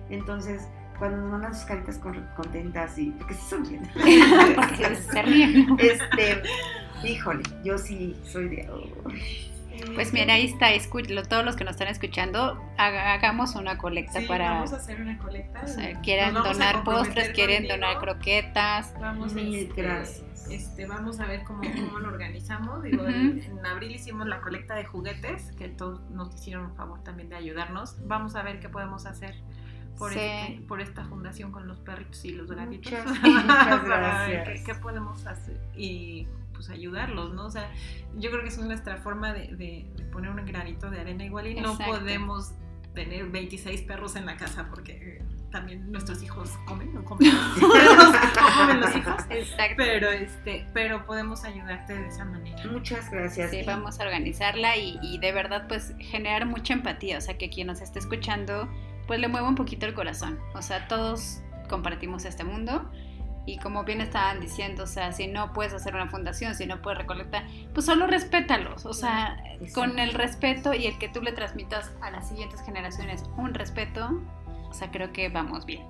Entonces, 0.09 0.63
cuando 0.97 1.17
nos 1.17 1.31
mandan 1.31 1.55
sus 1.55 1.65
caritas 1.65 1.99
contentas 2.35 2.97
y 2.97 3.11
porque 3.11 3.33
sí 3.33 3.41
son 3.49 3.63
bien. 3.63 3.89
se 5.11 5.21
ríen. 5.21 5.77
Este, 5.79 6.41
híjole, 7.03 7.43
yo 7.63 7.77
sí 7.77 8.15
soy 8.23 8.49
de 8.49 8.69
pues 9.95 10.13
mira, 10.13 10.33
ahí 10.33 10.45
está, 10.45 10.69
todos 11.27 11.45
los 11.45 11.55
que 11.55 11.63
nos 11.63 11.71
están 11.71 11.87
escuchando, 11.87 12.61
hagamos 12.77 13.55
una 13.55 13.77
colecta 13.77 14.19
sí, 14.19 14.27
para... 14.27 14.51
Vamos 14.51 14.73
a 14.73 14.77
hacer 14.77 15.01
una 15.01 15.17
colecta. 15.17 15.61
O 15.63 15.67
sea, 15.67 15.99
quieren 16.01 16.33
donar 16.33 16.83
postres, 16.83 17.29
quieren 17.29 17.67
donar 17.67 17.99
croquetas. 17.99 18.93
Vamos 18.99 19.33
Mil 19.33 19.55
este, 19.55 19.81
gracias. 19.81 20.23
Este, 20.49 20.87
vamos 20.87 21.19
a 21.19 21.25
ver 21.25 21.43
cómo, 21.43 21.61
cómo 21.61 21.99
lo 21.99 22.09
organizamos. 22.09 22.81
Digo, 22.81 23.05
en, 23.05 23.41
en, 23.41 23.65
abril 23.65 23.95
hicimos 23.95 24.27
la 24.27 24.41
colecta 24.41 24.75
de 24.75 24.85
juguetes, 24.85 25.51
que 25.57 25.67
todos 25.67 26.01
nos 26.09 26.33
hicieron 26.33 26.65
un 26.65 26.75
favor 26.75 27.03
también 27.03 27.29
de 27.29 27.35
ayudarnos. 27.35 27.95
Vamos 28.07 28.35
a 28.35 28.41
ver 28.41 28.59
qué 28.59 28.69
podemos 28.69 29.05
hacer 29.05 29.35
por, 29.99 30.13
este, 30.13 30.61
por 30.67 30.81
esta 30.81 31.03
fundación 31.03 31.51
con 31.51 31.67
los 31.67 31.79
perritos 31.81 32.23
y 32.25 32.31
los 32.31 32.49
gatitos. 32.49 32.91
Muchas, 32.91 33.21
gracias. 33.85 34.65
qué, 34.65 34.75
podemos 34.75 35.25
hacer 35.27 35.59
y 35.75 36.25
pues 36.59 36.69
ayudarlos, 36.71 37.33
¿no? 37.33 37.45
O 37.45 37.49
sea, 37.49 37.71
yo 38.17 38.29
creo 38.31 38.43
que 38.43 38.49
es 38.49 38.57
nuestra 38.57 38.97
forma 38.97 39.31
de, 39.31 39.87
poner 40.11 40.29
un 40.29 40.45
granito 40.45 40.89
de 40.89 40.99
arena 40.99 41.23
igual 41.23 41.47
y 41.47 41.55
no 41.55 41.77
podemos 41.77 42.51
tener 42.93 43.29
26 43.29 43.83
perros 43.83 44.17
en 44.17 44.25
la 44.25 44.35
casa 44.35 44.67
porque 44.69 45.23
también 45.51 45.89
nuestros 45.89 46.21
hijos 46.21 46.49
comen, 46.65 46.93
no 46.93 47.05
comen, 47.05 47.31
comen 48.57 48.81
los 48.81 48.93
hijos. 48.93 49.23
Exacto. 49.29 49.75
Pero, 49.77 50.09
este, 50.09 50.67
pero 50.73 51.05
podemos 51.05 51.45
ayudarte 51.45 51.97
de 51.97 52.07
esa 52.07 52.25
manera. 52.25 52.61
Muchas 52.69 53.09
gracias. 53.09 53.51
Sí, 53.51 53.63
vamos 53.65 54.01
a 54.01 54.03
organizarla 54.03 54.75
y, 54.75 54.99
y 55.01 55.17
de 55.19 55.31
verdad 55.31 55.65
pues 55.69 55.93
generar 55.99 56.45
mucha 56.45 56.73
empatía, 56.73 57.19
o 57.19 57.21
sea 57.21 57.37
que 57.37 57.49
quien 57.49 57.67
nos 57.67 57.79
esté 57.79 57.99
escuchando 57.99 58.69
pues 59.07 59.21
le 59.21 59.29
mueve 59.29 59.47
un 59.47 59.55
poquito 59.55 59.85
el 59.85 59.93
corazón. 59.93 60.37
O 60.53 60.61
sea, 60.61 60.89
todos 60.89 61.39
compartimos 61.69 62.25
este 62.25 62.43
mundo 62.43 62.91
y 63.45 63.57
como 63.57 63.83
bien 63.83 64.01
estaban 64.01 64.39
diciendo, 64.39 64.83
o 64.83 64.87
sea, 64.87 65.11
si 65.11 65.27
no 65.27 65.53
puedes 65.53 65.73
hacer 65.73 65.95
una 65.95 66.07
fundación, 66.07 66.55
si 66.55 66.65
no 66.65 66.81
puedes 66.81 66.99
recolectar, 66.99 67.45
pues 67.73 67.85
solo 67.85 68.07
respétalos, 68.07 68.85
o 68.85 68.93
sea, 68.93 69.41
con 69.73 69.99
el 69.99 70.13
respeto 70.13 70.73
y 70.73 70.85
el 70.85 70.97
que 70.99 71.09
tú 71.09 71.21
le 71.21 71.31
transmitas 71.31 71.91
a 72.01 72.11
las 72.11 72.29
siguientes 72.29 72.61
generaciones 72.61 73.23
un 73.37 73.53
respeto, 73.53 74.21
o 74.69 74.73
sea, 74.73 74.91
creo 74.91 75.11
que 75.11 75.29
vamos 75.29 75.65
bien. 75.65 75.83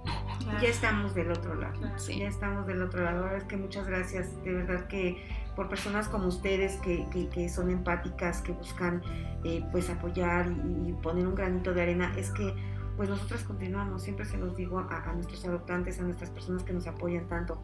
Ya 0.62 0.70
estamos 0.70 1.14
del 1.14 1.32
otro 1.32 1.54
lado, 1.56 1.80
ya 2.08 2.28
estamos 2.28 2.66
del 2.66 2.82
otro 2.82 3.04
lado. 3.04 3.24
Ahora 3.26 3.38
es 3.38 3.44
que 3.44 3.58
muchas 3.58 3.86
gracias, 3.86 4.42
de 4.44 4.54
verdad 4.54 4.88
que 4.88 5.22
por 5.56 5.68
personas 5.68 6.08
como 6.08 6.28
ustedes 6.28 6.78
que, 6.78 7.06
que, 7.34 7.50
son 7.50 7.70
empáticas, 7.70 8.42
que 8.42 8.54
buscan 8.54 9.02
eh, 9.44 9.64
pues 9.74 9.90
apoyar 9.90 10.48
y, 10.50 10.90
y 10.90 10.94
poner 10.94 11.28
un 11.28 11.36
granito 11.36 11.74
de 11.74 11.82
arena, 11.82 12.14
es 12.16 12.32
que 12.32 12.56
pues 13.00 13.08
nosotros 13.08 13.44
continuamos, 13.44 14.04
siempre 14.04 14.26
se 14.26 14.38
los 14.38 14.58
digo 14.58 14.78
a, 14.78 15.14
nuestros 15.14 15.46
adoptantes, 15.46 16.02
a 16.02 16.04
nuestras 16.04 16.32
personas 16.32 16.64
que 16.64 16.74
nos 16.74 16.86
apoyan 16.86 17.30
tanto. 17.30 17.64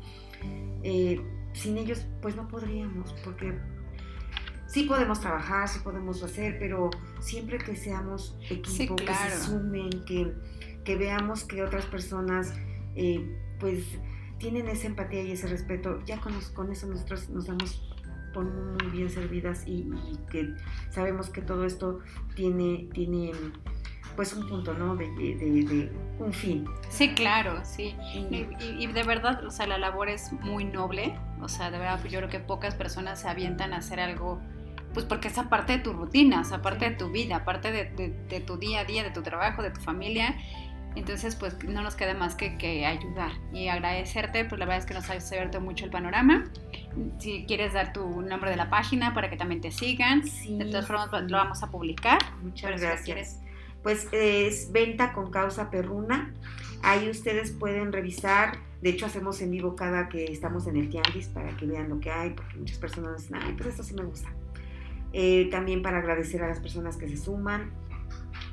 Eh, 0.82 1.21
sin 1.52 1.78
ellos, 1.78 2.06
pues 2.21 2.38
no 2.38 2.48
podríamos, 2.48 3.12
porque 3.21 3.54
sí 4.65 4.84
podemos 4.84 5.19
trabajar, 5.19 5.67
sí 5.67 5.80
podemos 5.84 6.24
hacer, 6.24 6.58
pero 6.58 6.89
siempre 7.19 7.58
que 7.58 7.76
seamos 7.76 8.38
equipo, 8.50 8.95
que 8.95 9.13
se 9.13 9.38
sumen, 9.43 10.06
que, 10.06 10.32
que, 10.86 10.95
veamos 10.95 11.43
que 11.43 11.63
otras 11.63 11.86
personas, 11.86 12.54
eh, 12.95 13.38
pues 13.60 13.84
tienen 14.38 14.69
esa 14.69 14.88
empatía 14.88 15.21
y 15.24 15.32
ese 15.34 15.48
respeto, 15.48 16.02
ya 16.06 16.21
con, 16.21 16.32
con 16.54 16.71
eso 16.71 16.88
nosotros 16.88 17.28
nos 17.28 17.48
damos 17.48 17.91
por 18.34 18.45
muy 18.45 18.89
bien 18.89 19.10
servidas 19.10 19.67
y, 19.67 19.82
y, 19.82 20.17
que 20.32 20.54
sabemos 20.91 21.30
que 21.30 21.41
todo 21.41 21.65
esto 21.65 22.00
tiene, 22.36 22.88
tiene 22.93 23.34
pues 24.15 24.34
un 24.34 24.47
punto, 24.47 24.73
¿no? 24.73 24.95
De, 24.95 25.06
de, 25.08 25.92
un 26.19 26.33
fin. 26.33 26.65
Sí, 26.90 27.13
claro, 27.13 27.62
sí. 27.63 27.96
Y, 28.29 28.87
de 28.87 29.04
verdad, 29.04 29.44
o 29.46 29.52
sea, 29.52 29.67
la 29.67 29.77
labor 29.77 30.10
es 30.10 30.31
muy 30.31 30.63
noble. 30.63 31.17
O 31.42 31.50
sea, 31.50 31.71
de 31.71 31.77
verdad, 31.77 32.04
yo 32.06 32.19
creo 32.19 32.29
que 32.29 32.40
pocas 32.40 32.75
personas 32.75 33.21
se 33.21 33.27
avientan 33.27 33.73
a 33.73 33.77
hacer 33.77 34.00
algo, 34.00 34.42
pues 34.94 35.06
porque 35.06 35.27
es 35.27 35.37
aparte 35.37 35.73
de 35.73 35.79
tu 35.79 35.94
rutina, 35.94 36.44
sea, 36.44 36.58
aparte 36.58 36.90
de 36.90 36.96
tu 36.96 37.10
vida, 37.10 37.37
aparte 37.37 37.71
de, 37.71 38.40
tu 38.40 38.58
día 38.58 38.81
a 38.81 38.85
día, 38.85 39.04
de 39.04 39.12
tu 39.12 39.21
trabajo, 39.21 39.62
de 39.62 39.71
tu 39.71 39.81
familia. 39.81 40.35
Entonces, 40.96 41.35
pues 41.35 41.62
no 41.65 41.81
nos 41.81 41.96
queda 41.96 42.13
más 42.13 42.35
que, 42.35 42.58
que, 42.58 42.85
ayudar 42.85 43.33
y 43.52 43.67
agradecerte, 43.67 44.46
pues 44.46 44.58
la 44.60 44.65
verdad 44.65 44.79
es 44.79 44.85
que 44.85 44.94
nos 44.94 45.10
ha 45.10 45.35
abierto 45.35 45.60
mucho 45.60 45.83
el 45.83 45.92
panorama. 45.92 46.46
Si 47.19 47.46
quieres 47.46 47.73
dar 47.73 47.92
tu 47.92 48.21
nombre 48.21 48.50
de 48.50 48.56
la 48.56 48.69
página 48.69 49.13
para 49.13 49.29
que 49.29 49.35
también 49.35 49.60
te 49.60 49.71
sigan, 49.71 50.21
de 50.21 50.65
todas 50.65 50.87
formas 50.87 51.10
lo 51.12 51.35
vamos 51.35 51.62
a 51.63 51.69
publicar. 51.69 52.19
Muchas 52.42 52.79
gracias. 52.79 53.44
Pues 53.86 54.08
es 54.12 54.71
venta 54.71 55.13
con 55.13 55.29
causa 55.29 55.69
perruna. 55.69 56.33
Ahí 56.81 57.08
ustedes 57.08 57.52
pueden 57.52 57.94
revisar. 57.94 58.58
De 58.81 58.90
hecho, 58.90 59.06
hacemos 59.06 59.40
en 59.44 59.52
vivo 59.52 59.75
cada 59.75 60.10
que 60.10 60.23
estamos 60.23 60.65
en 60.65 60.77
el 60.77 60.90
tianguis 60.90 61.27
para 61.27 61.56
que 61.56 61.67
vean 61.67 61.90
lo 61.90 62.00
que 62.00 62.10
hay, 62.10 62.31
porque 62.31 62.58
muchas 62.58 62.79
personas 62.79 63.21
dicen, 63.21 63.38
ay, 63.40 63.54
pues 63.54 63.69
esto 63.69 63.83
sí 63.83 63.94
me 63.94 64.04
gusta. 64.04 64.29
Eh, 65.13 65.50
también 65.52 65.83
para 65.83 66.00
agradecer 66.00 66.42
a 66.42 66.48
las 66.48 66.60
personas 66.60 66.98
que 66.98 67.08
se 67.08 67.15
suman 67.15 67.73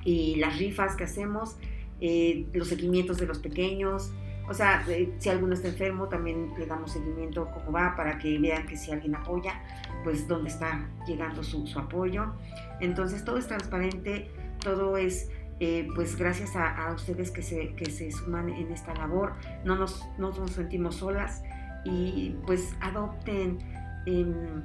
y 0.05 0.35
las 0.35 0.59
rifas 0.59 0.97
que 0.97 1.05
hacemos, 1.05 1.57
eh, 2.03 2.45
los 2.53 2.69
seguimientos 2.69 3.17
de 3.17 3.27
los 3.27 3.39
pequeños. 3.39 4.13
O 4.51 4.53
sea, 4.53 4.85
eh, 4.91 5.15
si 5.19 5.31
alguno 5.31 5.55
está 5.55 5.69
enfermo, 5.69 6.09
también 6.09 6.53
le 6.59 6.67
damos 6.67 6.93
seguimiento 6.93 7.49
cómo 7.55 7.73
va 7.73 7.97
para 7.97 8.19
que 8.19 8.39
vean 8.39 8.67
que 8.67 8.77
si 8.77 8.93
alguien 8.93 9.15
apoya, 9.15 9.63
pues 10.05 10.29
dónde 10.29 10.51
está 10.51 10.91
llegando 11.07 11.43
su, 11.43 11.67
su 11.67 11.79
apoyo. 11.79 12.35
Entonces, 12.81 13.25
todo 13.25 13.39
es 13.39 13.47
transparente, 13.47 14.31
todo 14.63 14.97
es 14.97 15.29
pues 15.95 16.17
gracias 16.17 16.57
a, 16.57 16.93
ustedes 16.93 17.31
que 17.31 17.41
se, 17.41 17.75
que 17.77 17.89
se 17.89 18.11
suman 18.11 18.49
en 18.49 18.73
esta 18.73 18.95
labor, 18.95 19.35
no 19.65 19.77
nos, 19.77 20.05
no 20.19 20.33
nos 20.33 20.51
sentimos 20.51 20.97
solas 20.97 21.45
y 21.85 22.35
pues 22.47 22.75
adopten. 22.81 23.59
Em, 24.07 24.63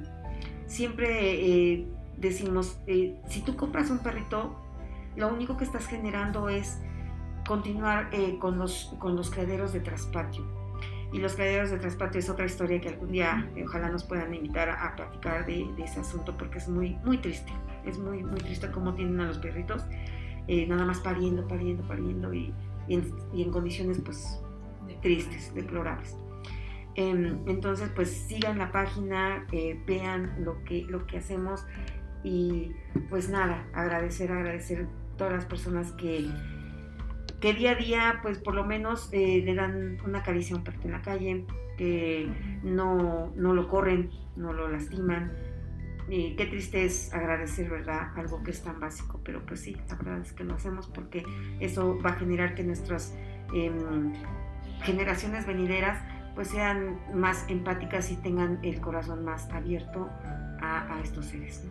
siempre 0.66 1.08
eh, 1.10 1.86
decimos, 2.16 2.78
eh, 2.86 3.20
si 3.28 3.42
tú 3.42 3.56
compras 3.56 3.90
un 3.90 3.98
perrito, 3.98 4.56
lo 5.16 5.28
único 5.32 5.56
que 5.56 5.64
estás 5.64 5.86
generando 5.86 6.48
es 6.48 6.78
continuar 7.46 8.10
eh, 8.12 8.38
con, 8.38 8.58
los, 8.58 8.94
con 8.98 9.16
los 9.16 9.30
criaderos 9.30 9.72
de 9.72 9.80
traspatio. 9.80 10.57
Y 11.12 11.18
los 11.18 11.34
criaderos 11.34 11.70
de 11.70 11.78
traspatio 11.78 12.18
es 12.18 12.28
otra 12.28 12.44
historia 12.44 12.80
que 12.80 12.88
algún 12.88 13.12
día 13.12 13.50
ojalá 13.64 13.88
nos 13.88 14.04
puedan 14.04 14.34
invitar 14.34 14.68
a, 14.68 14.94
platicar 14.94 15.46
de, 15.46 15.66
ese 15.78 16.00
asunto 16.00 16.36
porque 16.36 16.58
es 16.58 16.68
muy, 16.68 16.96
muy 17.04 17.18
triste. 17.18 17.52
Es 17.86 17.98
muy, 17.98 18.22
muy 18.22 18.38
triste 18.38 18.70
cómo 18.70 18.94
tienen 18.94 19.18
a 19.20 19.26
los 19.26 19.38
perritos 19.38 19.84
nada 20.66 20.84
más 20.84 21.00
pariendo, 21.00 21.46
pariendo, 21.46 21.86
pariendo 21.86 22.32
y, 22.32 22.54
y, 22.88 23.42
en, 23.42 23.50
condiciones 23.50 24.00
pues 24.04 24.40
tristes, 25.02 25.54
deplorables. 25.54 26.16
Em, 26.94 27.38
entonces, 27.46 27.90
pues 27.94 28.10
sigan 28.10 28.58
la 28.58 28.72
página, 28.72 29.46
eh, 29.52 29.80
vean 29.86 30.44
lo 30.44 30.64
que, 30.64 30.84
lo 30.88 31.06
que 31.06 31.18
hacemos 31.18 31.64
y 32.24 32.72
pues 33.08 33.28
nada, 33.28 33.68
agradecer, 33.72 34.32
agradecer 34.32 34.82
a 34.82 35.16
todas 35.16 35.32
las 35.32 35.46
personas 35.46 35.92
que, 35.92 36.28
que 37.40 37.54
día 37.54 37.72
a 37.72 37.74
día, 37.74 38.18
pues 38.22 38.38
por 38.38 38.54
lo 38.54 38.64
menos 38.64 39.08
eh, 39.12 39.42
le 39.44 39.54
dan 39.54 39.98
una 40.04 40.22
caricia 40.22 40.54
a 40.54 40.58
un 40.58 40.64
perro 40.64 40.80
en 40.84 40.92
la 40.92 41.02
calle, 41.02 41.44
que 41.76 42.28
no, 42.62 43.32
no 43.36 43.54
lo 43.54 43.68
corren, 43.68 44.10
no 44.36 44.52
lo 44.52 44.68
lastiman. 44.68 45.32
Y 46.08 46.36
qué 46.36 46.46
triste 46.46 46.84
es 46.84 47.12
agradecer, 47.12 47.68
¿verdad? 47.68 48.12
Algo 48.16 48.42
que 48.42 48.50
es 48.50 48.62
tan 48.62 48.80
básico, 48.80 49.20
pero 49.24 49.44
pues 49.44 49.60
sí, 49.60 49.76
la 49.88 49.96
verdad 49.96 50.20
es 50.20 50.32
que 50.32 50.42
lo 50.42 50.54
hacemos 50.54 50.88
porque 50.88 51.22
eso 51.60 51.98
va 52.00 52.10
a 52.10 52.14
generar 52.14 52.54
que 52.54 52.64
nuestras 52.64 53.14
em, 53.52 54.14
generaciones 54.82 55.46
venideras 55.46 56.02
pues 56.34 56.48
sean 56.48 56.98
más 57.14 57.44
empáticas 57.48 58.10
y 58.10 58.16
tengan 58.16 58.58
el 58.62 58.80
corazón 58.80 59.24
más 59.24 59.50
abierto 59.50 60.08
a, 60.60 61.00
estos 61.02 61.26
seres. 61.26 61.64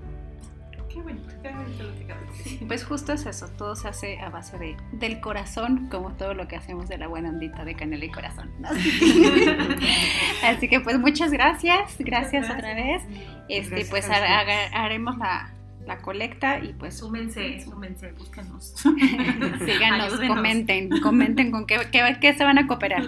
Qué 0.89 1.01
bonito, 1.01 1.29
qué 1.41 1.51
bonito 1.51 1.83
lo 1.83 1.93
que 1.95 2.65
Pues 2.65 2.85
justo 2.85 3.13
es 3.13 3.25
eso, 3.25 3.47
todo 3.57 3.75
se 3.75 3.87
hace 3.87 4.19
a 4.19 4.29
base 4.29 4.57
de, 4.57 4.77
del 4.93 5.19
corazón, 5.19 5.89
como 5.89 6.13
todo 6.13 6.33
lo 6.33 6.47
que 6.47 6.55
hacemos 6.55 6.87
de 6.87 6.97
la 6.97 7.07
buena 7.07 7.29
ondita 7.29 7.65
de 7.65 7.75
canela 7.75 8.05
y 8.05 8.11
corazón. 8.11 8.51
Así 10.43 10.69
que 10.69 10.79
pues 10.79 10.99
muchas 10.99 11.31
gracias, 11.31 11.95
gracias, 11.99 12.49
otra 12.49 12.73
vez. 12.73 13.03
Este, 13.49 13.85
pues 13.85 14.09
haremos 14.09 15.17
la, 15.17 15.56
la 15.87 15.97
colecta 15.99 16.59
y 16.59 16.73
pues... 16.73 16.97
Súmense, 16.97 17.61
súmense, 17.63 18.11
búsquenos. 18.11 18.75
Síganos, 19.65 20.19
comenten, 20.19 20.89
comenten 21.01 21.51
con 21.51 21.65
qué, 21.65 21.79
qué, 21.91 22.33
se 22.33 22.43
van 22.43 22.57
a 22.59 22.67
cooperar. 22.67 23.03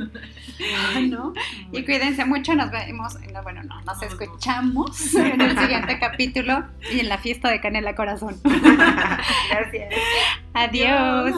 ¿no? 1.10 1.34
Y 1.72 1.84
cuídense 1.84 2.26
mucho, 2.26 2.56
nos 2.56 2.72
vemos, 2.72 3.18
bueno, 3.44 3.64
no, 3.64 3.82
nos 3.82 4.02
escuchamos 4.02 5.16
en 5.16 5.42
el 5.42 5.58
siguiente 5.58 6.00
capítulo 6.00 6.66
y 6.92 7.00
en 7.00 7.10
la 7.10 7.18
fiesta 7.18 7.50
de 7.50 7.62
Canela 7.62 7.96
Corazón. 7.96 8.38
Gracias. 8.44 9.94
Adiós. 10.54 11.36